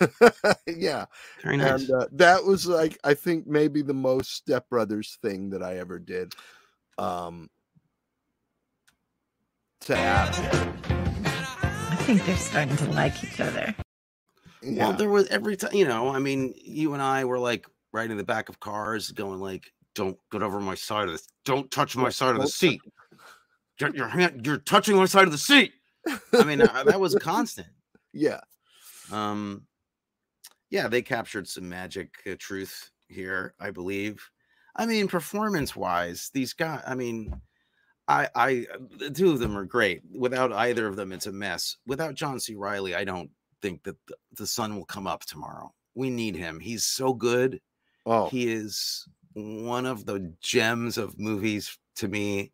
yeah 0.66 1.06
Very 1.42 1.56
nice. 1.56 1.88
and 1.88 2.02
uh, 2.02 2.06
that 2.12 2.44
was 2.44 2.66
like 2.66 2.98
i 3.04 3.14
think 3.14 3.46
maybe 3.46 3.82
the 3.82 3.94
most 3.94 4.46
stepbrothers 4.46 5.16
thing 5.18 5.50
that 5.50 5.62
i 5.62 5.78
ever 5.78 5.98
did 5.98 6.34
um 6.98 7.48
to 9.80 9.96
Adam. 9.96 10.72
I 11.24 11.96
think 12.00 12.24
they're 12.24 12.36
starting 12.36 12.76
to 12.78 12.90
like 12.92 13.22
each 13.22 13.40
other. 13.40 13.74
Yeah. 14.62 14.88
Well, 14.88 14.92
there 14.94 15.08
was 15.08 15.28
every 15.28 15.56
time, 15.56 15.74
you 15.74 15.86
know, 15.86 16.08
I 16.08 16.18
mean, 16.18 16.54
you 16.56 16.92
and 16.94 17.02
I 17.02 17.24
were 17.24 17.38
like 17.38 17.66
right 17.92 18.10
in 18.10 18.16
the 18.16 18.24
back 18.24 18.48
of 18.48 18.58
cars 18.58 19.12
going 19.12 19.40
like, 19.40 19.72
don't 19.94 20.18
get 20.32 20.42
over 20.42 20.58
my 20.60 20.74
side 20.74 21.04
of 21.04 21.12
this. 21.12 21.28
Don't 21.44 21.70
touch 21.70 21.96
my 21.96 22.04
Yeah, 22.04 22.10
side 22.10 22.30
of 22.30 22.36
the 22.36 22.42
touch 22.46 22.52
seat. 22.52 22.80
Get 23.78 23.94
your 23.94 24.08
hand, 24.08 24.44
you're 24.44 24.56
touching 24.58 24.96
my 24.96 25.04
side 25.04 25.24
of 25.26 25.32
the 25.32 25.38
seat. 25.38 25.72
I 26.32 26.44
mean, 26.44 26.60
uh, 26.62 26.82
that 26.84 26.98
was 26.98 27.14
constant. 27.20 27.68
yeah 28.12 28.40
Um, 29.12 29.66
yeah, 30.70 30.88
they 30.88 31.02
captured 31.02 31.48
some 31.48 31.68
magic 31.68 32.14
uh, 32.30 32.34
truth 32.38 32.90
here, 33.08 33.54
I 33.60 33.70
believe. 33.70 34.28
I 34.76 34.86
mean, 34.86 35.08
performance 35.08 35.74
wise, 35.74 36.30
these 36.34 36.52
guys, 36.52 36.82
I 36.86 36.94
mean, 36.94 37.40
I, 38.08 38.28
I, 38.34 38.66
the 38.98 39.10
two 39.10 39.30
of 39.30 39.38
them 39.38 39.56
are 39.56 39.64
great. 39.64 40.02
Without 40.14 40.52
either 40.52 40.86
of 40.86 40.96
them, 40.96 41.12
it's 41.12 41.26
a 41.26 41.32
mess. 41.32 41.76
Without 41.86 42.14
John 42.14 42.38
C. 42.38 42.54
Reilly, 42.54 42.94
I 42.94 43.04
don't 43.04 43.30
think 43.62 43.82
that 43.84 43.96
the, 44.06 44.14
the 44.36 44.46
sun 44.46 44.76
will 44.76 44.84
come 44.84 45.06
up 45.06 45.24
tomorrow. 45.24 45.72
We 45.94 46.10
need 46.10 46.36
him. 46.36 46.60
He's 46.60 46.84
so 46.84 47.14
good. 47.14 47.60
oh 48.04 48.28
He 48.28 48.52
is 48.52 49.08
one 49.32 49.86
of 49.86 50.06
the 50.06 50.32
gems 50.40 50.98
of 50.98 51.18
movies 51.18 51.78
to 51.96 52.08
me. 52.08 52.52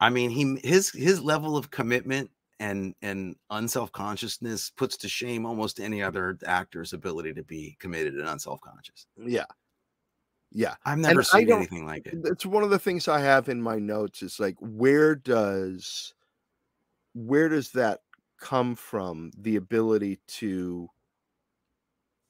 I 0.00 0.10
mean, 0.10 0.30
he 0.30 0.58
his 0.66 0.90
his 0.90 1.22
level 1.22 1.56
of 1.56 1.70
commitment 1.70 2.30
and 2.60 2.94
and 3.02 3.36
unself 3.50 3.92
consciousness 3.92 4.70
puts 4.70 4.96
to 4.96 5.08
shame 5.08 5.44
almost 5.44 5.80
any 5.80 6.02
other 6.02 6.38
actor's 6.46 6.92
ability 6.92 7.34
to 7.34 7.42
be 7.42 7.76
committed 7.80 8.14
and 8.14 8.28
unself 8.28 8.60
conscious. 8.60 9.06
yeah 9.18 9.44
yeah 10.52 10.74
I've 10.84 10.98
never 10.98 11.20
I 11.20 11.24
seen 11.24 11.52
anything 11.52 11.86
like 11.86 12.06
it. 12.06 12.18
it's 12.24 12.46
one 12.46 12.62
of 12.62 12.70
the 12.70 12.78
things 12.78 13.08
i 13.08 13.20
have 13.20 13.48
in 13.48 13.60
my 13.60 13.78
notes 13.78 14.22
is 14.22 14.40
like 14.40 14.56
where 14.60 15.14
does 15.14 16.14
where 17.14 17.48
does 17.48 17.70
that 17.72 18.00
come 18.40 18.74
from 18.74 19.32
the 19.38 19.56
ability 19.56 20.20
to 20.26 20.88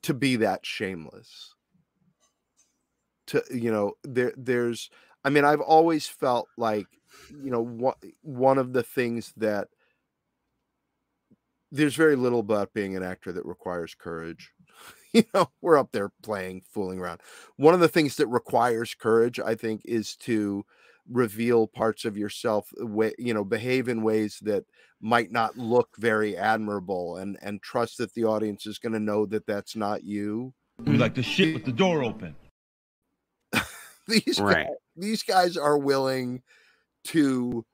to 0.02 0.14
be 0.14 0.36
that 0.36 0.64
shameless 0.64 1.54
to 3.26 3.42
you 3.52 3.70
know 3.70 3.92
there 4.04 4.32
there's 4.36 4.88
i 5.24 5.30
mean 5.30 5.44
i've 5.44 5.60
always 5.60 6.06
felt 6.06 6.48
like 6.56 6.86
you 7.30 7.50
know 7.50 7.62
one, 7.62 7.94
one 8.22 8.58
of 8.58 8.72
the 8.72 8.82
things 8.82 9.32
that 9.36 9.68
there's 11.72 11.96
very 11.96 12.16
little 12.16 12.40
about 12.40 12.72
being 12.72 12.96
an 12.96 13.02
actor 13.02 13.32
that 13.32 13.44
requires 13.46 13.94
courage 13.94 14.52
you 15.12 15.24
know 15.34 15.50
we're 15.60 15.78
up 15.78 15.90
there 15.92 16.10
playing 16.22 16.62
fooling 16.70 16.98
around 16.98 17.20
one 17.56 17.74
of 17.74 17.80
the 17.80 17.88
things 17.88 18.16
that 18.16 18.26
requires 18.28 18.94
courage 18.94 19.40
i 19.40 19.54
think 19.54 19.80
is 19.84 20.16
to 20.16 20.64
reveal 21.08 21.66
parts 21.66 22.04
of 22.04 22.16
yourself 22.16 22.68
uh, 22.80 22.86
way 22.86 23.12
you 23.18 23.32
know 23.32 23.44
behave 23.44 23.88
in 23.88 24.02
ways 24.02 24.38
that 24.42 24.64
might 25.00 25.30
not 25.30 25.56
look 25.56 25.90
very 25.98 26.36
admirable 26.36 27.16
and 27.16 27.38
and 27.42 27.62
trust 27.62 27.98
that 27.98 28.12
the 28.14 28.24
audience 28.24 28.66
is 28.66 28.78
going 28.78 28.92
to 28.92 28.98
know 29.00 29.24
that 29.26 29.46
that's 29.46 29.76
not 29.76 30.02
you 30.02 30.52
We 30.84 30.96
like 30.96 31.14
the 31.14 31.22
shit 31.22 31.54
with 31.54 31.64
the 31.64 31.72
door 31.72 32.02
open. 32.02 32.34
these 34.08 34.38
Right. 34.40 34.66
guys, 34.66 34.76
these 34.96 35.22
guys 35.22 35.56
are 35.56 35.78
willing 35.78 36.42
to 37.04 37.64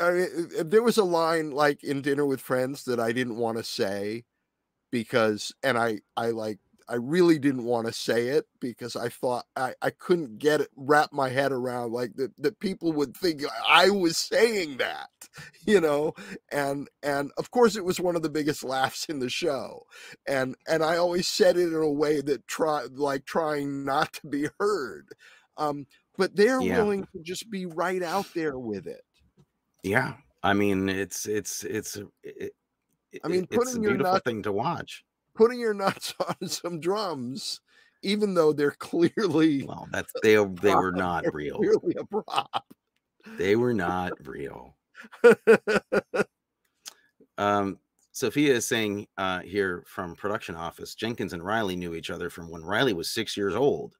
I 0.00 0.26
there 0.64 0.82
was 0.82 0.96
a 0.98 1.04
line 1.04 1.50
like 1.50 1.82
in 1.84 2.02
dinner 2.02 2.26
with 2.26 2.40
friends 2.40 2.84
that 2.84 3.00
I 3.00 3.12
didn't 3.12 3.36
want 3.36 3.58
to 3.58 3.64
say 3.64 4.24
because 4.90 5.52
and 5.62 5.78
I 5.78 6.00
I 6.16 6.30
like 6.30 6.58
I 6.88 6.96
really 6.96 7.38
didn't 7.38 7.64
want 7.64 7.86
to 7.88 7.92
say 7.92 8.28
it 8.28 8.46
because 8.60 8.96
I 8.96 9.08
thought 9.08 9.46
I, 9.56 9.74
I 9.82 9.90
couldn't 9.90 10.38
get 10.38 10.60
it 10.60 10.70
wrap 10.76 11.12
my 11.12 11.30
head 11.30 11.52
around 11.52 11.92
like 11.92 12.14
that 12.16 12.32
that 12.38 12.60
people 12.60 12.92
would 12.92 13.16
think 13.16 13.42
I 13.66 13.90
was 13.90 14.16
saying 14.18 14.78
that 14.78 15.10
you 15.66 15.80
know? 15.80 16.14
And 16.52 16.88
and 17.02 17.30
of 17.38 17.50
course 17.50 17.76
it 17.76 17.84
was 17.84 18.00
one 18.00 18.16
of 18.16 18.22
the 18.22 18.30
biggest 18.30 18.64
laughs 18.64 19.06
in 19.06 19.18
the 19.20 19.30
show. 19.30 19.84
And 20.26 20.56
and 20.68 20.82
I 20.84 20.96
always 20.96 21.28
said 21.28 21.56
it 21.56 21.68
in 21.68 21.74
a 21.74 21.90
way 21.90 22.20
that 22.22 22.46
try 22.48 22.84
like 22.92 23.24
trying 23.26 23.84
not 23.84 24.12
to 24.14 24.26
be 24.28 24.48
heard. 24.60 25.10
Um 25.56 25.86
but 26.18 26.36
they're 26.36 26.62
Yeah. 26.62 26.62
willing 26.62 27.04
to 27.14 27.20
just 27.22 27.50
be 27.50 27.66
right 27.66 28.02
out 28.02 28.28
there 28.34 28.58
with 28.58 28.86
it 28.86 29.02
Yeah, 29.86 30.14
I 30.42 30.52
mean, 30.52 30.88
it's 30.88 31.26
it's 31.26 31.62
it's 31.62 31.96
it, 32.24 32.52
I 33.24 33.28
mean, 33.28 33.44
it- 33.44 33.48
it's 33.50 33.54
a 33.54 33.58
putting 33.58 33.82
your 33.82 33.92
beautiful 33.92 34.12
nut- 34.14 34.24
thing 34.24 34.42
to 34.42 34.52
watch. 34.52 35.04
putting 35.34 35.60
your 35.60 35.74
nuts 35.84 36.12
on 36.40 36.48
some 36.48 36.80
drums 36.80 37.60
even 38.02 38.34
though 38.34 38.52
they're 38.52 38.72
clearly 38.72 39.64
Well, 39.64 39.88
that's 39.92 40.12
they 40.22 40.34
they 40.34 40.74
were 40.74 40.92
not 40.92 41.24
real. 41.32 41.56
clearly 41.58 41.94
a 41.98 42.04
prop 42.04 42.64
They 43.38 43.54
were 43.56 43.74
not 43.74 44.12
real. 44.26 44.76
Um, 47.38 47.78
Sofia 48.12 48.54
is 48.54 48.66
saying 48.66 49.06
uh, 49.18 49.40
here 49.40 49.82
from 49.86 50.14
production 50.16 50.54
office 50.56 50.94
Jenkins 50.94 51.32
and 51.32 51.44
Reilly 51.44 51.76
knew 51.76 51.94
each 51.94 52.10
other 52.10 52.30
from 52.30 52.50
when 52.50 52.64
Reilly 52.64 52.92
was 52.94 53.10
six 53.10 53.36
years 53.36 53.54
old. 53.54 53.94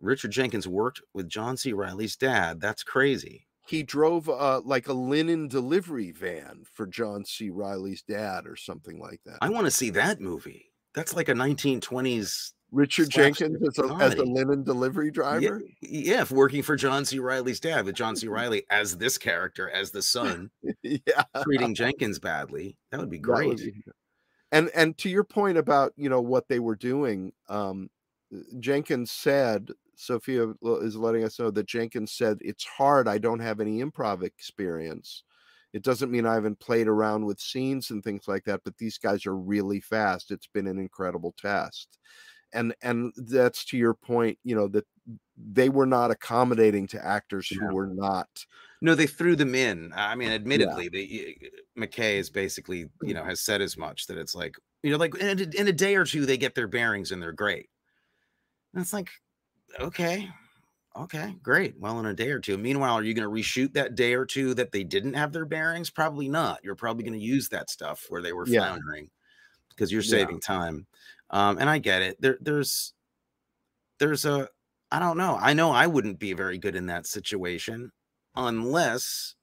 Richard 0.00 0.32
Jenkins 0.32 0.66
worked 0.68 1.00
with 1.14 1.28
John 1.28 1.56
C. 1.56 1.72
Reilly's 1.72 2.16
dad. 2.16 2.60
That's 2.60 2.82
crazy. 2.82 3.46
He 3.66 3.82
drove 3.82 4.28
uh, 4.28 4.60
like 4.64 4.88
a 4.88 4.92
linen 4.92 5.48
delivery 5.48 6.12
van 6.12 6.64
for 6.72 6.86
John 6.86 7.24
C. 7.24 7.50
Reilly's 7.50 8.02
dad 8.02 8.46
or 8.46 8.56
something 8.56 8.98
like 8.98 9.20
that. 9.24 9.38
I 9.40 9.48
want 9.48 9.66
to 9.66 9.70
see 9.70 9.90
that 9.90 10.20
movie. 10.20 10.66
That's 10.94 11.14
like 11.14 11.28
a 11.28 11.32
1920s 11.34 12.52
Richard 12.70 13.08
Jenkins 13.08 13.56
as 13.66 13.78
a, 13.78 13.94
as 14.00 14.14
a 14.14 14.24
linen 14.24 14.64
delivery 14.64 15.10
driver. 15.10 15.62
yeah, 15.80 16.22
if 16.22 16.30
working 16.30 16.62
for 16.62 16.76
John 16.76 17.04
C. 17.04 17.18
Reilly's 17.20 17.60
dad, 17.60 17.84
with 17.84 17.94
John 17.94 18.16
C. 18.16 18.26
Reilly 18.28 18.64
as 18.70 18.96
this 18.98 19.16
character, 19.16 19.70
as 19.70 19.90
the 19.92 20.02
son, 20.02 20.50
Yeah. 20.82 21.22
treating 21.42 21.74
Jenkins 21.74 22.18
badly. 22.18 22.76
That 22.90 23.00
would 23.00 23.10
be 23.10 23.18
That 23.18 23.28
would 23.46 23.56
great. 23.58 23.74
be- 23.74 23.82
and 24.52 24.70
and 24.74 24.96
to 24.98 25.08
your 25.08 25.24
point 25.24 25.56
about 25.58 25.92
you 25.96 26.08
know 26.08 26.20
what 26.20 26.46
they 26.48 26.58
were 26.60 26.76
doing 26.76 27.32
um 27.48 27.88
jenkins 28.60 29.10
said 29.10 29.70
sofia 29.96 30.52
is 30.82 30.96
letting 30.96 31.24
us 31.24 31.38
know 31.38 31.50
that 31.50 31.66
jenkins 31.66 32.12
said 32.12 32.38
it's 32.40 32.64
hard 32.64 33.08
i 33.08 33.18
don't 33.18 33.40
have 33.40 33.60
any 33.60 33.82
improv 33.82 34.22
experience. 34.22 35.24
It 35.72 35.82
doesn't 35.82 36.10
mean 36.10 36.24
i 36.24 36.34
haven't 36.34 36.60
played 36.60 36.86
around 36.86 37.24
with 37.26 37.40
scenes 37.40 37.90
and 37.90 38.02
things 38.02 38.28
like 38.28 38.44
that 38.44 38.60
but 38.64 38.78
these 38.78 38.96
guys 38.98 39.26
are 39.26 39.36
really 39.36 39.80
fast. 39.80 40.30
It's 40.30 40.46
been 40.46 40.68
an 40.68 40.78
incredible 40.78 41.34
test. 41.36 41.98
And 42.52 42.74
and 42.82 43.12
that's 43.16 43.64
to 43.66 43.76
your 43.76 43.94
point 43.94 44.38
you 44.44 44.54
know 44.54 44.68
that 44.68 44.86
they 45.36 45.68
were 45.68 45.86
not 45.86 46.10
accommodating 46.10 46.86
to 46.88 47.04
actors 47.04 47.48
who 47.48 47.74
were 47.74 47.88
not. 47.88 48.28
No, 48.80 48.94
they 48.94 49.06
threw 49.06 49.34
them 49.34 49.54
in. 49.54 49.92
I 49.96 50.14
mean, 50.14 50.30
admittedly, 50.30 50.88
they, 50.88 51.36
eh, 51.42 51.80
McKay 51.80 52.18
is 52.18 52.30
basically, 52.30 52.80
you 52.80 52.90
mm. 53.02 53.14
know, 53.14 53.24
has 53.24 53.40
said 53.40 53.60
as 53.60 53.76
much 53.76 54.06
that 54.06 54.18
it's 54.18 54.34
like, 54.34 54.56
you 54.82 54.90
know, 54.90 54.98
like 54.98 55.14
in 55.16 55.40
a, 55.40 55.60
in 55.60 55.68
a 55.68 55.72
day 55.72 55.96
or 55.96 56.04
two, 56.04 56.26
they 56.26 56.36
get 56.36 56.54
their 56.54 56.68
bearings 56.68 57.10
and 57.10 57.22
they're 57.22 57.32
great. 57.32 57.68
And 58.72 58.82
it's 58.82 58.92
like, 58.92 59.10
okay, 59.80 60.28
okay, 60.96 61.36
great. 61.42 61.78
Well, 61.78 62.00
in 62.00 62.06
a 62.06 62.14
day 62.14 62.30
or 62.30 62.40
two. 62.40 62.58
Meanwhile, 62.58 62.94
are 62.94 63.04
you 63.04 63.14
going 63.14 63.28
to 63.28 63.42
reshoot 63.42 63.74
that 63.74 63.94
day 63.96 64.14
or 64.14 64.26
two 64.26 64.54
that 64.54 64.72
they 64.72 64.84
didn't 64.84 65.14
have 65.14 65.32
their 65.32 65.46
bearings? 65.46 65.90
Probably 65.90 66.28
not. 66.28 66.64
You're 66.64 66.76
probably 66.76 67.04
going 67.04 67.18
to 67.18 67.24
use 67.24 67.48
that 67.50 67.70
stuff 67.70 68.06
where 68.10 68.22
they 68.22 68.32
were 68.34 68.46
Yeah. 68.46 68.60
floundering 68.60 69.10
because 69.70 69.92
you're 69.92 70.02
Yeah. 70.02 70.18
saving 70.18 70.40
time. 70.40 70.86
Um, 71.30 71.58
and 71.58 71.70
I 71.70 71.78
get 71.78 72.02
it. 72.02 72.20
There, 72.20 72.38
there's, 72.40 72.94
there's 73.98 74.24
a, 74.24 74.48
I 74.90 74.98
don't 74.98 75.16
know. 75.16 75.36
I 75.40 75.52
know 75.54 75.70
I 75.70 75.86
wouldn't 75.86 76.18
be 76.18 76.32
very 76.32 76.58
good 76.58 76.76
in 76.76 76.86
that 76.86 77.06
situation 77.06 77.90
unless 78.36 79.34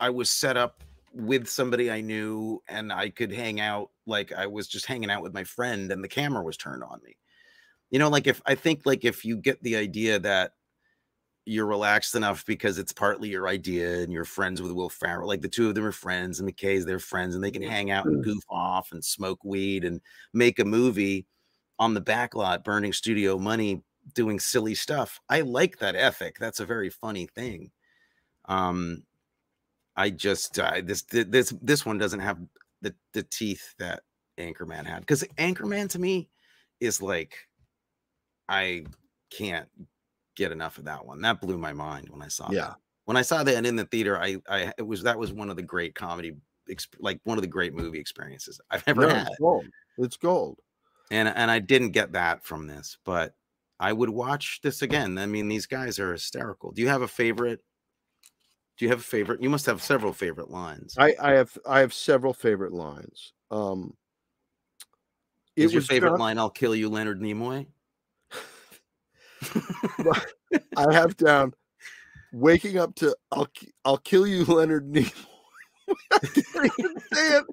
I 0.00 0.10
was 0.10 0.30
set 0.30 0.56
up 0.56 0.82
with 1.12 1.46
somebody 1.48 1.90
I 1.90 2.00
knew 2.00 2.62
and 2.68 2.92
I 2.92 3.10
could 3.10 3.32
hang 3.32 3.60
out 3.60 3.90
like 4.06 4.32
I 4.32 4.46
was 4.46 4.68
just 4.68 4.86
hanging 4.86 5.10
out 5.10 5.22
with 5.22 5.34
my 5.34 5.44
friend 5.44 5.90
and 5.92 6.02
the 6.02 6.08
camera 6.08 6.42
was 6.42 6.56
turned 6.56 6.82
on 6.84 7.00
me. 7.02 7.16
You 7.92 7.98
know, 7.98 8.08
like 8.08 8.26
if 8.26 8.40
I 8.46 8.54
think 8.54 8.82
like 8.84 9.04
if 9.04 9.24
you 9.24 9.36
get 9.36 9.62
the 9.62 9.76
idea 9.76 10.18
that 10.18 10.54
you're 11.44 11.66
relaxed 11.66 12.14
enough 12.14 12.44
because 12.46 12.78
it's 12.78 12.92
partly 12.92 13.28
your 13.28 13.48
idea 13.48 14.00
and 14.00 14.10
you're 14.10 14.24
friends 14.24 14.62
with 14.62 14.72
Will 14.72 14.88
Ferrell, 14.88 15.28
like 15.28 15.42
the 15.42 15.48
two 15.48 15.68
of 15.68 15.74
them 15.74 15.84
are 15.84 15.92
friends 15.92 16.40
and 16.40 16.48
McKay's 16.48 16.86
their 16.86 16.98
friends 16.98 17.34
and 17.34 17.44
they 17.44 17.50
can 17.50 17.62
hang 17.62 17.90
out 17.90 18.06
and 18.06 18.24
goof 18.24 18.42
off 18.48 18.92
and 18.92 19.04
smoke 19.04 19.44
weed 19.44 19.84
and 19.84 20.00
make 20.32 20.58
a 20.58 20.64
movie 20.64 21.26
on 21.78 21.92
the 21.92 22.00
back 22.00 22.34
lot 22.34 22.64
burning 22.64 22.94
studio 22.94 23.38
money 23.38 23.82
doing 24.14 24.40
silly 24.40 24.74
stuff. 24.74 25.20
I 25.28 25.42
like 25.42 25.78
that 25.78 25.94
ethic. 25.94 26.38
That's 26.38 26.60
a 26.60 26.66
very 26.66 26.88
funny 26.88 27.28
thing. 27.34 27.72
Um, 28.46 29.02
I 29.96 30.08
just 30.08 30.58
uh, 30.58 30.80
this 30.82 31.02
this 31.02 31.52
this 31.60 31.84
one 31.84 31.98
doesn't 31.98 32.20
have 32.20 32.38
the 32.80 32.94
the 33.12 33.22
teeth 33.24 33.74
that 33.78 34.00
Anchorman 34.38 34.86
had 34.86 35.00
because 35.00 35.24
Anchorman 35.36 35.90
to 35.90 35.98
me 35.98 36.30
is 36.80 37.02
like 37.02 37.36
I 38.52 38.86
can't 39.30 39.68
get 40.36 40.52
enough 40.52 40.78
of 40.78 40.84
that 40.84 41.04
one. 41.06 41.20
That 41.22 41.40
blew 41.40 41.58
my 41.58 41.72
mind 41.72 42.08
when 42.10 42.22
I 42.22 42.28
saw 42.28 42.52
Yeah. 42.52 42.68
that. 42.68 42.76
When 43.04 43.16
I 43.16 43.22
saw 43.22 43.42
that 43.42 43.64
in 43.66 43.76
the 43.76 43.86
theater, 43.86 44.18
I 44.18 44.38
I 44.48 44.72
it 44.78 44.82
was 44.82 45.02
that 45.04 45.18
was 45.18 45.32
one 45.32 45.50
of 45.50 45.56
the 45.56 45.62
great 45.62 45.94
comedy 45.94 46.36
like 47.00 47.20
one 47.24 47.38
of 47.38 47.42
the 47.42 47.48
great 47.48 47.74
movie 47.74 47.98
experiences 47.98 48.60
I've 48.70 48.84
ever 48.86 49.02
No, 49.02 49.08
had 49.08 49.26
it's 49.28 49.36
gold 49.38 49.66
it's 49.98 50.16
gold 50.16 50.60
and 51.10 51.28
and 51.28 51.50
I 51.50 51.58
didn't 51.58 51.90
get 51.92 52.12
that 52.12 52.44
from 52.44 52.66
this, 52.66 52.98
but 53.04 53.34
I 53.80 53.92
would 53.92 54.10
watch 54.10 54.60
this 54.62 54.82
again. 54.82 55.18
I 55.18 55.26
mean, 55.26 55.48
these 55.48 55.66
guys 55.66 55.98
are 55.98 56.12
hysterical. 56.12 56.72
Do 56.72 56.82
you 56.82 56.88
have 56.88 57.02
a 57.02 57.08
favorite? 57.08 57.62
Do 58.76 58.84
you 58.84 58.90
have 58.90 59.00
a 59.00 59.04
favorite? 59.04 59.42
You 59.42 59.50
must 59.50 59.66
have 59.66 59.82
several 59.82 60.12
favorite 60.12 60.50
lines. 60.50 60.94
I, 60.98 61.14
I 61.20 61.32
have 61.32 61.58
I 61.66 61.80
have 61.80 61.94
several 61.94 62.34
favorite 62.34 62.72
lines. 62.72 63.32
Um, 63.50 63.96
Is 65.56 65.72
your 65.72 65.82
favorite 65.82 66.18
line 66.18 66.36
"I'll 66.38 66.50
kill 66.50 66.74
you, 66.74 66.90
Leonard 66.90 67.20
Nimoy"? 67.20 67.66
I 70.76 70.92
have 70.92 71.16
down 71.16 71.54
waking 72.32 72.78
up 72.78 72.94
to 72.96 73.14
I'll 73.30 73.48
I'll 73.84 73.98
kill 73.98 74.26
you, 74.26 74.44
Leonard 74.44 74.90
Nimoy. 74.90 75.12
I 76.12 76.18
can't 76.18 76.72
even 76.78 77.00
say 77.12 77.38
it. 77.38 77.44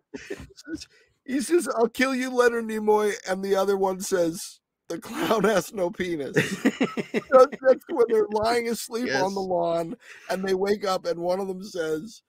He 1.26 1.42
says, 1.42 1.68
"I'll 1.76 1.90
kill 1.90 2.16
you, 2.16 2.34
Leonard 2.34 2.66
Nimoy," 2.66 3.14
and 3.30 3.44
the 3.44 3.56
other 3.56 3.78
one 3.78 4.00
says, 4.00 4.60
"The 4.88 5.00
clown 5.00 5.44
has 5.44 5.74
no 5.74 5.92
penis." 5.92 6.36
That's 6.64 7.58
that's 7.62 7.86
when 7.90 8.06
they're 8.08 8.28
lying 8.32 8.70
asleep 8.70 9.14
on 9.14 9.34
the 9.34 9.42
lawn, 9.42 9.96
and 10.30 10.44
they 10.44 10.56
wake 10.56 10.86
up, 10.86 11.06
and 11.06 11.20
one 11.20 11.40
of 11.40 11.48
them 11.48 11.64
says, 11.64 12.24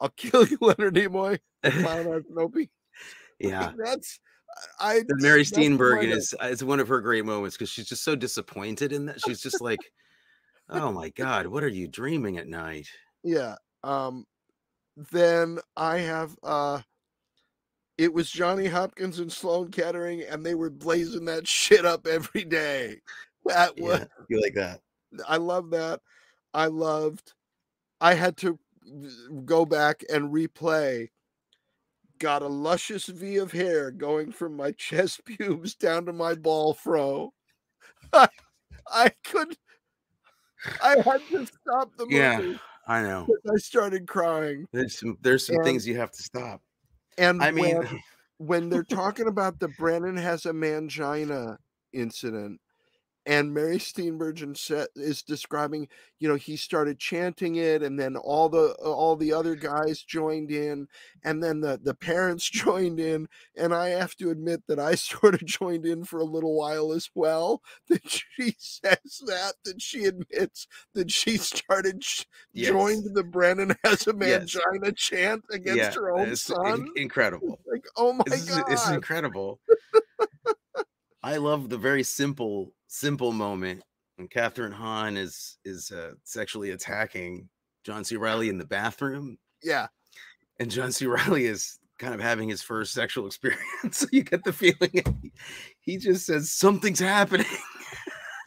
"I'll 0.00 0.10
kill 0.10 0.46
you, 0.46 0.58
Leonard 0.60 0.94
Nimoy." 0.94 1.38
The 1.62 1.70
clown 1.72 2.06
has 2.12 2.22
no 2.30 2.48
penis. 2.48 2.70
yeah. 3.38 3.72
That's 3.76 4.20
I. 4.80 4.96
And 5.08 5.20
Mary 5.20 5.44
Steenburgen 5.44 6.16
is 6.16 6.34
it's 6.40 6.62
one 6.62 6.80
of 6.80 6.88
her 6.88 7.00
great 7.00 7.24
moments 7.24 7.56
because 7.56 7.70
she's 7.70 7.88
just 7.88 8.04
so 8.04 8.14
disappointed 8.14 8.92
in 8.92 9.06
that. 9.06 9.20
She's 9.20 9.40
just 9.40 9.60
like, 9.60 9.80
"Oh 10.68 10.92
my 10.92 11.10
God, 11.10 11.46
what 11.46 11.64
are 11.64 11.68
you 11.68 11.88
dreaming 11.88 12.38
at 12.38 12.46
night?" 12.46 12.88
yeah 13.24 13.56
um 13.82 14.24
then 15.12 15.58
i 15.76 15.98
have 15.98 16.36
uh 16.42 16.80
it 17.96 18.12
was 18.12 18.30
johnny 18.30 18.66
hopkins 18.66 19.18
and 19.18 19.32
sloan 19.32 19.70
kettering 19.70 20.22
and 20.22 20.44
they 20.44 20.54
were 20.54 20.70
blazing 20.70 21.24
that 21.24 21.46
shit 21.48 21.84
up 21.84 22.06
every 22.06 22.44
day 22.44 23.00
that 23.44 23.78
was 23.78 24.00
Yeah, 24.00 24.04
you 24.28 24.40
like 24.40 24.54
that? 24.54 24.80
i 25.26 25.36
love 25.36 25.70
that 25.70 26.00
i 26.54 26.66
loved 26.66 27.34
i 28.00 28.14
had 28.14 28.36
to 28.38 28.58
go 29.44 29.66
back 29.66 30.02
and 30.12 30.32
replay 30.32 31.08
got 32.18 32.42
a 32.42 32.46
luscious 32.48 33.06
v 33.06 33.36
of 33.36 33.52
hair 33.52 33.90
going 33.90 34.32
from 34.32 34.56
my 34.56 34.70
chest 34.78 35.24
pubes 35.24 35.74
down 35.74 36.06
to 36.06 36.12
my 36.12 36.34
ball 36.34 36.74
fro 36.74 37.32
i, 38.12 38.28
I 38.90 39.10
could 39.24 39.56
i 40.82 40.96
had 41.04 41.20
to 41.30 41.46
stop 41.46 41.90
the 41.96 42.04
movie 42.04 42.16
Yeah, 42.16 42.54
I 42.86 43.02
know. 43.02 43.26
I 43.46 43.56
started 43.58 44.08
crying. 44.08 44.66
There's 44.72 44.98
some 44.98 45.18
there's 45.20 45.46
some 45.46 45.56
And- 45.56 45.64
things 45.64 45.86
you 45.86 45.96
have 45.98 46.10
to 46.12 46.22
stop. 46.22 46.62
And 47.18 47.42
I 47.42 47.50
mean, 47.50 47.76
when, 47.78 48.00
when 48.38 48.68
they're 48.70 48.82
talking 48.84 49.26
about 49.26 49.58
the 49.58 49.68
Brennan 49.78 50.16
has 50.16 50.46
a 50.46 50.52
mangina 50.52 51.56
incident, 51.92 52.60
and 53.28 53.52
Mary 53.52 53.76
Steenburgen 53.76 54.56
is 54.96 55.22
describing, 55.22 55.86
you 56.18 56.26
know, 56.28 56.34
he 56.34 56.56
started 56.56 56.98
chanting 56.98 57.56
it, 57.56 57.82
and 57.82 58.00
then 58.00 58.16
all 58.16 58.48
the 58.48 58.74
uh, 58.82 58.90
all 58.90 59.16
the 59.16 59.34
other 59.34 59.54
guys 59.54 60.02
joined 60.02 60.50
in, 60.50 60.88
and 61.22 61.42
then 61.42 61.60
the 61.60 61.78
the 61.82 61.94
parents 61.94 62.48
joined 62.50 62.98
in, 62.98 63.28
and 63.54 63.74
I 63.74 63.90
have 63.90 64.16
to 64.16 64.30
admit 64.30 64.62
that 64.66 64.78
I 64.80 64.94
sort 64.96 65.34
of 65.34 65.44
joined 65.44 65.84
in 65.84 66.04
for 66.04 66.20
a 66.20 66.24
little 66.24 66.56
while 66.56 66.90
as 66.92 67.10
well. 67.14 67.62
That 67.90 68.00
she 68.08 68.54
says 68.58 69.22
that 69.26 69.54
that 69.64 69.80
she 69.82 70.04
admits 70.06 70.66
that 70.94 71.10
she 71.10 71.36
started 71.36 72.02
Yes. 72.54 72.68
joined 72.68 73.14
the 73.14 73.24
Brennan 73.24 73.76
has 73.84 74.06
a 74.06 74.14
Yes. 74.18 74.56
mangina 74.56 74.96
chant 74.96 75.44
against 75.52 75.76
yeah, 75.76 75.94
her 75.94 76.12
own 76.16 76.28
it's 76.28 76.48
in- 76.48 76.56
son. 76.56 76.88
incredible. 76.96 77.60
Like, 77.70 77.84
oh 77.96 78.14
my 78.14 78.24
this 78.26 78.48
is, 78.48 78.56
god! 78.56 78.64
this 78.68 78.84
is 78.84 78.90
incredible. 78.90 79.60
I 81.22 81.36
love 81.36 81.68
the 81.68 81.78
very 81.78 82.02
simple, 82.02 82.72
simple 82.86 83.32
moment 83.32 83.82
when 84.16 84.28
Kathryn 84.28 84.72
Hahn 84.72 85.16
is 85.16 85.58
is 85.64 85.90
uh, 85.90 86.12
sexually 86.24 86.70
attacking 86.70 87.48
John 87.84 88.04
C. 88.04 88.16
Reilly 88.16 88.48
in 88.48 88.58
the 88.58 88.66
bathroom, 88.66 89.38
yeah, 89.62 89.88
and 90.58 90.70
John 90.70 90.92
C. 90.92 91.06
Reilly 91.06 91.46
is 91.46 91.78
kind 91.98 92.14
of 92.14 92.20
having 92.20 92.48
his 92.48 92.62
first 92.62 92.92
sexual 92.92 93.26
experience. 93.28 93.62
so 93.92 94.06
you 94.12 94.22
get 94.22 94.44
the 94.44 94.52
feeling 94.52 94.90
he, 95.22 95.32
he 95.80 95.96
just 95.96 96.26
says 96.26 96.52
something's 96.52 97.00
happening, 97.00 97.46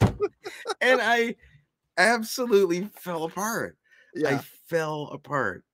and 0.80 1.00
I 1.00 1.36
absolutely 1.98 2.88
fell 2.94 3.24
apart. 3.24 3.76
yeah. 4.14 4.36
I 4.36 4.40
fell 4.68 5.10
apart. 5.12 5.64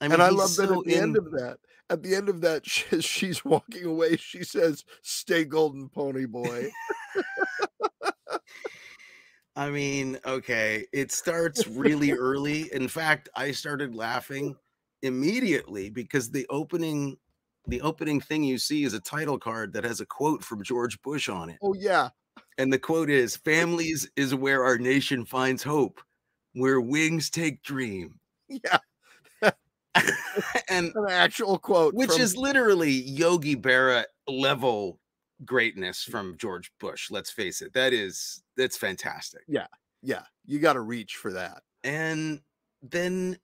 I 0.00 0.06
and 0.06 0.22
I 0.22 0.28
love 0.28 0.54
that 0.56 0.70
at 0.70 0.84
the 0.84 0.96
end 0.96 1.16
of 1.16 1.30
that, 1.32 1.58
at 1.90 2.02
the 2.02 2.14
end 2.14 2.28
of 2.28 2.40
that, 2.42 2.66
she, 2.68 3.00
she's 3.00 3.44
walking 3.44 3.84
away. 3.84 4.16
She 4.16 4.44
says, 4.44 4.84
"Stay 5.02 5.44
golden, 5.44 5.88
pony 5.88 6.26
boy." 6.26 6.70
I 9.56 9.70
mean, 9.70 10.18
okay, 10.26 10.84
it 10.92 11.10
starts 11.10 11.66
really 11.66 12.12
early. 12.12 12.70
In 12.74 12.88
fact, 12.88 13.30
I 13.34 13.52
started 13.52 13.94
laughing 13.94 14.54
immediately 15.02 15.88
because 15.88 16.30
the 16.30 16.46
opening 16.50 17.16
the 17.68 17.80
opening 17.80 18.20
thing 18.20 18.44
you 18.44 18.58
see 18.58 18.84
is 18.84 18.94
a 18.94 19.00
title 19.00 19.38
card 19.38 19.72
that 19.72 19.82
has 19.84 20.00
a 20.00 20.06
quote 20.06 20.44
from 20.44 20.62
George 20.62 21.00
Bush 21.02 21.28
on 21.28 21.50
it. 21.50 21.58
Oh 21.62 21.74
yeah. 21.74 22.10
And 22.58 22.72
the 22.72 22.78
quote 22.78 23.10
is 23.10 23.36
families 23.36 24.08
is 24.14 24.34
where 24.34 24.64
our 24.64 24.78
nation 24.78 25.24
finds 25.24 25.62
hope, 25.62 26.00
where 26.52 26.80
wings 26.80 27.30
take 27.30 27.62
dream. 27.62 28.20
Yeah. 28.48 28.78
and 30.68 30.92
An 30.94 31.06
actual 31.10 31.58
quote. 31.58 31.94
which 31.94 32.10
from- 32.12 32.20
is 32.20 32.36
literally 32.36 32.90
Yogi 32.90 33.56
Berra 33.56 34.04
level 34.28 34.98
greatness 35.44 36.02
from 36.02 36.36
George 36.38 36.72
Bush. 36.80 37.10
Let's 37.10 37.30
face 37.30 37.60
it. 37.62 37.72
That 37.74 37.92
is 37.92 38.42
that's 38.56 38.76
fantastic. 38.76 39.42
yeah, 39.48 39.66
yeah. 40.02 40.22
You 40.44 40.58
got 40.58 40.74
to 40.74 40.80
reach 40.80 41.16
for 41.16 41.32
that. 41.32 41.62
And 41.84 42.40
then 42.82 43.38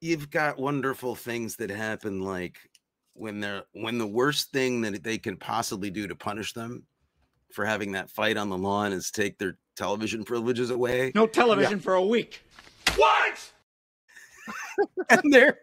you've 0.00 0.30
got 0.30 0.58
wonderful 0.58 1.14
things 1.14 1.56
that 1.56 1.70
happen 1.70 2.22
like 2.22 2.58
when 3.14 3.40
they're 3.40 3.64
when 3.72 3.98
the 3.98 4.06
worst 4.06 4.52
thing 4.52 4.80
that 4.82 5.04
they 5.04 5.18
can 5.18 5.36
possibly 5.36 5.90
do 5.90 6.06
to 6.08 6.14
punish 6.14 6.52
them 6.54 6.84
for 7.52 7.64
having 7.66 7.92
that 7.92 8.10
fight 8.10 8.36
on 8.38 8.48
the 8.48 8.56
lawn 8.56 8.92
is 8.92 9.10
take 9.10 9.36
their 9.38 9.58
television 9.76 10.24
privileges 10.24 10.70
away. 10.70 11.12
No 11.14 11.26
television 11.26 11.78
for 11.78 11.94
a 11.94 12.02
week. 12.02 12.42
What? 12.96 13.52
and 15.10 15.32
their 15.32 15.58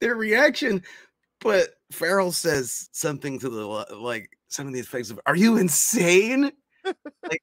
their 0.00 0.16
reaction. 0.16 0.82
But 1.40 1.70
Ferrell 1.90 2.32
says 2.32 2.88
something 2.92 3.38
to 3.38 3.48
the 3.48 3.66
like 3.96 4.28
some 4.48 4.66
of 4.66 4.72
these 4.72 4.84
effects 4.86 5.10
of 5.10 5.20
"Are 5.26 5.36
you 5.36 5.56
insane?" 5.56 6.52
like, 6.84 7.42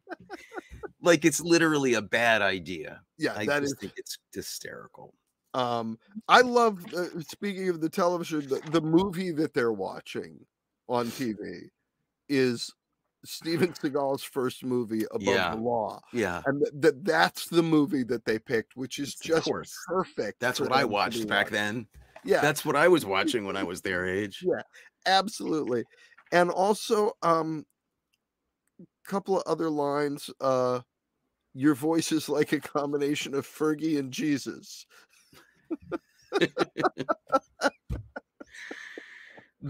like 1.02 1.24
it's 1.24 1.40
literally 1.40 1.94
a 1.94 2.02
bad 2.02 2.42
idea. 2.42 3.00
Yeah, 3.16 3.34
I 3.36 3.46
that 3.46 3.62
just 3.62 3.74
is- 3.74 3.80
think 3.80 3.92
it's 3.96 4.18
hysterical. 4.32 5.14
Um, 5.54 5.98
I 6.28 6.42
love. 6.42 6.84
Uh, 6.94 7.20
speaking 7.20 7.68
of 7.70 7.80
the 7.80 7.88
television, 7.88 8.46
the, 8.48 8.60
the 8.70 8.82
movie 8.82 9.30
that 9.32 9.54
they're 9.54 9.72
watching 9.72 10.38
on 10.88 11.06
TV 11.06 11.68
is 12.28 12.70
Steven 13.24 13.72
Seagal's 13.72 14.22
first 14.22 14.64
movie, 14.64 15.04
Above 15.10 15.22
Yeah. 15.22 15.54
the 15.54 15.60
Law, 15.60 16.00
Yeah, 16.12 16.42
and 16.46 16.60
th- 16.62 16.72
that 16.82 17.04
that's 17.04 17.46
the 17.48 17.62
movie 17.62 18.04
that 18.04 18.24
they 18.24 18.38
picked, 18.38 18.76
which 18.76 18.98
is 18.98 19.14
Of 19.14 19.20
just 19.22 19.50
perfect. 19.86 20.40
that's 20.40 20.60
what 20.60 20.70
I 20.72 20.80
them 20.82 20.82
to 20.82 20.88
be 20.88 20.92
watched 20.92 21.28
back 21.28 21.46
watching. 21.46 21.52
then. 21.54 21.86
Yeah, 22.24 22.40
That's 22.40 22.64
what 22.64 22.76
I 22.76 22.88
was 22.88 23.04
watching 23.06 23.44
when 23.44 23.56
I 23.56 23.62
was 23.62 23.80
their 23.80 24.06
age. 24.06 24.42
Yeah. 24.46 24.62
absolutely, 25.06 25.84
and 26.32 26.50
also 26.50 27.12
um, 27.22 27.64
a 28.80 28.84
couple 29.08 29.36
of 29.40 29.44
other 29.46 29.70
lines. 29.70 30.30
Uh, 30.40 30.80
your 31.54 31.74
voice 31.74 32.12
is 32.12 32.28
like 32.28 32.52
a 32.52 32.60
combination 32.60 33.34
of 33.34 33.46
Fergie 33.46 33.98
and 33.98 34.12
Jesus. 34.12 34.86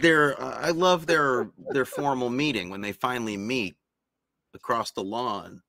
their 0.00 0.40
uh, 0.40 0.58
I 0.60 0.70
love 0.70 1.06
their 1.06 1.50
their 1.70 1.84
formal 1.84 2.30
meeting 2.30 2.70
when 2.70 2.80
they 2.80 2.92
finally 2.92 3.36
meet 3.36 3.76
across 4.54 4.90
the 4.92 5.02
lawn 5.04 5.62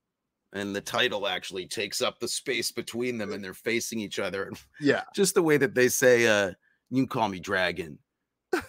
and 0.54 0.76
the 0.76 0.82
title 0.82 1.28
actually 1.28 1.68
takes 1.68 2.02
up 2.02 2.20
the 2.20 2.28
space 2.28 2.72
between 2.72 3.18
them 3.18 3.32
and 3.34 3.44
they're 3.44 3.54
facing 3.54 4.00
each 4.00 4.20
other 4.20 4.44
and 4.46 4.58
Yeah, 4.80 5.04
just 5.16 5.36
the 5.36 5.44
way 5.44 5.58
that 5.58 5.76
they 5.76 5.90
say 5.90 6.28
uh 6.28 6.54
you 6.90 7.06
call 7.08 7.30
me 7.30 7.40
dragon 7.40 8.00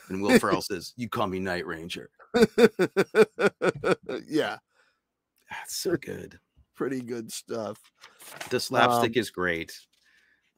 and 0.08 0.20
Will 0.20 0.38
Ferrell 0.40 0.62
says 0.62 0.92
you 0.96 1.08
call 1.08 1.26
me 1.26 1.38
Night 1.38 1.66
Ranger. 1.66 2.10
Yeah, 4.28 4.58
that's 5.50 5.76
so 5.76 5.96
good. 5.96 6.38
pretty 6.76 7.00
good 7.00 7.30
stuff. 7.32 7.78
the 8.50 8.60
slapstick 8.60 9.16
Um, 9.16 9.20
is 9.20 9.30
great 9.30 9.78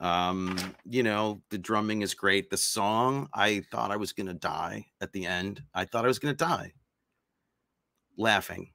um 0.02 0.58
you 0.84 1.02
know 1.02 1.40
the 1.50 1.56
drumming 1.58 2.02
is 2.02 2.12
great 2.12 2.50
the 2.50 2.56
song 2.56 3.28
I 3.32 3.60
thought 3.70 3.90
I 3.90 3.96
was 3.96 4.12
gonna 4.12 4.34
die 4.34 4.86
at 5.00 5.12
the 5.12 5.24
end 5.26 5.62
I 5.74 5.84
thought 5.86 6.04
I 6.04 6.08
was 6.08 6.18
gonna 6.18 6.34
die 6.34 6.72
laughing 8.18 8.72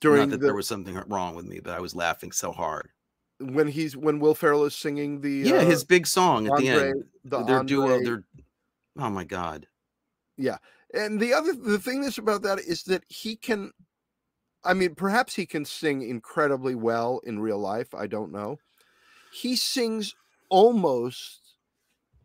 During 0.00 0.22
Not 0.22 0.30
that 0.30 0.40
the, 0.40 0.46
there 0.46 0.54
was 0.54 0.66
something 0.68 1.00
wrong 1.06 1.34
with 1.36 1.46
me, 1.46 1.60
but 1.60 1.72
I 1.72 1.80
was 1.80 1.94
laughing 1.94 2.32
so 2.32 2.50
hard. 2.52 2.90
when 3.38 3.68
he's 3.68 3.96
when 3.96 4.18
Will 4.18 4.34
Ferrell 4.34 4.64
is 4.64 4.74
singing 4.74 5.20
the 5.20 5.30
Yeah, 5.30 5.56
uh, 5.58 5.64
his 5.64 5.84
big 5.84 6.06
song 6.06 6.48
at 6.48 6.56
the 6.58 6.68
end. 6.68 7.04
the 7.24 7.44
Their 7.44 7.62
duo, 7.62 7.92
Andre- 7.92 8.04
they're 8.04 8.24
oh 8.98 9.10
my 9.10 9.24
god. 9.24 9.68
Yeah. 10.36 10.58
And 10.94 11.20
the 11.20 11.32
other 11.32 11.52
the 11.52 11.78
thing 11.78 12.00
that's 12.00 12.18
about 12.18 12.42
that 12.42 12.58
is 12.58 12.82
that 12.84 13.04
he 13.08 13.36
can 13.36 13.70
I 14.64 14.74
mean 14.74 14.94
perhaps 14.96 15.34
he 15.36 15.46
can 15.46 15.64
sing 15.64 16.02
incredibly 16.02 16.74
well 16.74 17.20
in 17.24 17.38
real 17.38 17.58
life, 17.58 17.94
I 17.94 18.08
don't 18.08 18.32
know. 18.32 18.58
He 19.32 19.56
sings 19.56 20.14
almost 20.48 21.40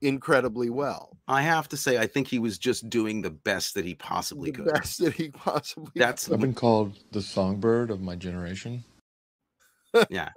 incredibly 0.02 0.70
well. 0.70 1.18
I 1.28 1.42
have 1.42 1.70
to 1.70 1.78
say, 1.78 1.98
I 1.98 2.08
think 2.08 2.28
he 2.28 2.40
was 2.40 2.58
just 2.58 2.90
doing 2.90 3.22
the 3.22 3.30
best 3.30 3.76
that 3.76 3.86
he 3.86 3.96
possibly 3.96 4.52
the 4.52 4.64
could. 4.64 4.74
best 4.74 5.00
that 5.00 5.14
he 5.14 5.30
possibly 5.30 5.92
That's 5.96 6.32
I've 6.32 6.40
been 6.40 6.54
called 6.54 6.98
the 7.12 7.22
songbird 7.22 7.92
of 7.92 8.02
my 8.02 8.16
generation. 8.16 8.84
yeah. 10.10 10.30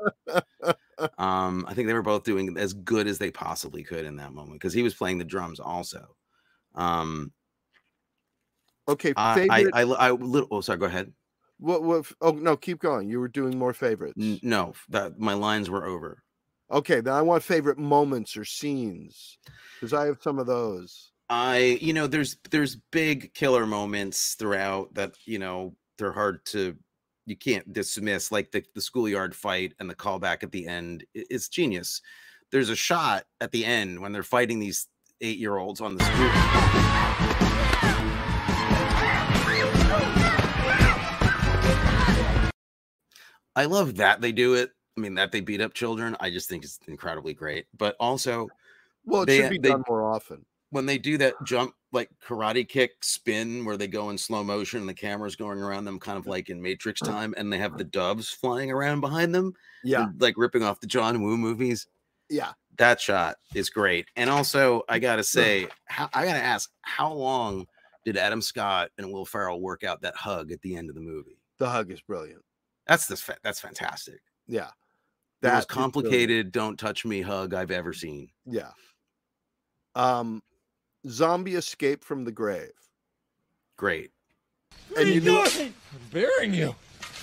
Um, 1.18 1.64
I 1.68 1.74
think 1.74 1.86
they 1.86 1.94
were 1.94 2.02
both 2.02 2.24
doing 2.24 2.56
as 2.58 2.72
good 2.72 3.06
as 3.06 3.18
they 3.18 3.30
possibly 3.30 3.82
could 3.84 4.04
in 4.04 4.16
that 4.16 4.32
moment 4.32 4.54
because 4.60 4.72
he 4.72 4.82
was 4.82 4.94
playing 4.94 5.18
the 5.18 5.24
drums 5.24 5.60
also. 5.60 6.16
Um, 6.74 7.32
okay. 8.88 9.12
I, 9.16 9.46
I, 9.50 9.66
I, 9.72 9.82
I, 9.82 10.10
little, 10.10 10.48
oh, 10.50 10.60
sorry, 10.60 10.78
go 10.78 10.86
ahead. 10.86 11.12
what 11.58 11.84
what 11.84 12.10
oh 12.20 12.32
no, 12.32 12.56
keep 12.56 12.80
going. 12.80 13.08
You 13.08 13.20
were 13.20 13.28
doing 13.28 13.56
more 13.56 13.72
favorites. 13.72 14.14
N- 14.20 14.40
No, 14.42 14.74
that 14.88 15.20
my 15.20 15.34
lines 15.34 15.70
were 15.70 15.86
over. 15.86 16.23
Okay, 16.74 17.00
then 17.00 17.14
I 17.14 17.22
want 17.22 17.44
favorite 17.44 17.78
moments 17.78 18.36
or 18.36 18.44
scenes 18.44 19.38
because 19.76 19.92
I 19.92 20.06
have 20.06 20.18
some 20.20 20.40
of 20.40 20.48
those. 20.48 21.12
I, 21.30 21.78
you 21.80 21.92
know, 21.92 22.08
there's 22.08 22.36
there's 22.50 22.76
big 22.90 23.32
killer 23.32 23.64
moments 23.64 24.34
throughout 24.34 24.92
that, 24.94 25.14
you 25.24 25.38
know, 25.38 25.76
they're 25.98 26.10
hard 26.10 26.44
to 26.46 26.76
you 27.26 27.36
can't 27.36 27.72
dismiss, 27.72 28.32
like 28.32 28.50
the 28.50 28.64
the 28.74 28.80
schoolyard 28.80 29.36
fight 29.36 29.72
and 29.78 29.88
the 29.88 29.94
callback 29.94 30.42
at 30.42 30.50
the 30.50 30.66
end. 30.66 31.04
It's 31.14 31.48
genius. 31.48 32.02
There's 32.50 32.70
a 32.70 32.76
shot 32.76 33.22
at 33.40 33.52
the 33.52 33.64
end 33.64 34.00
when 34.00 34.10
they're 34.10 34.24
fighting 34.24 34.58
these 34.58 34.88
eight 35.20 35.38
year 35.38 35.56
olds 35.56 35.80
on 35.80 35.96
the 35.96 36.02
school. 36.02 36.30
I 43.54 43.66
love 43.66 43.94
that 43.96 44.20
they 44.20 44.32
do 44.32 44.54
it. 44.54 44.72
I 44.97 45.01
mean, 45.01 45.14
that 45.14 45.32
they 45.32 45.40
beat 45.40 45.61
up 45.61 45.74
children. 45.74 46.16
I 46.20 46.30
just 46.30 46.49
think 46.49 46.64
it's 46.64 46.78
incredibly 46.86 47.34
great. 47.34 47.66
But 47.76 47.97
also, 47.99 48.49
Well, 49.07 49.22
it 49.22 49.26
They- 49.26 49.36
should 49.38 49.47
uh, 49.47 49.51
be 49.51 49.59
they- 49.59 49.68
done 49.70 49.84
more 49.88 50.03
often. 50.03 50.45
when 50.70 50.86
they 50.86 50.99
do 50.99 51.16
that 51.18 51.34
jump 51.45 51.74
like 51.92 52.11
karate 52.26 52.68
kick 52.68 52.92
spin 53.05 53.64
where 53.64 53.76
they 53.76 53.86
go 53.86 54.11
in 54.11 54.18
slow 54.18 54.42
motion 54.42 54.80
and 54.80 54.88
the 54.88 54.95
camera's 54.95 55.36
going 55.36 55.61
around 55.62 55.84
them 55.84 56.01
kind 56.01 56.18
of 56.18 56.26
like 56.26 56.49
in 56.51 56.61
matrix 56.61 57.01
uh-huh. 57.01 57.12
time 57.12 57.34
and 57.36 57.53
they 57.53 57.59
have 57.59 57.78
the 57.78 57.84
doves 57.84 58.30
flying 58.30 58.72
around 58.72 59.01
behind 59.01 59.32
them 59.32 59.53
Yeah, 59.84 60.05
and, 60.05 60.20
like 60.20 60.34
ripping 60.36 60.64
off 60.64 60.80
the 60.80 60.88
john 60.88 61.22
woo 61.22 61.36
movies 61.36 61.86
yeah. 62.28 62.55
that 62.78 63.01
shot 63.01 63.36
is 63.55 63.70
great 63.70 64.09
and 64.16 64.28
also 64.28 64.82
i 64.88 64.99
gotta 64.99 65.22
say 65.22 65.68
how, 65.84 66.09
i 66.12 66.24
gotta 66.24 66.42
ask 66.42 66.68
how 66.82 67.12
long 67.12 67.68
did 68.05 68.16
adam 68.16 68.42
scott 68.42 68.90
and 68.99 69.12
will 69.12 69.24
ferrell 69.26 69.61
work 69.61 69.84
out 69.84 70.01
that 70.03 70.16
hug 70.16 70.51
at 70.51 70.61
the 70.62 70.74
end 70.74 70.88
of 70.88 70.97
the 70.97 71.01
movie 71.03 71.38
The 71.59 71.68
hug 71.70 71.92
is 71.92 72.01
brilliant. 72.01 72.42
that's 72.88 73.07
the 73.07 73.16
fa- 73.16 73.38
that's 73.45 73.61
fantastic 73.61 74.20
Yeah, 74.49 74.70
the 75.41 75.49
That 75.49 75.55
most 75.55 75.61
is 75.62 75.66
brilliant. 75.66 75.93
complicated 75.95 76.53
don't 76.53 76.78
touch 76.78 77.05
me 77.05 77.20
hug 77.22 77.55
i've 77.55 77.70
ever 77.70 77.93
seen 77.93 78.28
Yeah. 78.47 78.70
Um, 79.97 80.43
zombie 81.09 81.55
escape 81.55 82.03
from 82.05 82.24
the 82.24 82.32
grave. 82.32 82.72
great 83.76 84.11
And 84.97 85.09
you 85.09 85.20
know, 85.20 85.45
I'm 85.45 85.74
burying 86.11 86.55
you. 86.55 86.74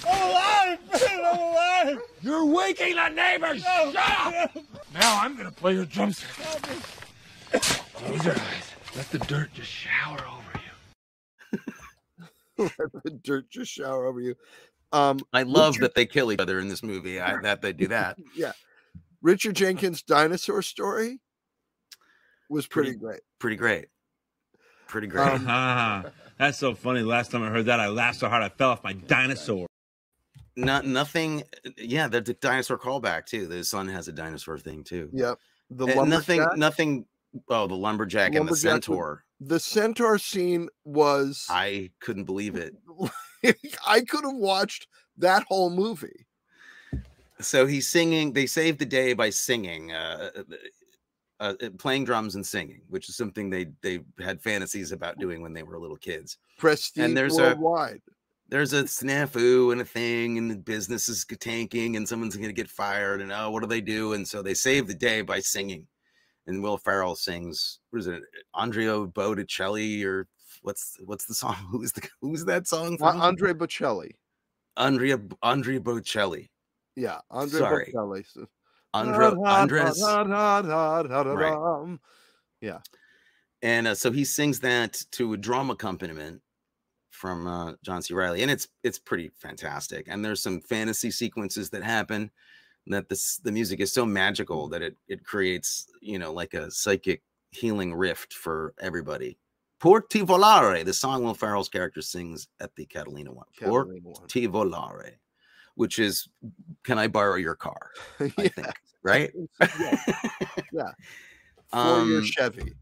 I'm 0.08 0.22
alive! 0.32 0.80
I'm 1.10 1.40
alive! 1.40 2.02
You're 2.22 2.46
waking 2.46 2.96
the 2.96 3.10
neighbors. 3.10 3.62
Shut 3.64 3.96
up. 3.96 4.56
Now 4.94 5.22
I'm 5.22 5.36
gonna 5.38 5.52
play 5.52 5.74
your 5.74 5.86
drums. 5.86 6.24
Close 7.52 8.26
your 8.26 8.34
eyes. 8.36 8.72
Let 8.96 9.10
the 9.12 9.20
dirt 9.20 9.54
just 9.54 9.70
shower 9.70 10.20
over 10.28 11.60
you. 11.60 11.60
let 12.80 13.04
the 13.04 13.12
dirt 13.24 13.50
just 13.50 13.72
shower 13.72 14.06
over 14.06 14.20
you. 14.22 14.36
Um, 14.94 15.20
i 15.34 15.44
love 15.44 15.76
Richard- 15.76 15.84
that 15.84 15.96
they 15.96 16.06
kill 16.06 16.32
each 16.32 16.40
other 16.40 16.60
in 16.60 16.68
this 16.68 16.84
movie 16.84 17.20
I, 17.20 17.40
that 17.42 17.62
they 17.62 17.72
do 17.74 17.88
that 17.88 18.18
yeah. 18.36 18.52
Richard 19.22 19.56
Jenkins' 19.56 20.02
dinosaur 20.02 20.62
story 20.62 21.20
was 22.50 22.68
pretty, 22.68 22.90
Pretty- 22.92 23.00
great. 23.00 23.20
pretty 23.40 23.56
great 23.56 23.86
pretty 24.88 25.08
great 25.08 25.28
Um, 25.28 25.46
Ah, 25.48 26.04
that's 26.38 26.58
so 26.58 26.74
funny. 26.76 27.02
Last 27.02 27.32
time 27.32 27.44
I 27.44 27.50
heard 27.50 27.68
that, 27.68 27.80
I 27.80 27.88
laughed 27.88 28.20
so 28.20 28.28
hard 28.28 28.44
I 28.44 28.50
fell 28.50 28.72
off 28.72 28.84
my 28.84 28.94
dinosaur. 28.94 29.68
not 30.58 30.86
nothing 30.86 31.44
yeah 31.78 32.08
the, 32.10 32.20
the 32.20 32.34
dinosaur 32.34 32.78
callback 32.78 33.26
too 33.26 33.48
the 33.48 33.64
son 33.64 33.88
has 33.88 34.08
a 34.10 34.12
dinosaur 34.12 34.58
thing 34.58 34.84
too 34.84 35.10
Yep. 35.14 35.38
The 35.70 35.86
And 35.86 36.10
nothing 36.10 36.46
nothing 36.58 37.06
oh 37.48 37.68
the 37.68 37.76
lumberjack 37.76 38.28
and 38.36 38.36
the 38.36 38.40
Lumberjack 38.40 38.52
was- 38.52 38.62
centaur 38.62 39.24
the 39.40 39.60
centaur 39.60 40.18
scene 40.18 40.68
was 40.84 41.48
i 41.50 41.90
couldn't 42.02 42.26
believe 42.26 42.56
it 42.56 42.76
I 43.88 44.02
could 44.02 44.24
have 44.24 44.36
watched 44.36 44.88
that 45.18 45.44
whole 45.44 45.70
movie. 45.70 46.26
so 47.40 47.66
he's 47.66 47.88
singing 47.88 48.34
they 48.34 48.46
saved 48.46 48.80
the 48.80 48.86
day 48.86 49.14
by 49.14 49.30
singing 49.30 49.92
uh 49.92 50.30
uh, 51.42 51.56
uh, 51.60 51.70
playing 51.80 52.06
drums 52.06 52.36
and 52.36 52.46
singing, 52.46 52.82
which 52.88 53.10
is 53.10 53.16
something 53.16 53.50
they 53.50 53.66
they 53.82 54.00
had 54.20 54.40
fantasies 54.42 54.92
about 54.92 55.18
doing 55.18 55.42
when 55.42 55.54
they 55.54 55.64
were 55.64 55.80
little 55.80 55.98
kids. 55.98 56.38
Prestige 56.60 57.04
and 57.04 57.18
there's 57.18 57.36
worldwide. 57.36 58.02
a 58.08 58.12
there's 58.50 58.74
a 58.74 58.84
snafu 58.84 59.72
and 59.72 59.82
a 59.82 59.86
thing, 59.86 60.38
and 60.38 60.52
the 60.52 60.56
business 60.56 61.10
is 61.10 61.26
tanking, 61.26 61.96
and 61.96 62.08
someone's 62.08 62.36
going 62.36 62.50
to 62.50 62.54
get 62.54 62.70
fired, 62.70 63.22
and 63.22 63.32
oh, 63.32 63.50
what 63.50 63.64
do 63.64 63.68
they 63.68 63.82
do? 63.82 64.14
And 64.14 64.28
so 64.28 64.44
they 64.44 64.54
save 64.54 64.86
the 64.88 64.94
day 64.94 65.22
by 65.22 65.40
singing. 65.40 65.88
And 66.48 66.62
Will 66.62 66.78
Ferrell 66.78 67.16
sings, 67.16 67.80
what 67.90 68.00
is 68.00 68.08
it, 68.08 68.22
Andrea 68.54 69.06
Botticelli, 69.06 70.04
or 70.04 70.28
what's 70.62 70.98
what's 71.06 71.26
the 71.26 71.34
song? 71.34 71.56
Who's 71.72 71.92
the 71.92 72.08
who's 72.22 72.46
that 72.46 72.68
song? 72.68 72.96
Uh, 72.96 73.12
From? 73.12 73.22
Andre 73.22 73.54
Bocelli. 73.54 74.12
Andrea 74.78 75.20
Andrea 75.44 75.80
Bocelli. 75.80 76.50
Yeah, 76.96 77.20
Andre 77.30 77.60
Sorry. 77.60 77.94
Bocelli. 77.96 78.26
So- 78.28 78.48
Andra, 78.94 79.34
Andres. 79.46 79.98
Da-da-da-da-da-da-da-dum. 80.00 82.00
Yeah. 82.60 82.80
and 83.62 83.88
uh, 83.88 83.96
so 83.96 84.12
he 84.12 84.26
sings 84.26 84.60
that 84.60 85.02
to 85.12 85.32
a 85.34 85.38
drum 85.38 85.70
accompaniment 85.70 86.42
from 87.10 87.48
uh, 87.48 87.74
John 87.84 88.02
C. 88.02 88.14
Reilly, 88.14 88.42
and 88.42 88.52
it's 88.52 88.68
it's 88.84 89.00
pretty 89.00 89.32
fantastic. 89.38 90.08
And 90.10 90.26
there's 90.26 90.42
some 90.42 90.60
fantasy 90.60 91.10
sequences 91.10 91.70
that 91.70 91.84
happen 91.84 92.30
that 92.88 93.08
this 93.08 93.38
the 93.38 93.52
music 93.52 93.80
is 93.80 93.94
so 93.94 94.06
magical 94.06 94.68
that 94.70 94.82
it 94.82 94.98
it 95.08 95.24
creates 95.24 95.88
you 96.02 96.20
know 96.20 96.34
like 96.34 96.54
a 96.54 96.70
psychic 96.70 97.22
healing 97.52 97.94
rift 97.94 98.34
for 98.34 98.74
everybody. 98.82 99.38
Por 99.82 100.02
ti 100.02 100.22
volare, 100.22 100.86
the 100.86 100.94
song 100.94 101.24
Will 101.24 101.34
Ferrell's 101.34 101.68
character 101.70 102.02
sings 102.02 102.48
at 102.60 102.74
the 102.76 102.86
Catalina 102.86 103.32
one. 103.34 103.48
Por 103.60 103.86
Catalina 103.86 104.10
one. 104.10 104.28
ti 104.28 104.48
volare, 104.48 105.14
which 105.76 105.98
is, 106.00 106.28
can 106.84 107.00
I 107.00 107.08
borrow 107.08 107.36
your 107.36 107.56
car? 107.56 107.90
I 108.20 108.30
think, 108.30 108.68
right? 109.04 109.32
yeah. 109.60 109.98
yeah. 110.72 110.92
For 111.72 112.06
your 112.06 112.20
Um, 112.20 112.24
Chevy. 112.26 112.74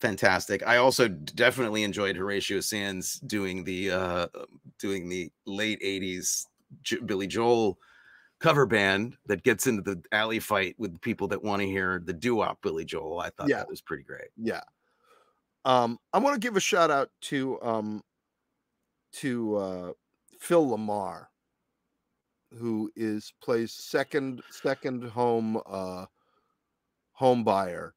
fantastic. 0.00 0.66
I 0.66 0.78
also 0.78 1.08
definitely 1.08 1.82
enjoyed 1.82 2.16
Horatio 2.16 2.60
Sanz 2.60 3.20
doing 3.20 3.64
the 3.64 3.90
uh 3.90 4.26
doing 4.78 5.08
the 5.10 5.30
late 5.46 5.80
80s 5.82 6.46
J- 6.82 7.00
Billy 7.04 7.26
Joel 7.26 7.76
cover 8.38 8.64
band 8.64 9.16
that 9.26 9.42
gets 9.42 9.66
into 9.66 9.82
the 9.82 10.00
alley 10.12 10.38
fight 10.40 10.74
with 10.78 10.98
people 11.02 11.28
that 11.28 11.42
want 11.44 11.60
to 11.60 11.66
hear 11.68 12.00
the 12.02 12.14
doo-wop 12.14 12.62
Billy 12.62 12.86
Joel. 12.86 13.18
I 13.20 13.28
thought 13.30 13.48
Yeah. 13.50 13.58
that 13.58 13.68
was 13.68 13.82
pretty 13.82 14.04
great. 14.04 14.28
Yeah. 14.38 14.62
Um, 15.64 15.98
I 16.12 16.18
want 16.18 16.34
to 16.34 16.40
give 16.40 16.56
a 16.56 16.60
shout 16.60 16.90
out 16.90 17.10
to 17.22 17.60
um 17.62 18.02
to 19.14 19.56
uh 19.56 19.92
Phil 20.40 20.66
LaMarr, 20.66 21.26
who 22.56 22.90
is 22.96 23.32
plays 23.42 23.72
second 23.72 24.42
second 24.50 25.04
home 25.04 25.60
uh 25.66 26.06
home 27.12 27.44
buyer 27.44 27.94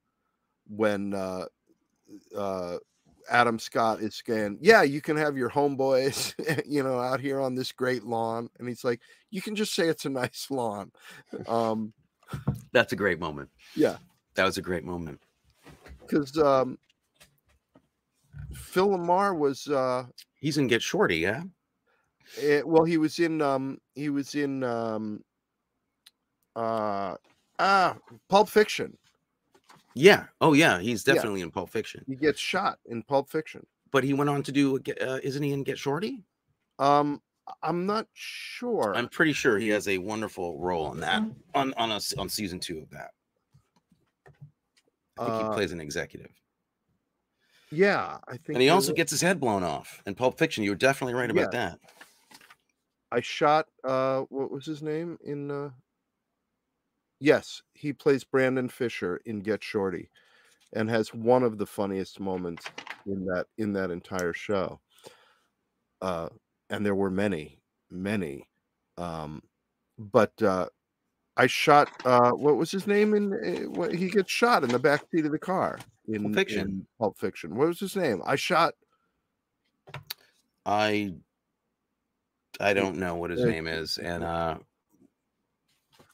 when 0.67 1.13
uh 1.13 1.45
uh 2.37 2.77
Adam 3.29 3.57
Scott 3.57 4.01
is 4.01 4.21
saying, 4.25 4.57
Yeah, 4.61 4.83
you 4.83 4.99
can 5.01 5.15
have 5.15 5.37
your 5.37 5.49
homeboys, 5.49 6.33
you 6.67 6.83
know, 6.83 6.99
out 6.99 7.19
here 7.21 7.39
on 7.39 7.55
this 7.55 7.71
great 7.71 8.03
lawn. 8.03 8.49
And 8.59 8.67
he's 8.67 8.83
like, 8.83 8.99
You 9.31 9.41
can 9.41 9.55
just 9.55 9.73
say 9.73 9.87
it's 9.87 10.05
a 10.05 10.09
nice 10.21 10.47
lawn. 10.49 10.91
Um, 11.47 11.93
That's 12.73 12.91
a 12.93 12.97
great 12.97 13.19
moment. 13.19 13.49
yeah. 13.75 13.97
That 14.35 14.45
was 14.45 14.57
a 14.57 14.61
great 14.63 14.83
moment. 14.83 15.21
because 16.01 16.37
um, 16.39 16.77
Phil 18.53 18.89
LaMarr 18.89 19.37
was 19.37 19.67
uh, 19.67 20.05
He's 20.39 20.57
in 20.57 20.67
Get 20.67 20.81
Shorty, 20.81 21.17
yeah. 21.17 21.43
eh, 22.41 22.61
well, 22.65 22.83
he 22.83 22.97
was 22.97 23.19
in 23.19 23.41
um, 23.41 23.79
he 23.95 24.09
was 24.09 24.35
in 24.35 24.63
um, 24.63 25.23
uh, 26.55 27.15
ah, 27.59 27.97
Pulp 28.29 28.49
Fiction. 28.49 28.97
Yeah. 29.95 30.25
Oh 30.41 30.53
yeah, 30.53 30.79
he's 30.79 31.05
Yeah. 31.07 31.13
definitely 31.15 31.41
in 31.41 31.51
Pulp 31.51 31.69
Fiction. 31.69 32.03
He 32.07 32.15
gets 32.15 32.39
shot 32.39 32.79
in 32.85 33.03
Pulp 33.03 33.29
Fiction. 33.29 33.65
But 33.91 34.03
he 34.03 34.13
went 34.13 34.29
on 34.29 34.41
to 34.43 34.51
do 34.51 34.79
Get- 34.79 35.01
uh, 35.01 35.19
isn't 35.23 35.43
he 35.43 35.51
in 35.53 35.63
Get 35.63 35.77
Shorty? 35.77 36.23
Um, 36.79 37.21
I'm 37.61 37.85
not 37.85 38.07
sure. 38.13 38.93
I'm 38.95 39.07
pretty 39.09 39.33
sure 39.33 39.59
he 39.59 39.67
has 39.69 39.87
a 39.87 39.97
wonderful 39.99 40.57
role 40.59 40.91
in 40.93 40.99
that 41.01 41.23
on 41.53 41.73
on 41.75 41.91
us 41.91 42.13
on 42.13 42.27
season 42.29 42.59
2 42.59 42.79
of 42.79 42.89
that. 42.91 43.11
I 45.19 45.25
think 45.25 45.29
Uh, 45.43 45.49
he 45.49 45.53
plays 45.55 45.71
an 45.71 45.79
executive. 45.79 46.31
Yeah, 47.73 48.17
I 48.27 48.31
think. 48.31 48.49
And 48.49 48.61
he 48.61 48.69
also 48.69 48.93
gets 48.93 49.11
his 49.11 49.21
head 49.21 49.39
blown 49.39 49.63
off 49.63 50.01
in 50.05 50.15
Pulp 50.15 50.37
Fiction. 50.37 50.63
You 50.63 50.71
were 50.71 50.75
definitely 50.75 51.15
right 51.15 51.29
about 51.29 51.53
Yeah. 51.53 51.69
that. 51.69 51.79
I 53.11 53.21
shot. 53.21 53.67
Uh, 53.83 54.21
what 54.29 54.51
was 54.51 54.65
his 54.65 54.81
name 54.81 55.17
in? 55.23 55.51
Uh, 55.51 55.69
yes, 57.19 57.61
he 57.73 57.93
plays 57.93 58.23
Brandon 58.23 58.69
Fisher 58.69 59.17
in 59.25 59.41
Get 59.41 59.63
Shorty, 59.63 60.09
and 60.73 60.89
has 60.89 61.13
one 61.13 61.43
of 61.43 61.57
the 61.57 61.65
funniest 61.65 62.19
moments 62.19 62.65
in 63.05 63.25
that 63.25 63.45
in 63.57 63.73
that 63.73 63.91
entire 63.91 64.33
show. 64.33 64.79
Uh, 66.01 66.29
and 66.69 66.85
there 66.85 66.95
were 66.95 67.11
many, 67.11 67.59
many. 67.91 68.47
Um, 68.97 69.41
but 69.97 70.33
uh, 70.41 70.67
I 71.37 71.47
shot. 71.47 71.89
Uh, 72.05 72.31
what 72.31 72.57
was 72.57 72.71
his 72.71 72.87
name 72.87 73.13
in? 73.13 73.33
uh, 73.33 73.69
when 73.69 73.95
he 73.95 74.09
gets 74.09 74.31
shot 74.31 74.63
in 74.63 74.69
the 74.69 74.79
back 74.79 75.03
seat 75.11 75.25
of 75.25 75.31
the 75.31 75.39
car 75.39 75.79
in 76.07 76.33
Fiction. 76.33 76.59
in 76.67 76.87
Pulp 76.99 77.17
Fiction. 77.17 77.55
What 77.55 77.67
was 77.67 77.79
his 77.79 77.95
name? 77.95 78.21
I 78.25 78.35
shot. 78.35 78.73
I 80.65 81.13
I 82.59 82.73
don't 82.73 82.97
know 82.97 83.15
what 83.15 83.31
his 83.31 83.43
name 83.43 83.67
is, 83.67 83.97
and 83.97 84.23
uh 84.23 84.57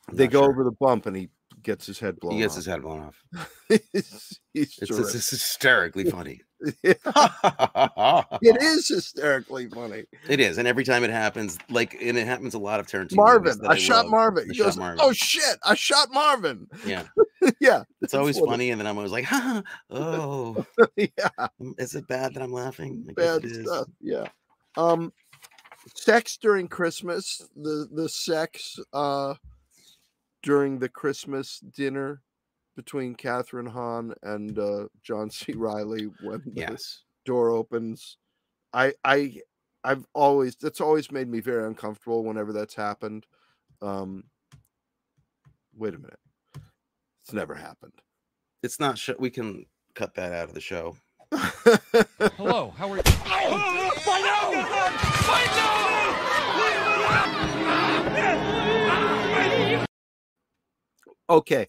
I'm 0.07 0.15
They 0.15 0.27
go 0.27 0.41
sure. 0.43 0.51
over 0.51 0.63
the 0.63 0.71
bump, 0.71 1.05
and 1.05 1.15
he 1.15 1.29
gets 1.61 1.85
his 1.85 1.99
head 1.99 2.19
blown. 2.19 2.33
He 2.33 2.39
gets 2.39 2.53
off. 2.53 2.57
his 2.57 2.65
head 2.65 2.81
blown 2.81 3.01
off. 3.01 3.23
It's, 3.69 4.39
it's, 4.55 4.89
it's 4.89 5.29
hysterically 5.29 6.05
funny. 6.09 6.41
it 6.83 8.57
is 8.61 8.87
hysterically 8.87 9.69
funny. 9.69 10.05
It 10.27 10.39
is, 10.39 10.57
and 10.57 10.67
every 10.67 10.83
time 10.83 11.03
it 11.03 11.09
happens, 11.09 11.57
like, 11.69 11.95
and 12.01 12.17
it 12.17 12.27
happens 12.27 12.53
a 12.53 12.59
lot 12.59 12.79
of 12.79 12.87
Tarantino. 12.87 13.15
Marvin, 13.15 13.57
that 13.61 13.71
I, 13.71 13.75
shot 13.75 14.05
love. 14.05 14.11
Marvin. 14.11 14.43
I 14.43 14.51
He 14.51 14.57
shot 14.57 14.65
goes, 14.65 14.77
Marvin. 14.77 14.99
"Oh 15.01 15.13
shit, 15.13 15.57
I 15.63 15.75
shot 15.75 16.09
Marvin." 16.11 16.67
Yeah, 16.85 17.03
yeah, 17.61 17.83
it's 18.01 18.13
always 18.13 18.37
funny. 18.37 18.51
funny, 18.51 18.69
and 18.71 18.79
then 18.79 18.87
I'm 18.87 18.97
always 18.97 19.11
like, 19.11 19.25
"Oh, 19.89 20.65
yeah, 20.95 21.07
mm, 21.61 21.79
is 21.79 21.95
it 21.95 22.07
bad 22.07 22.33
that 22.33 22.43
I'm 22.43 22.53
laughing?" 22.53 23.05
I 23.09 23.13
bad 23.13 23.45
it 23.45 23.65
stuff. 23.65 23.87
Yeah. 24.01 24.27
Um, 24.75 25.13
sex 25.95 26.37
during 26.37 26.67
Christmas. 26.67 27.41
The 27.55 27.87
the 27.91 28.09
sex 28.09 28.79
uh 28.91 29.35
during 30.43 30.79
the 30.79 30.89
Christmas 30.89 31.59
dinner 31.59 32.21
between 32.79 33.13
Kathryn 33.13 33.67
Hahn 33.67 34.13
and 34.23 34.57
uh, 34.57 34.85
John 35.03 35.29
C. 35.29 35.51
Reilly 35.51 36.05
when 36.23 36.41
the 36.45 36.61
Yes, 36.61 37.03
door 37.25 37.49
opens. 37.51 38.15
I 38.71 38.93
I 39.03 39.41
I've 39.83 40.05
always 40.13 40.55
that's 40.55 40.79
always 40.79 41.11
made 41.11 41.27
me 41.27 41.41
very 41.41 41.67
uncomfortable 41.67 42.23
whenever 42.23 42.53
that's 42.53 42.75
happened. 42.75 43.25
Um 43.81 44.23
wait 45.75 45.93
a 45.93 45.97
minute. 45.99 46.19
It's 47.25 47.33
never 47.33 47.53
happened. 47.53 47.99
it's 48.63 48.79
not. 48.79 48.97
Sh- 48.97 49.09
we 49.19 49.29
can 49.29 49.65
cut 49.93 50.13
that 50.15 50.31
out 50.31 50.47
of 50.47 50.53
the 50.53 50.61
show. 50.61 50.95
Hello, 52.37 52.73
how 52.77 52.89
are 52.93 52.97
you? 52.97 53.03
okay. 61.29 61.67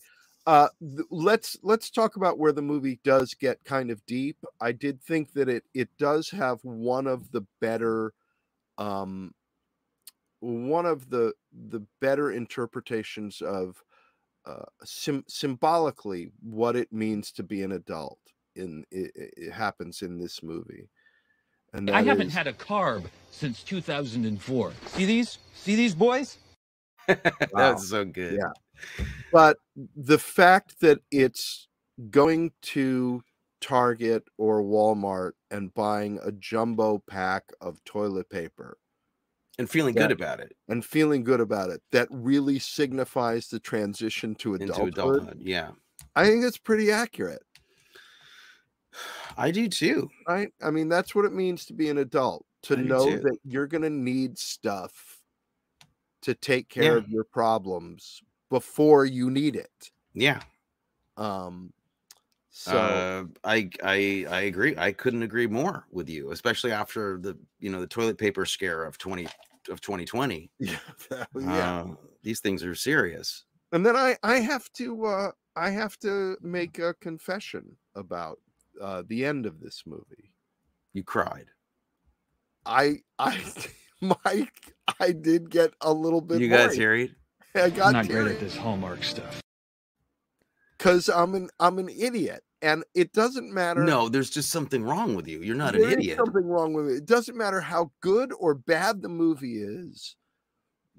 Uh 0.51 0.69
th- 0.81 1.07
let's 1.13 1.57
let's 1.63 1.91
talk 1.91 2.17
about 2.17 2.37
where 2.37 2.51
the 2.51 2.61
movie 2.61 2.99
does 3.05 3.35
get 3.35 3.63
kind 3.63 3.89
of 3.89 4.05
deep. 4.05 4.37
I 4.61 4.73
did 4.73 5.01
think 5.01 5.33
that 5.35 5.49
it 5.49 5.63
it 5.75 5.89
does 5.97 6.29
have 6.31 6.59
one 6.65 7.07
of 7.07 7.31
the 7.31 7.43
better 7.61 8.13
um 8.77 9.33
one 10.41 10.87
of 10.87 11.09
the 11.09 11.35
the 11.69 11.87
better 12.01 12.33
interpretations 12.33 13.41
of 13.43 13.81
uh, 14.45 14.65
sim- 14.83 15.25
symbolically 15.29 16.33
what 16.43 16.75
it 16.75 16.93
means 16.93 17.31
to 17.31 17.45
be 17.45 17.63
an 17.63 17.71
adult 17.71 18.19
in 18.57 18.85
it, 18.91 19.13
it 19.15 19.53
happens 19.53 20.03
in 20.03 20.19
this 20.19 20.43
movie 20.43 20.89
and 21.75 21.89
I 21.93 22.03
haven't 22.03 22.27
is- 22.29 22.35
had 22.35 22.49
a 22.49 22.53
carb 22.53 23.05
since 23.31 23.63
2004. 23.63 24.73
See 24.87 25.05
these? 25.05 25.39
See 25.55 25.77
these 25.77 25.95
boys? 25.95 26.39
Wow. 27.09 27.19
That's 27.55 27.89
so 27.89 28.05
good. 28.05 28.35
Yeah. 28.35 28.51
But 29.33 29.59
the 29.97 30.19
fact 30.19 30.81
that 30.81 31.01
it's 31.11 31.69
going 32.11 32.53
to 32.63 33.23
Target 33.61 34.25
or 34.39 34.63
Walmart 34.63 35.33
and 35.51 35.73
buying 35.75 36.19
a 36.23 36.33
jumbo 36.33 36.99
pack 37.07 37.45
of 37.61 37.83
toilet 37.85 38.31
paper 38.31 38.79
and 39.59 39.69
feeling 39.69 39.95
good 39.95 40.11
about 40.11 40.41
it 40.41 40.57
and 40.69 40.83
feeling 40.83 41.23
good 41.23 41.41
about 41.41 41.69
it 41.69 41.83
that 41.93 42.09
really 42.11 42.59
signifies 42.59 43.49
the 43.49 43.61
transition 43.61 44.35
to 44.37 44.55
into 44.55 44.73
adulthood. 44.73 44.89
adulthood. 44.95 45.43
Yeah, 45.43 45.73
I 46.17 46.25
think 46.27 46.45
it's 46.45 46.57
pretty 46.57 46.91
accurate, 46.91 47.43
I 49.37 49.51
do 49.51 49.69
too. 49.69 50.09
right? 50.27 50.53
I 50.63 50.71
mean, 50.71 50.89
that's 50.89 51.15
what 51.15 51.25
it 51.27 51.33
means 51.33 51.67
to 51.67 51.75
be 51.75 51.91
an 51.91 51.99
adult 51.99 52.47
to 52.63 52.79
I 52.79 52.83
know 52.83 53.05
that 53.05 53.39
you're 53.45 53.67
going 53.67 53.83
to 53.83 53.91
need 53.91 54.39
stuff 54.39 55.21
to 56.23 56.35
take 56.35 56.69
care 56.69 56.97
Yeah. 56.97 56.99
of 56.99 57.09
your 57.09 57.25
problems 57.25 58.23
before 58.51 59.07
you 59.07 59.31
need 59.31 59.57
it. 59.57 59.93
Yeah, 60.15 60.43
um 61.17 61.73
So 62.51 63.09
uh, 63.13 63.25
I 63.45 63.71
I 63.83 64.27
I 64.29 64.41
agree. 64.43 64.77
I 64.77 64.93
couldn't 64.93 65.23
agree 65.23 65.47
more 65.47 65.87
with 65.91 66.09
you, 66.09 66.31
especially 66.33 66.73
after 66.73 67.19
the 67.19 67.39
you 67.59 67.71
know 67.71 67.81
the 67.81 67.87
toilet 67.87 68.19
paper 68.19 68.45
scare 68.47 68.85
of 68.85 68.99
twenty 68.99 69.29
of 69.71 69.81
twenty 69.81 70.05
twenty. 70.05 70.51
yeah, 70.59 70.79
yeah. 71.35 71.75
Uh, 71.83 71.97
these 72.23 72.41
things 72.41 72.65
are 72.65 72.75
serious. 72.75 73.45
and 73.73 73.85
then 73.85 73.97
I 73.97 74.17
I 74.23 74.37
have 74.41 74.71
to 74.75 75.07
uh 75.07 75.33
I 75.57 75.71
have 75.71 75.99
to 76.01 76.37
make 76.41 76.79
a 76.79 76.95
confession 76.95 77.77
about 77.95 78.41
uh 78.81 79.03
the 79.07 79.25
end 79.25 79.47
of 79.47 79.61
this 79.61 79.83
movie. 79.87 80.35
You 80.93 81.05
cried. 81.05 81.51
I 82.67 83.03
I 83.19 83.53
my 84.01 84.49
I 85.01 85.13
did 85.13 85.51
get 85.51 85.75
a 85.81 85.93
little 85.93 86.21
bit 86.21 86.43
You 86.43 86.49
got 86.49 86.71
worried. 86.71 86.77
teary. 86.77 87.15
I 87.55 87.71
got 87.71 87.89
I'm 87.89 87.93
not 87.93 88.09
great 88.09 88.29
at 88.29 88.41
this 88.41 88.57
Hallmark 88.57 89.03
stuff. 89.05 89.41
because 90.79 91.09
I'm 91.09 91.35
an 91.35 91.49
I'm 91.59 91.79
an 91.79 91.89
idiot, 91.89 92.43
and 92.63 92.85
it 92.95 93.13
doesn't 93.13 93.53
matter. 93.53 93.83
No, 93.85 94.09
there's 94.09 94.31
just 94.31 94.51
something 94.51 94.85
wrong 94.85 95.15
with 95.15 95.27
you. 95.27 95.43
You're 95.43 95.57
not 95.57 95.75
an 95.75 95.83
idiot. 95.83 96.19
Something 96.19 96.47
wrong 96.47 96.73
with 96.73 96.89
it. 96.89 96.95
It 96.97 97.07
doesn't 97.07 97.37
matter 97.37 97.61
how 97.61 97.91
good 98.01 98.33
or 98.39 98.55
bad 98.55 99.03
the 99.03 99.09
movie 99.09 99.63
is. 99.63 100.17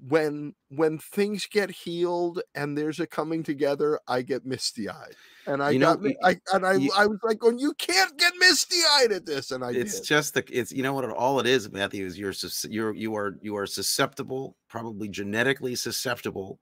When 0.08 0.54
when 0.68 0.98
things 0.98 1.46
get 1.46 1.70
healed 1.70 2.42
and 2.56 2.76
there's 2.76 2.98
a 2.98 3.06
coming 3.06 3.44
together, 3.44 4.00
I 4.08 4.22
get 4.22 4.44
misty 4.44 4.88
eyed, 4.88 5.14
and 5.46 5.62
I 5.62 5.70
You 5.70 5.78
know, 5.78 5.94
got 5.94 6.02
mi- 6.02 6.10
you- 6.10 6.16
I 6.24 6.40
and 6.52 6.66
I 6.66 6.72
you- 6.74 6.90
I 6.96 7.06
was 7.06 7.20
like, 7.22 7.38
going, 7.38 7.60
you 7.60 7.72
can't 7.74 8.18
get 8.18 8.32
misty 8.40 8.78
eyed 8.98 9.12
at 9.12 9.26
this, 9.26 9.52
and 9.52 9.64
I 9.64 9.70
it's 9.70 10.00
did. 10.00 10.06
just 10.08 10.34
the 10.34 10.44
it's 10.50 10.72
you 10.72 10.82
know 10.82 10.92
what 10.92 11.04
all 11.10 11.38
it 11.38 11.46
is 11.46 11.70
matthew 11.70 12.04
is 12.04 12.18
you're 12.18 12.32
you're 12.68 12.94
you 12.94 13.14
are 13.14 13.38
you 13.42 13.56
are 13.56 13.64
susceptible 13.66 14.56
probably 14.68 15.08
genetically 15.08 15.76
susceptible 15.76 16.58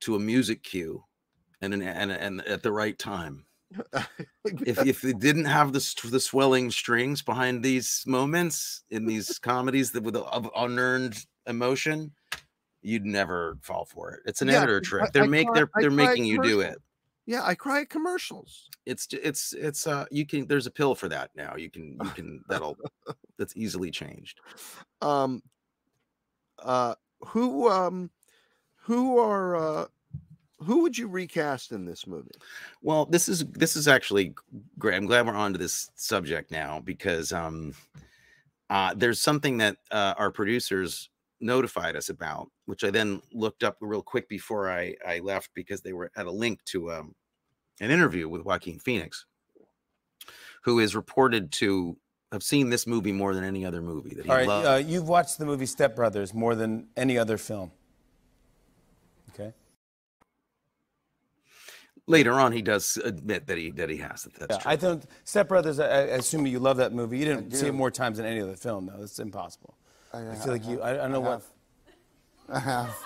to 0.00 0.16
a 0.16 0.18
music 0.18 0.62
cue 0.62 1.02
and 1.62 1.72
an, 1.72 1.80
and 1.82 2.12
and 2.12 2.42
at 2.42 2.62
the 2.62 2.72
right 2.72 2.98
time 2.98 3.46
if 4.66 4.84
if 4.86 5.04
it 5.04 5.18
didn't 5.20 5.46
have 5.46 5.72
the 5.72 5.80
the 6.10 6.20
swelling 6.20 6.70
strings 6.70 7.22
behind 7.22 7.62
these 7.62 8.04
moments 8.06 8.82
in 8.90 9.06
these 9.06 9.38
comedies 9.38 9.90
that 9.92 10.02
with 10.02 10.16
of 10.16 10.50
unearned 10.54 11.24
emotion 11.46 12.12
you'd 12.84 13.04
never 13.04 13.58
fall 13.62 13.84
for 13.84 14.12
it 14.12 14.20
it's 14.26 14.42
an 14.42 14.48
Yeah, 14.48 14.58
editor 14.58 14.80
trick 14.80 15.04
I- 15.06 15.10
they're 15.12 15.22
I 15.24 15.26
make 15.26 15.46
cry- 15.48 15.56
they're 15.56 15.70
they're 15.80 15.90
making 15.90 16.24
you 16.26 16.38
do 16.38 16.60
it 16.60 16.78
yeah, 17.26 17.42
I 17.42 17.54
cry 17.54 17.80
at 17.82 17.88
commercials. 17.88 18.68
it's 18.84 19.08
it's 19.12 19.54
it's 19.54 19.86
uh 19.86 20.04
you 20.10 20.26
can 20.26 20.46
there's 20.46 20.66
a 20.66 20.70
pill 20.70 20.94
for 20.94 21.08
that 21.08 21.30
now 21.34 21.56
you 21.56 21.70
can 21.70 21.98
you 22.02 22.10
can 22.10 22.44
that'll 22.48 22.76
that's 23.38 23.56
easily 23.56 23.90
changed 23.90 24.40
Um, 25.00 25.42
uh, 26.58 26.94
who 27.26 27.68
um, 27.70 28.10
who 28.76 29.18
are 29.18 29.56
uh, 29.56 29.86
who 30.58 30.82
would 30.82 30.96
you 30.96 31.08
recast 31.08 31.72
in 31.72 31.84
this 31.84 32.06
movie? 32.06 32.30
Well, 32.82 33.06
this 33.06 33.28
is 33.28 33.44
this 33.46 33.76
is 33.76 33.88
actually 33.88 34.34
great. 34.78 34.96
I'm 34.96 35.06
glad 35.06 35.26
we're 35.26 35.34
on 35.34 35.52
to 35.52 35.58
this 35.58 35.90
subject 35.94 36.50
now 36.50 36.80
because 36.80 37.32
um 37.32 37.74
uh 38.70 38.94
there's 38.94 39.20
something 39.20 39.58
that 39.58 39.78
uh 39.90 40.14
our 40.18 40.30
producers 40.30 41.10
notified 41.44 41.94
us 41.94 42.08
about, 42.08 42.48
which 42.64 42.82
I 42.82 42.90
then 42.90 43.20
looked 43.32 43.62
up 43.62 43.76
real 43.80 44.02
quick 44.02 44.28
before 44.28 44.70
I 44.70 44.94
I 45.06 45.18
left 45.20 45.50
because 45.54 45.82
they 45.82 45.92
were 45.92 46.10
at 46.16 46.26
a 46.26 46.30
link 46.30 46.64
to 46.66 46.90
um 46.90 47.14
an 47.80 47.90
interview 47.90 48.28
with 48.28 48.42
Joaquin 48.44 48.78
Phoenix, 48.78 49.26
who 50.62 50.78
is 50.80 50.96
reported 50.96 51.52
to 51.52 51.96
have 52.32 52.42
seen 52.42 52.70
this 52.70 52.86
movie 52.86 53.12
more 53.12 53.34
than 53.34 53.44
any 53.44 53.64
other 53.64 53.82
movie 53.82 54.14
that 54.14 54.24
he 54.24 54.30
All 54.30 54.36
right, 54.36 54.48
loved. 54.48 54.66
uh, 54.66 54.88
you've 54.88 55.08
watched 55.08 55.38
the 55.38 55.46
movie 55.46 55.66
Step 55.66 55.94
Brothers 55.94 56.34
more 56.34 56.54
than 56.54 56.88
any 56.96 57.18
other 57.18 57.36
film. 57.38 57.70
Okay. 59.30 59.52
Later 62.06 62.32
on, 62.32 62.52
he 62.52 62.60
does 62.62 62.96
admit 63.04 63.46
that 63.46 63.58
he 63.58 63.70
that 63.72 63.90
he 63.90 63.98
has 63.98 64.26
it. 64.26 64.34
That's 64.38 64.56
Yeah, 64.56 64.62
true. 64.62 64.72
I 64.72 64.76
don't. 64.76 65.04
Step 65.24 65.48
Brothers. 65.48 65.78
I, 65.78 65.86
I 65.86 66.00
assume 66.18 66.46
you 66.46 66.58
love 66.58 66.76
that 66.78 66.92
movie. 66.92 67.18
You 67.18 67.24
didn't 67.24 67.52
see 67.52 67.66
it 67.68 67.74
more 67.74 67.90
times 67.90 68.16
than 68.18 68.26
any 68.26 68.40
other 68.40 68.56
film, 68.56 68.86
though. 68.86 69.02
It's 69.02 69.18
impossible. 69.18 69.74
I, 70.14 70.30
I 70.30 70.34
feel 70.36 70.52
like 70.52 70.66
you. 70.66 70.80
I, 70.80 70.90
I 70.90 70.96
don't 70.96 71.12
know 71.12 71.20
what. 71.20 71.42
I 72.48 72.58
have. 72.60 72.96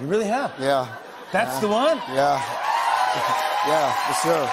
You 0.00 0.06
really 0.06 0.26
have. 0.26 0.52
Yeah. 0.60 0.86
That's 1.32 1.54
Yeah. 1.56 1.60
the 1.60 1.68
one. 1.68 1.96
Yeah. 2.08 2.36
yeah, 3.66 3.92
for 3.92 4.28
sure. 4.28 4.50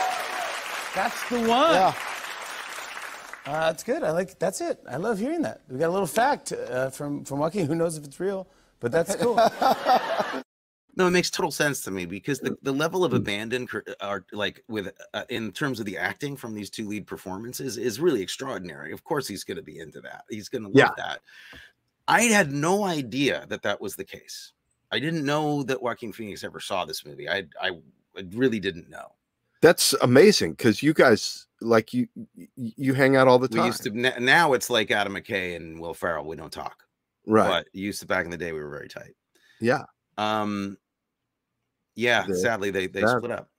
That's 0.96 1.30
the 1.30 1.40
one. 1.50 1.74
Yeah. 1.74 1.94
Uh, 3.46 3.52
that's 3.68 3.84
good. 3.84 4.04
I 4.04 4.12
like. 4.12 4.40
That's 4.40 4.62
it. 4.62 4.80
I 4.90 4.98
love 4.98 5.20
hearing 5.20 5.42
that. 5.44 5.62
We 5.70 5.78
got 5.78 5.90
a 5.90 5.92
little 5.92 6.08
fact 6.08 6.52
uh, 6.52 6.90
from 6.90 7.26
from 7.26 7.40
Joaquin. 7.40 7.68
Who 7.68 7.76
knows 7.76 7.98
if 7.98 8.06
it's 8.06 8.20
real? 8.20 8.48
But 8.80 8.92
that's 8.92 9.16
cool. 9.22 9.36
No, 10.98 11.08
it 11.08 11.12
makes 11.12 11.30
total 11.30 11.52
sense 11.52 11.82
to 11.82 11.92
me 11.92 12.06
because 12.06 12.40
the, 12.40 12.58
the 12.62 12.72
level 12.72 13.04
of 13.04 13.12
abandon 13.12 13.68
are 14.00 14.26
like 14.32 14.64
with 14.70 14.94
uh, 15.14 15.24
in 15.30 15.52
terms 15.52 15.82
of 15.82 15.86
the 15.86 15.98
acting 15.98 16.38
from 16.38 16.54
these 16.56 16.70
two 16.70 16.88
lead 16.88 17.06
performances 17.06 17.78
is 17.78 18.00
really 18.00 18.22
extraordinary. 18.22 18.94
Of 18.94 19.04
course, 19.04 19.28
he's 19.28 19.44
going 19.44 19.58
to 19.58 19.64
be 19.64 19.80
into 19.80 20.00
that. 20.02 20.24
He's 20.30 20.48
going 20.48 20.62
to 20.64 20.70
love 20.70 20.76
Yeah. 20.78 20.90
that. 20.98 21.20
I 22.08 22.24
had 22.24 22.52
no 22.52 22.84
idea 22.84 23.46
that 23.50 23.62
that 23.64 23.82
was 23.82 23.96
the 23.96 24.04
case. 24.04 24.54
I 24.92 25.00
didn't 25.00 25.26
know 25.26 25.64
that 25.64 25.82
Joaquin 25.82 26.14
Phoenix 26.14 26.44
ever 26.44 26.60
saw 26.60 26.86
this 26.86 27.06
movie. 27.06 27.28
I 27.28 27.44
I, 27.62 27.72
I 28.18 28.24
really 28.34 28.60
didn't 28.60 28.90
know. 28.90 29.14
That's 29.62 29.94
amazing 30.02 30.52
because 30.52 30.84
you 30.84 30.94
guys 30.94 31.48
like 31.62 31.94
you 31.94 32.08
you 32.56 32.94
hang 32.94 33.16
out 33.16 33.28
all 33.28 33.40
the 33.40 33.48
We 33.52 33.58
time, 33.58 33.66
used 33.66 33.84
to 33.84 33.92
now 33.92 34.54
it's 34.54 34.70
like 34.70 34.92
Adam 34.92 35.14
McKay 35.16 35.56
and 35.56 35.80
Will 35.80 35.94
Ferrell. 35.94 36.26
We 36.26 36.36
don't 36.36 36.52
talk, 36.52 36.84
right? 37.26 37.48
But 37.48 37.68
used 37.74 38.00
to 38.02 38.06
back 38.08 38.26
in 38.26 38.32
the 38.32 38.38
day 38.38 38.52
we 38.52 38.60
were 38.60 38.70
very 38.70 38.88
tight. 38.88 39.16
Yeah. 39.60 39.86
Um, 40.18 40.78
yeah, 41.96 42.26
sadly 42.34 42.70
they 42.70 42.88
they 42.88 43.02
that- 43.02 43.18
split 43.18 43.32
up. 43.32 43.50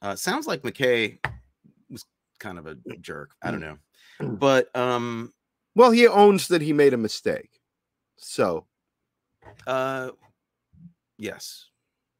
Uh, 0.00 0.14
sounds 0.14 0.46
like 0.46 0.62
McKay 0.62 1.18
was 1.90 2.06
kind 2.38 2.58
of 2.58 2.66
a 2.66 2.76
jerk. 3.00 3.32
I 3.42 3.50
don't 3.50 3.60
know, 3.60 3.76
but 4.20 4.74
um, 4.76 5.32
Well, 5.74 5.90
he 5.90 6.06
owns 6.06 6.48
that 6.48 6.62
he 6.62 6.72
made 6.72 6.94
a 6.94 6.96
mistake, 6.96 7.49
so 8.20 8.66
uh, 9.66 10.10
yes. 11.18 11.66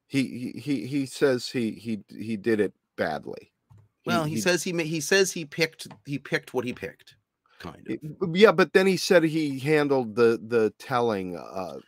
he 0.08 0.52
he 0.52 0.60
he, 0.60 0.86
he 0.86 1.06
says 1.06 1.48
he 1.48 1.72
he 1.72 2.02
he 2.08 2.36
did 2.36 2.60
it 2.60 2.72
badly. 2.96 3.52
Well, 4.06 4.24
he, 4.24 4.40
says 4.40 4.62
he 4.62 4.72
ma- 4.72 4.82
he 4.82 5.00
says 5.00 5.30
he 5.30 5.44
picked 5.44 5.86
he 6.06 6.18
picked 6.18 6.54
what 6.54 6.64
he 6.64 6.72
picked, 6.72 7.16
kind 7.58 7.86
of. 7.88 8.36
yeah, 8.36 8.50
but 8.50 8.72
then 8.72 8.86
he 8.86 8.96
said 8.96 9.22
he 9.22 9.58
handled 9.58 10.16
the 10.16 10.40
the 10.48 10.72
telling 10.78 11.36
uh 11.36 11.78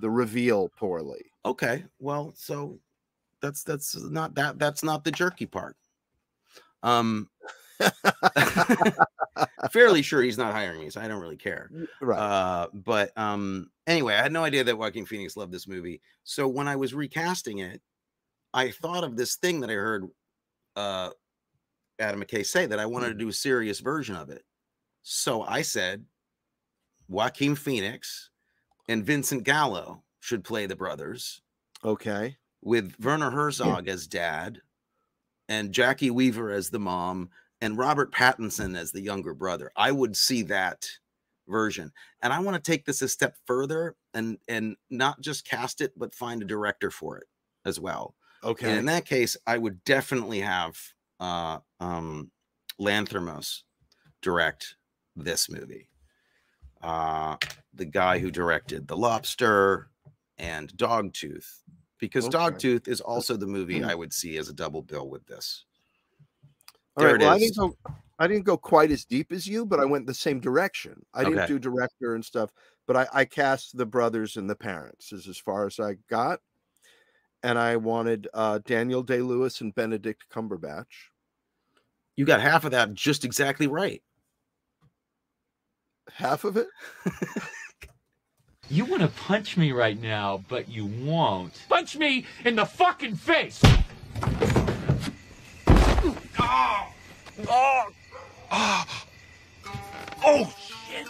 the 0.00 0.08
reveal 0.08 0.70
poorly. 0.78 1.24
Okay, 1.44 1.84
well, 1.98 2.32
so 2.36 2.78
that's 3.42 3.64
that's 3.64 3.96
not 3.96 4.34
that 4.36 4.58
that's 4.58 4.82
not 4.82 5.04
the 5.04 5.10
jerky 5.10 5.46
part. 5.46 5.76
Um, 6.82 7.28
fairly 9.72 10.02
sure 10.02 10.22
he's 10.22 10.38
not 10.38 10.52
hiring 10.54 10.80
me, 10.80 10.90
so 10.90 11.00
I 11.00 11.08
don't 11.08 11.20
really 11.20 11.36
care. 11.36 11.70
Right. 12.00 12.18
Uh, 12.18 12.68
but 12.72 13.16
um, 13.16 13.70
anyway, 13.86 14.14
I 14.14 14.22
had 14.22 14.32
no 14.32 14.44
idea 14.44 14.64
that 14.64 14.76
Joaquin 14.78 15.06
Phoenix 15.06 15.36
loved 15.36 15.52
this 15.52 15.68
movie. 15.68 16.00
So 16.24 16.48
when 16.48 16.68
I 16.68 16.76
was 16.76 16.94
recasting 16.94 17.58
it, 17.58 17.80
I 18.52 18.70
thought 18.70 19.04
of 19.04 19.16
this 19.16 19.36
thing 19.36 19.60
that 19.60 19.70
I 19.70 19.74
heard 19.74 20.06
uh, 20.76 21.10
Adam 21.98 22.22
McKay 22.22 22.44
say 22.44 22.66
that 22.66 22.78
I 22.78 22.86
wanted 22.86 23.08
to 23.08 23.14
do 23.14 23.28
a 23.28 23.32
serious 23.32 23.80
version 23.80 24.16
of 24.16 24.30
it. 24.30 24.44
So 25.02 25.42
I 25.42 25.62
said 25.62 26.04
Joaquin 27.08 27.54
Phoenix 27.54 28.30
and 28.88 29.04
Vincent 29.04 29.44
Gallo 29.44 30.02
should 30.20 30.44
play 30.44 30.66
the 30.66 30.76
brothers 30.76 31.42
Okay. 31.84 32.36
with 32.60 32.94
Werner 33.00 33.30
Herzog 33.30 33.88
as 33.88 34.06
dad 34.06 34.60
and 35.48 35.72
Jacki 35.72 36.10
Weaver 36.10 36.50
as 36.50 36.70
the 36.70 36.78
mom 36.78 37.30
and 37.60 37.76
Robert 37.78 38.12
Pattinson 38.12 38.76
as 38.76 38.92
the 38.92 39.00
younger 39.02 39.34
brother. 39.34 39.70
I 39.76 39.92
would 39.92 40.16
see 40.16 40.42
that 40.42 40.88
version. 41.48 41.92
And 42.22 42.32
I 42.32 42.38
want 42.40 42.62
to 42.62 42.70
take 42.70 42.84
this 42.84 43.02
a 43.02 43.08
step 43.08 43.36
further 43.46 43.96
and 44.14 44.38
and 44.48 44.76
not 44.88 45.20
just 45.20 45.44
cast 45.44 45.80
it 45.80 45.92
but 45.96 46.14
find 46.14 46.42
a 46.42 46.46
director 46.46 46.90
for 46.90 47.18
it 47.18 47.26
as 47.64 47.78
well. 47.80 48.14
Okay. 48.42 48.68
And 48.70 48.78
in 48.78 48.84
that 48.86 49.04
case, 49.04 49.36
I 49.46 49.58
would 49.58 49.82
definitely 49.84 50.40
have 50.40 50.78
uh 51.18 51.58
um 51.80 52.30
Lanthimos 52.80 53.62
direct 54.22 54.76
this 55.16 55.50
movie. 55.50 55.88
Uh 56.80 57.36
the 57.74 57.84
guy 57.84 58.18
who 58.18 58.30
directed 58.30 58.88
The 58.88 58.96
Lobster 58.96 59.90
and 60.38 60.72
Dogtooth 60.76 61.62
because 61.98 62.24
Okay. 62.26 62.38
Dogtooth 62.38 62.88
is 62.88 63.00
also 63.00 63.36
the 63.36 63.46
movie 63.46 63.84
I 63.84 63.94
would 63.94 64.12
see 64.12 64.38
as 64.38 64.48
a 64.48 64.54
double 64.54 64.82
bill 64.82 65.08
with 65.08 65.26
this. 65.26 65.66
All 66.96 67.04
There 67.04 67.12
right. 67.12 67.20
it 67.20 67.24
Well, 67.24 67.34
I 67.34 67.38
didn't 67.38 67.56
go. 67.56 67.74
I 68.18 68.26
didn't 68.26 68.44
go 68.44 68.58
quite 68.58 68.90
as 68.90 69.06
deep 69.06 69.32
as 69.32 69.46
you, 69.46 69.64
but 69.64 69.80
I 69.80 69.86
went 69.86 70.06
the 70.06 70.12
same 70.12 70.40
direction. 70.40 71.02
I 71.14 71.24
didn't 71.24 71.48
do 71.48 71.58
director 71.58 72.14
and 72.14 72.22
stuff, 72.22 72.50
but 72.86 72.94
I, 72.94 73.06
I 73.14 73.24
cast 73.24 73.78
the 73.78 73.86
brothers 73.86 74.36
and 74.36 74.48
the 74.48 74.54
parents 74.54 75.10
is 75.10 75.26
as 75.26 75.38
far 75.38 75.66
as 75.66 75.80
I 75.80 75.94
got, 76.10 76.40
and 77.42 77.58
I 77.58 77.76
wanted 77.76 78.28
uh, 78.34 78.58
Daniel 78.66 79.02
Day 79.02 79.22
Lewis 79.22 79.62
and 79.62 79.74
Benedict 79.74 80.26
Cumberbatch. 80.30 81.08
You 82.16 82.26
got 82.26 82.42
half 82.42 82.66
of 82.66 82.72
that 82.72 82.92
just 82.92 83.24
exactly 83.24 83.68
right. 83.68 84.02
Half 86.12 86.44
of 86.44 86.58
it. 86.58 86.68
You 88.68 88.84
want 88.84 89.02
to 89.02 89.08
punch 89.08 89.56
me 89.56 89.72
right 89.72 90.00
now, 90.00 90.44
but 90.48 90.68
you 90.68 90.86
won't. 90.86 91.60
Punch 91.68 91.96
me 91.96 92.26
in 92.44 92.54
the 92.54 92.66
fucking 92.66 93.16
face! 93.16 93.60
Oh! 96.02 96.92
Oh! 97.48 97.84
Oh, 98.52 98.84
oh 100.24 100.54
shit! 100.58 101.06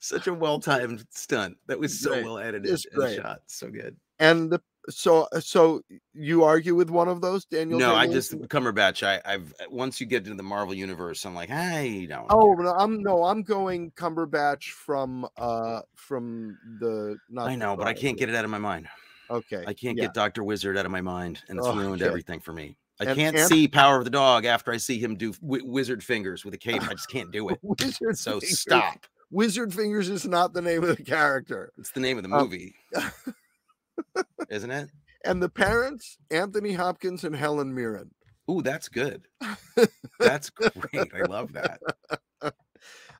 Such 0.00 0.26
a 0.26 0.34
well-timed 0.34 1.04
stunt. 1.10 1.56
That 1.66 1.78
was 1.78 1.98
so 1.98 2.10
Great. 2.10 2.24
well 2.24 2.38
edited 2.38 2.70
It's 2.70 2.84
and 2.86 2.94
great. 2.94 3.16
shot. 3.16 3.40
So 3.46 3.68
good. 3.70 3.96
And 4.18 4.50
the 4.50 4.60
so 4.88 5.28
so 5.40 5.82
you 6.14 6.44
argue 6.44 6.74
with 6.74 6.90
one 6.90 7.08
of 7.08 7.20
those, 7.20 7.44
Daniel? 7.44 7.78
no, 7.78 7.94
I 7.94 8.06
just 8.06 8.32
Cumberbatch. 8.48 9.02
I, 9.06 9.20
I've 9.24 9.52
once 9.68 10.00
you 10.00 10.06
get 10.06 10.24
into 10.24 10.36
the 10.36 10.42
Marvel 10.42 10.74
universe, 10.74 11.24
I'm 11.26 11.34
like, 11.34 11.50
I 11.50 12.06
don't. 12.08 12.26
Oh 12.30 12.54
no, 12.54 12.72
I'm 12.72 13.02
no, 13.02 13.24
I'm 13.24 13.42
going 13.42 13.90
Cumberbatch 13.92 14.70
from 14.70 15.26
uh 15.36 15.82
from 15.96 16.56
the. 16.80 17.18
Not 17.28 17.48
I 17.48 17.56
know, 17.56 17.76
but 17.76 17.86
I 17.88 17.94
can't 17.94 18.16
get 18.16 18.28
it 18.28 18.34
out 18.34 18.44
of 18.44 18.50
my 18.50 18.58
mind. 18.58 18.88
Okay, 19.28 19.64
I 19.66 19.74
can't 19.74 19.98
yeah. 19.98 20.04
get 20.04 20.14
Doctor 20.14 20.44
Wizard 20.44 20.78
out 20.78 20.86
of 20.86 20.92
my 20.92 21.00
mind, 21.00 21.42
and 21.48 21.58
it's 21.58 21.66
Oh, 21.66 21.74
ruined 21.76 22.00
okay. 22.00 22.08
everything 22.08 22.38
for 22.40 22.52
me. 22.52 22.76
I 23.00 23.04
And 23.04 23.16
can't 23.16 23.36
Anth- 23.36 23.48
see 23.48 23.68
Power 23.68 23.98
of 23.98 24.04
the 24.04 24.10
Dog 24.10 24.44
after 24.46 24.72
I 24.72 24.78
see 24.78 24.98
him 24.98 25.16
do 25.16 25.32
wi- 25.42 25.64
wizard 25.64 26.02
fingers 26.02 26.44
with 26.44 26.54
a 26.54 26.58
cape. 26.58 26.82
I 26.88 26.94
just 26.94 27.10
can't 27.10 27.30
do 27.30 27.48
it. 27.50 27.58
Wizard 27.62 28.16
so 28.18 28.40
Fingers. 28.40 28.60
stop. 28.60 29.06
Wizard 29.30 29.74
Fingers 29.74 30.08
is 30.08 30.24
not 30.26 30.52
the 30.54 30.62
name 30.62 30.82
of 30.84 30.96
the 30.96 31.02
character. 31.02 31.72
It's 31.78 31.90
the 31.90 32.00
name 32.00 32.16
of 32.16 32.22
the 32.24 32.32
Um, 32.34 32.42
movie, 32.44 32.74
isn't 34.48 34.70
it? 34.70 34.90
And 35.24 35.42
the 35.42 35.48
parents, 35.48 36.16
Anthony 36.30 36.72
Hopkins 36.72 37.24
and 37.24 37.34
Helen 37.34 37.74
Mirren. 37.74 38.10
Ooh, 38.50 38.62
that's 38.62 38.88
good. 38.88 39.26
That's 40.20 40.50
great. 40.50 41.10
I 41.12 41.22
love 41.28 41.52
that. 41.54 41.80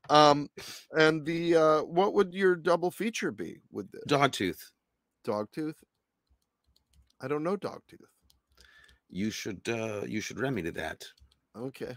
Um, 0.09 0.49
and 0.97 1.27
the 1.27 1.57
uh, 1.57 1.81
what 1.83 2.15
would 2.15 2.33
your 2.33 2.55
double 2.55 2.93
feature 2.93 3.33
be 3.33 3.59
with 3.73 3.91
this? 3.91 4.05
Dogtooth. 4.09 4.71
Dogtooth. 5.27 5.75
I 7.21 7.27
don't 7.27 7.43
know 7.43 7.57
Dogtooth. 7.57 8.07
You 9.09 9.31
should 9.31 9.61
uh 9.69 10.03
you 10.07 10.21
should 10.21 10.39
remedy 10.41 10.71
that. 10.71 11.05
Okay. 11.57 11.95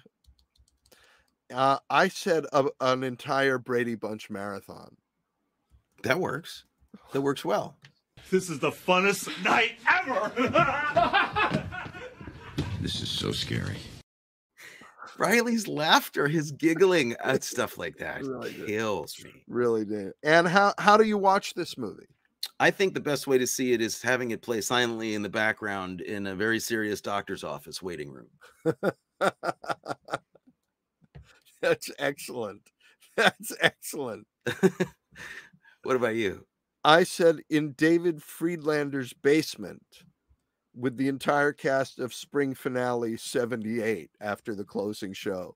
Uh, 1.54 1.80
I 1.90 2.08
said 2.10 2.46
a, 2.54 2.66
an 2.80 3.04
entire 3.04 3.58
Brady 3.58 3.96
Bunch 3.96 4.30
marathon. 4.30 4.96
That 6.04 6.20
works. 6.20 6.64
That 7.12 7.22
works 7.22 7.44
well. 7.44 7.76
This 8.30 8.50
is 8.52 8.60
the 8.60 8.70
funnest 8.72 9.28
night 9.44 9.74
ever! 9.90 11.66
This 12.82 13.02
is 13.02 13.10
so 13.10 13.32
scary. 13.34 13.76
Reilly's 15.18 15.68
laughter, 15.68 16.30
his 16.30 16.52
giggling 16.54 17.14
at 17.22 17.44
stuff 17.54 17.78
like 17.78 17.98
that 17.98 18.24
Really 18.24 18.54
good. 18.54 18.68
kills 18.68 19.22
me. 19.24 19.32
Really 19.50 19.84
did. 19.84 20.14
And 20.24 20.48
how 20.48 20.74
how 20.78 20.96
do 20.96 21.04
you 21.04 21.18
watch 21.18 21.54
this 21.56 21.78
movie? 21.78 22.08
I 22.60 22.72
think 22.72 22.94
the 22.94 23.00
best 23.00 23.28
way 23.28 23.38
to 23.38 23.48
see 23.48 23.74
it 23.74 23.82
is 23.82 24.02
having 24.02 24.32
it 24.32 24.42
play 24.42 24.62
silently 24.62 25.14
in 25.14 25.22
the 25.22 25.30
background 25.30 26.02
in 26.02 26.28
a 26.28 26.36
very 26.36 26.60
serious 26.60 27.02
doctor's 27.02 27.44
office 27.44 27.82
waiting 27.82 28.12
room. 28.12 28.30
That's 31.62 31.90
excellent. 32.00 32.62
That's 33.18 33.54
excellent. 33.62 34.28
What 35.84 35.96
about 35.96 36.16
you? 36.16 36.46
I 36.84 37.04
said 37.04 37.40
in 37.50 37.72
David 37.74 38.22
Friedlander's 38.22 39.14
basement 39.14 39.84
with 40.76 40.98
the 40.98 41.08
entire 41.08 41.54
cast 41.54 42.00
of 42.00 42.14
spring 42.14 42.54
finale 42.54 43.18
78 43.18 44.12
after 44.22 44.56
the 44.56 44.64
closing 44.64 45.14
show. 45.14 45.56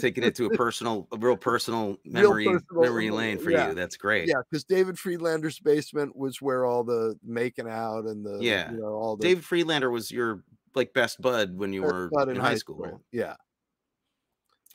Taking 0.00 0.24
it 0.24 0.34
to 0.34 0.46
a 0.46 0.50
personal, 0.50 1.06
a 1.12 1.16
real 1.16 1.36
personal 1.36 1.96
Real 2.04 2.30
memory 2.30 2.44
personal, 2.46 2.82
memory 2.82 3.10
lane 3.10 3.38
for 3.38 3.50
yeah. 3.50 3.68
you. 3.68 3.74
That's 3.74 3.96
great. 3.96 4.28
Yeah, 4.28 4.42
because 4.50 4.64
David 4.64 4.98
Friedlander's 4.98 5.60
basement 5.60 6.16
was 6.16 6.42
where 6.42 6.64
all 6.64 6.82
the 6.82 7.16
making 7.24 7.68
out 7.68 8.04
and 8.06 8.24
the 8.26 8.38
Yeah. 8.40 8.72
you 8.72 8.78
know 8.78 8.88
all 8.88 9.16
the 9.16 9.22
David 9.22 9.44
Friedlander 9.44 9.90
was 9.90 10.10
your 10.10 10.42
like 10.74 10.92
best 10.92 11.20
bud 11.20 11.56
when 11.56 11.72
you 11.72 11.82
best 11.82 11.92
were 11.94 12.08
bud 12.10 12.28
in, 12.28 12.36
high 12.36 12.56
school. 12.56 13.00
Yeah. 13.12 13.36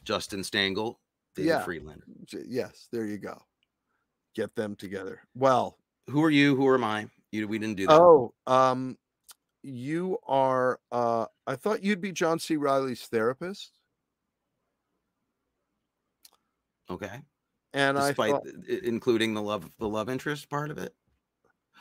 Justin 0.04 0.42
Stangl, 0.42 0.96
David 1.36 1.50
Yeah. 1.50 1.64
Friedlander. 1.64 2.06
Yes, 2.46 2.88
there 2.92 3.06
you 3.06 3.18
go. 3.18 3.38
Get 4.34 4.56
them 4.56 4.76
together. 4.76 5.22
Well, 5.36 5.78
Who 6.10 6.24
are 6.24 6.32
you? 6.32 6.56
Who 6.56 6.74
am 6.74 6.84
I? 6.86 7.08
You 7.32 7.48
we 7.48 7.60
didn't 7.60 7.76
do 7.78 7.88
that. 7.88 8.00
oh, 8.00 8.34
um, 8.48 8.98
you 9.64 10.18
are. 10.26 10.80
Uh, 10.92 11.26
I 11.46 11.56
thought 11.56 11.84
you'd 11.84 12.02
be 12.02 12.12
John 12.12 12.40
C. 12.40 12.56
Reilly's 12.56 13.04
therapist, 13.04 13.72
Okay. 16.90 17.22
and 17.74 17.98
Despite 17.98 18.30
I 18.30 18.34
thought 18.34 18.48
i- 18.70 18.80
including 18.84 19.34
the 19.34 19.42
love 19.42 19.70
the 19.80 19.88
love 19.88 20.10
interest 20.10 20.50
part 20.50 20.72
of 20.72 20.78
it. 20.78 20.94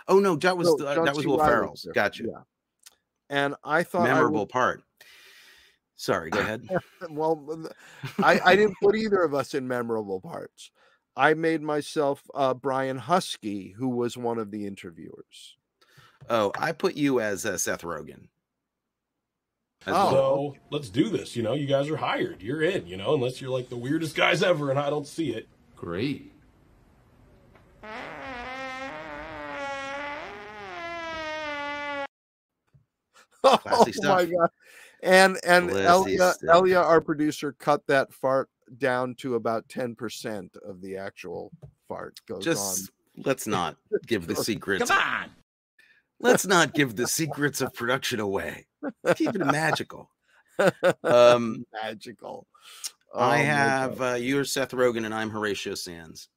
Oh 0.08 0.18
no, 0.18 0.36
that 0.36 0.56
was 0.56 0.68
No, 0.68 0.76
the- 0.76 1.02
that 1.04 1.14
was. 1.16 1.26
Will 1.26 1.38
Ferrell's. 1.38 1.86
Gotcha. 1.94 2.24
Yeah, 2.24 2.42
and 3.28 3.54
I 3.64 3.82
thought 3.82 4.08
I 4.08 4.14
Memorable 4.14 4.40
would- 4.40 4.48
part. 4.50 4.82
Sorry, 5.96 6.30
go 6.30 6.40
ahead. 6.40 6.66
well, 7.10 7.44
I, 8.22 8.40
I 8.42 8.56
didn't 8.56 8.76
put 8.82 8.96
either 8.96 9.22
of 9.22 9.34
us 9.34 9.52
in 9.54 9.68
memorable 9.68 10.18
parts. 10.20 10.70
I 11.14 11.34
made 11.34 11.60
myself 11.60 12.22
uh, 12.34 12.54
Brian 12.54 12.98
Huskey, 12.98 13.74
who 13.74 13.88
was 13.90 14.16
one 14.16 14.38
of 14.38 14.50
the 14.50 14.66
interviewers. 14.66 15.56
Oh, 16.30 16.52
I 16.58 16.72
put 16.72 16.94
you 16.94 17.20
as 17.20 17.44
uh, 17.44 17.58
Seth 17.58 17.82
Rogen. 17.82 18.28
As 19.86 19.94
Oh. 19.96 20.10
So 20.10 20.56
let's 20.70 20.90
do 20.90 21.08
this. 21.08 21.34
You 21.36 21.42
know, 21.42 21.54
you 21.54 21.66
guys 21.66 21.88
are 21.88 21.96
hired. 21.96 22.42
You're 22.42 22.62
in, 22.62 22.86
you 22.86 22.96
know, 22.96 23.14
unless 23.14 23.40
you're 23.40 23.50
like 23.50 23.70
the 23.70 23.76
weirdest 23.76 24.14
guys 24.14 24.42
ever 24.42 24.70
and 24.70 24.78
I 24.78 24.90
don't 24.90 25.06
see 25.06 25.30
it. 25.30 25.48
Great. 25.76 26.32
Oh 33.42 33.58
my 34.02 34.26
god! 34.26 34.50
And 35.02 35.38
and 35.46 35.70
Classy 35.70 35.86
Elia, 35.86 36.32
stuff. 36.32 36.36
Elia, 36.54 36.80
our 36.80 37.00
producer, 37.00 37.52
cut 37.58 37.86
that 37.86 38.12
fart 38.12 38.50
down 38.76 39.14
to 39.16 39.36
about 39.36 39.66
ten 39.66 39.94
percent 39.94 40.54
of 40.62 40.82
the 40.82 40.98
actual 40.98 41.50
fart 41.88 42.20
goes 42.28 42.44
Just 42.44 42.90
let's 43.24 43.46
not 43.46 43.76
give 44.06 44.26
the 44.26 44.36
secrets. 44.44 44.90
Come 44.90 44.98
on. 44.98 45.30
Let's 46.20 46.46
not 46.46 46.74
give 46.74 46.96
the 46.96 47.06
secrets 47.08 47.60
of 47.60 47.72
production 47.74 48.20
away. 48.20 48.66
Keep 49.16 49.34
it 49.36 49.44
magical. 49.46 50.10
Um, 51.04 51.64
Magical. 51.82 52.46
I 53.14 53.18
Oh 53.24 53.28
my 53.28 53.36
have 53.38 54.02
uh, 54.02 54.14
you're 54.14 54.44
Seth 54.44 54.72
Rogen 54.72 55.06
and 55.06 55.14
I'm 55.14 55.30
Horatio 55.30 55.74
Sanz, 55.74 56.28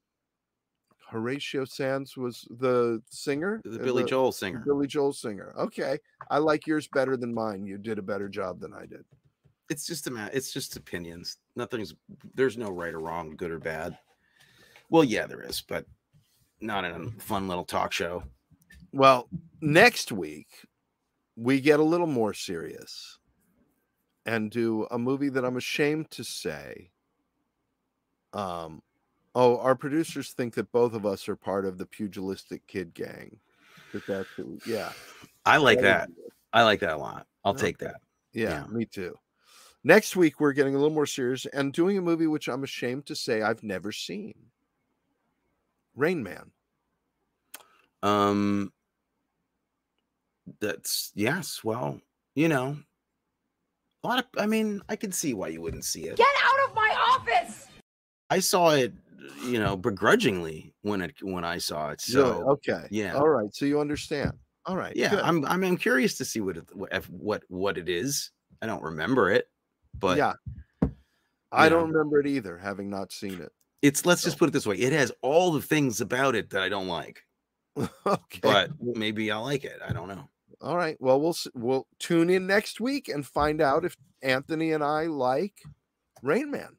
Horatio 1.10 1.66
Sanz 1.66 2.16
was 2.16 2.48
the 2.50 3.02
singer, 3.10 3.62
the 3.66 3.82
Uh, 3.82 3.84
Billy 3.84 4.06
Joel 4.06 4.32
singer. 4.32 4.64
Billy 4.66 4.88
Joel 4.88 5.12
singer. 5.12 5.54
Okay, 5.58 6.00
I 6.32 6.38
like 6.38 6.66
yours 6.66 6.88
better 6.88 7.18
than 7.18 7.34
mine. 7.34 7.66
You 7.66 7.78
did 7.78 8.00
a 8.00 8.02
better 8.02 8.30
job 8.30 8.62
than 8.62 8.74
I 8.74 8.86
did. 8.86 9.04
It's 9.70 9.86
just 9.86 10.08
a 10.08 10.30
it's 10.34 10.54
just 10.54 10.78
opinions. 10.78 11.38
Nothing's 11.58 11.94
there's 12.34 12.58
no 12.58 12.70
right 12.70 12.94
or 12.94 13.02
wrong, 13.02 13.36
good 13.36 13.52
or 13.52 13.60
bad. 13.60 13.98
Well, 14.90 15.04
yeah, 15.04 15.28
there 15.28 15.42
is, 15.42 15.62
but 15.62 15.86
not 16.62 16.86
in 16.86 16.92
a 17.18 17.22
fun 17.22 17.50
little 17.50 17.66
talk 17.66 17.92
show. 17.92 18.24
Well, 18.94 19.28
next 19.60 20.12
week 20.12 20.48
we 21.36 21.60
get 21.60 21.80
a 21.80 21.84
little 21.84 22.08
more 22.08 22.34
serious 22.34 23.18
and 24.26 24.52
do 24.52 24.86
a 24.92 25.00
movie 25.00 25.30
that 25.30 25.44
I'm 25.44 25.58
ashamed 25.58 26.12
to 26.12 26.24
say. 26.24 26.92
Um, 28.34 28.82
oh, 29.36 29.58
our 29.58 29.76
producers 29.76 30.32
think 30.32 30.54
that 30.56 30.72
both 30.72 30.94
of 30.94 31.06
us 31.06 31.28
are 31.28 31.36
part 31.36 31.66
of 31.66 31.78
the 31.78 31.86
pugilistic 31.88 32.66
kid 32.68 32.94
gang. 32.94 33.40
That 33.94 34.06
that's 34.08 34.30
who, 34.38 34.60
yeah, 34.66 34.92
I 35.46 35.58
like 35.58 35.82
That 35.82 36.10
that. 36.10 36.30
I 36.54 36.64
like 36.64 36.80
that 36.82 36.94
a 36.94 36.98
lot. 36.98 37.26
I'll 37.44 37.56
take 37.56 37.80
that. 37.80 37.96
yeah, 38.32 38.62
Yeah. 38.62 38.68
me 38.68 38.86
too. 38.86 39.18
Next 39.84 40.16
week 40.16 40.40
we're 40.40 40.54
getting 40.54 40.76
a 40.76 40.78
little 40.78 40.94
more 40.94 41.06
serious 41.08 41.46
and 41.48 41.74
doing 41.74 41.98
a 41.98 42.02
movie 42.02 42.28
which 42.28 42.48
I'm 42.48 42.64
ashamed 42.64 43.08
to 43.08 43.16
say 43.16 43.42
I've 43.42 43.64
never 43.64 43.92
seen. 43.92 44.36
Rain 45.96 46.24
Man. 46.24 46.52
Um 48.02 48.72
that's 50.60 51.12
yes, 51.16 51.64
well, 51.64 52.00
you 52.36 52.48
know, 52.48 52.78
a 54.04 54.08
lot 54.08 54.20
of 54.20 54.26
I 54.38 54.46
mean, 54.46 54.82
I 54.90 54.96
can 54.96 55.12
see 55.12 55.34
why 55.34 55.50
you 55.50 55.62
wouldn't 55.62 55.86
see 55.86 56.06
it. 56.06 56.18
Get 56.18 56.28
out 56.44 56.70
of 56.70 56.76
my 56.76 56.96
office! 57.12 57.68
I 58.30 58.40
saw 58.40 58.72
it, 58.72 58.94
you 59.46 59.60
know, 59.60 59.78
begrudgingly 59.78 60.74
when 60.82 61.02
it 61.02 61.14
when 61.22 61.44
I 61.46 61.58
saw 61.58 61.90
it. 61.90 62.02
So 62.02 62.32
Really? 62.32 62.44
okay, 62.44 62.88
yeah. 62.90 63.16
all 63.16 63.30
right. 63.30 63.54
So 63.54 63.66
you 63.66 63.80
understand. 63.80 64.34
All 64.66 64.78
right, 64.78 64.96
yeah, 64.96 65.10
good. 65.10 65.20
I'm 65.20 65.46
I'm 65.46 65.64
I'm 65.64 65.78
curious 65.78 66.18
to 66.18 66.26
see 66.26 66.40
what 66.40 66.58
it, 66.58 66.66
what 66.74 66.94
what 67.10 67.44
what 67.50 67.78
it 67.78 67.90
is. 67.90 68.32
I 68.62 68.66
don't 68.66 68.82
remember 68.82 69.30
it, 69.30 69.50
but 70.00 70.18
yeah, 70.18 70.34
I 71.52 71.68
don't 71.70 71.90
remember 71.92 72.20
it 72.22 72.28
either, 72.28 72.58
having 72.58 72.90
not 72.90 73.12
seen 73.12 73.42
it. 73.42 73.52
it's 73.82 74.06
let's 74.06 74.24
just 74.24 74.38
put 74.40 74.48
it 74.48 74.52
this 74.54 74.66
way: 74.66 74.78
it 74.78 74.94
has 74.94 75.12
all 75.22 75.52
the 75.52 75.62
things 75.62 76.00
about 76.00 76.34
it 76.36 76.50
that 76.52 76.64
I 76.64 76.70
don't 76.70 76.88
like, 76.88 77.24
okay, 78.08 78.40
but 78.42 78.70
maybe 78.82 79.30
I'll 79.32 79.44
like 79.44 79.66
it. 79.66 79.80
I 79.86 79.92
don't 79.92 80.08
know. 80.08 80.30
All 80.64 80.78
right. 80.78 80.98
Well, 81.00 81.20
we'll 81.20 81.36
we'll 81.54 81.88
tune 82.00 82.30
in 82.30 82.48
next 82.48 82.80
week 82.80 83.10
and 83.10 83.26
find 83.26 83.62
out 83.62 83.86
if 83.86 83.96
Anthony 84.22 84.72
and 84.72 84.84
I 84.84 85.06
like 85.06 85.62
Rain 86.22 86.50
Man, 86.50 86.78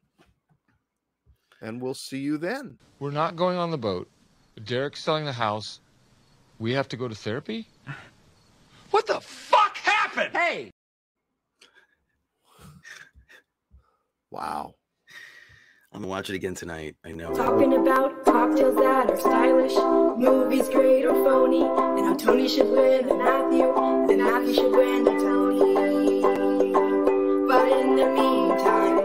and 1.61 1.81
we'll 1.81 1.93
see 1.93 2.19
you 2.19 2.37
then. 2.37 2.77
We're 2.99 3.11
not 3.11 3.35
going 3.35 3.57
on 3.57 3.71
the 3.71 3.77
boat. 3.77 4.09
Derek's 4.63 5.03
selling 5.03 5.25
the 5.25 5.33
house. 5.33 5.79
We 6.59 6.73
have 6.73 6.87
to 6.89 6.97
go 6.97 7.07
to 7.07 7.15
therapy? 7.15 7.67
What 8.91 9.05
the 9.07 9.19
fuck 9.19 9.77
happened? 9.77 10.33
Hey, 10.33 10.71
Wow. 14.31 14.73
I'm 15.95 16.01
gonna 16.01 16.11
watch 16.11 16.29
it 16.29 16.35
again 16.35 16.55
tonight. 16.55 16.97
I 17.05 17.13
know. 17.13 17.33
Talking 17.33 17.73
about 17.73 18.25
cocktails 18.25 18.75
that 18.75 19.09
are 19.09 19.17
stylish, 19.17 19.75
movies 20.17 20.67
great 20.67 21.05
or 21.05 21.13
phony, 21.23 21.61
and 21.61 22.05
how 22.05 22.15
Tony 22.15 22.49
should 22.49 22.67
win 22.67 23.07
Matthew, 23.17 23.73
and 23.73 24.17
Matthew 24.21 24.55
should 24.55 24.73
win 24.73 25.05
Tony. 25.05 26.21
But 27.47 27.71
in 27.71 27.95
the 27.95 28.07
meantime, 28.11 28.97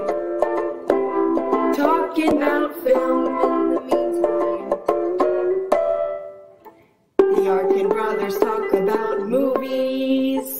talking 1.76 2.38
about 2.38 2.74
film 2.82 3.38
in 3.38 3.74
the 3.74 3.80
meantime. 3.82 4.70
The 7.36 7.48
Arkin 7.50 7.88
brothers 7.88 8.36
talk 8.40 8.72
about 8.72 9.28
movies. 9.28 10.59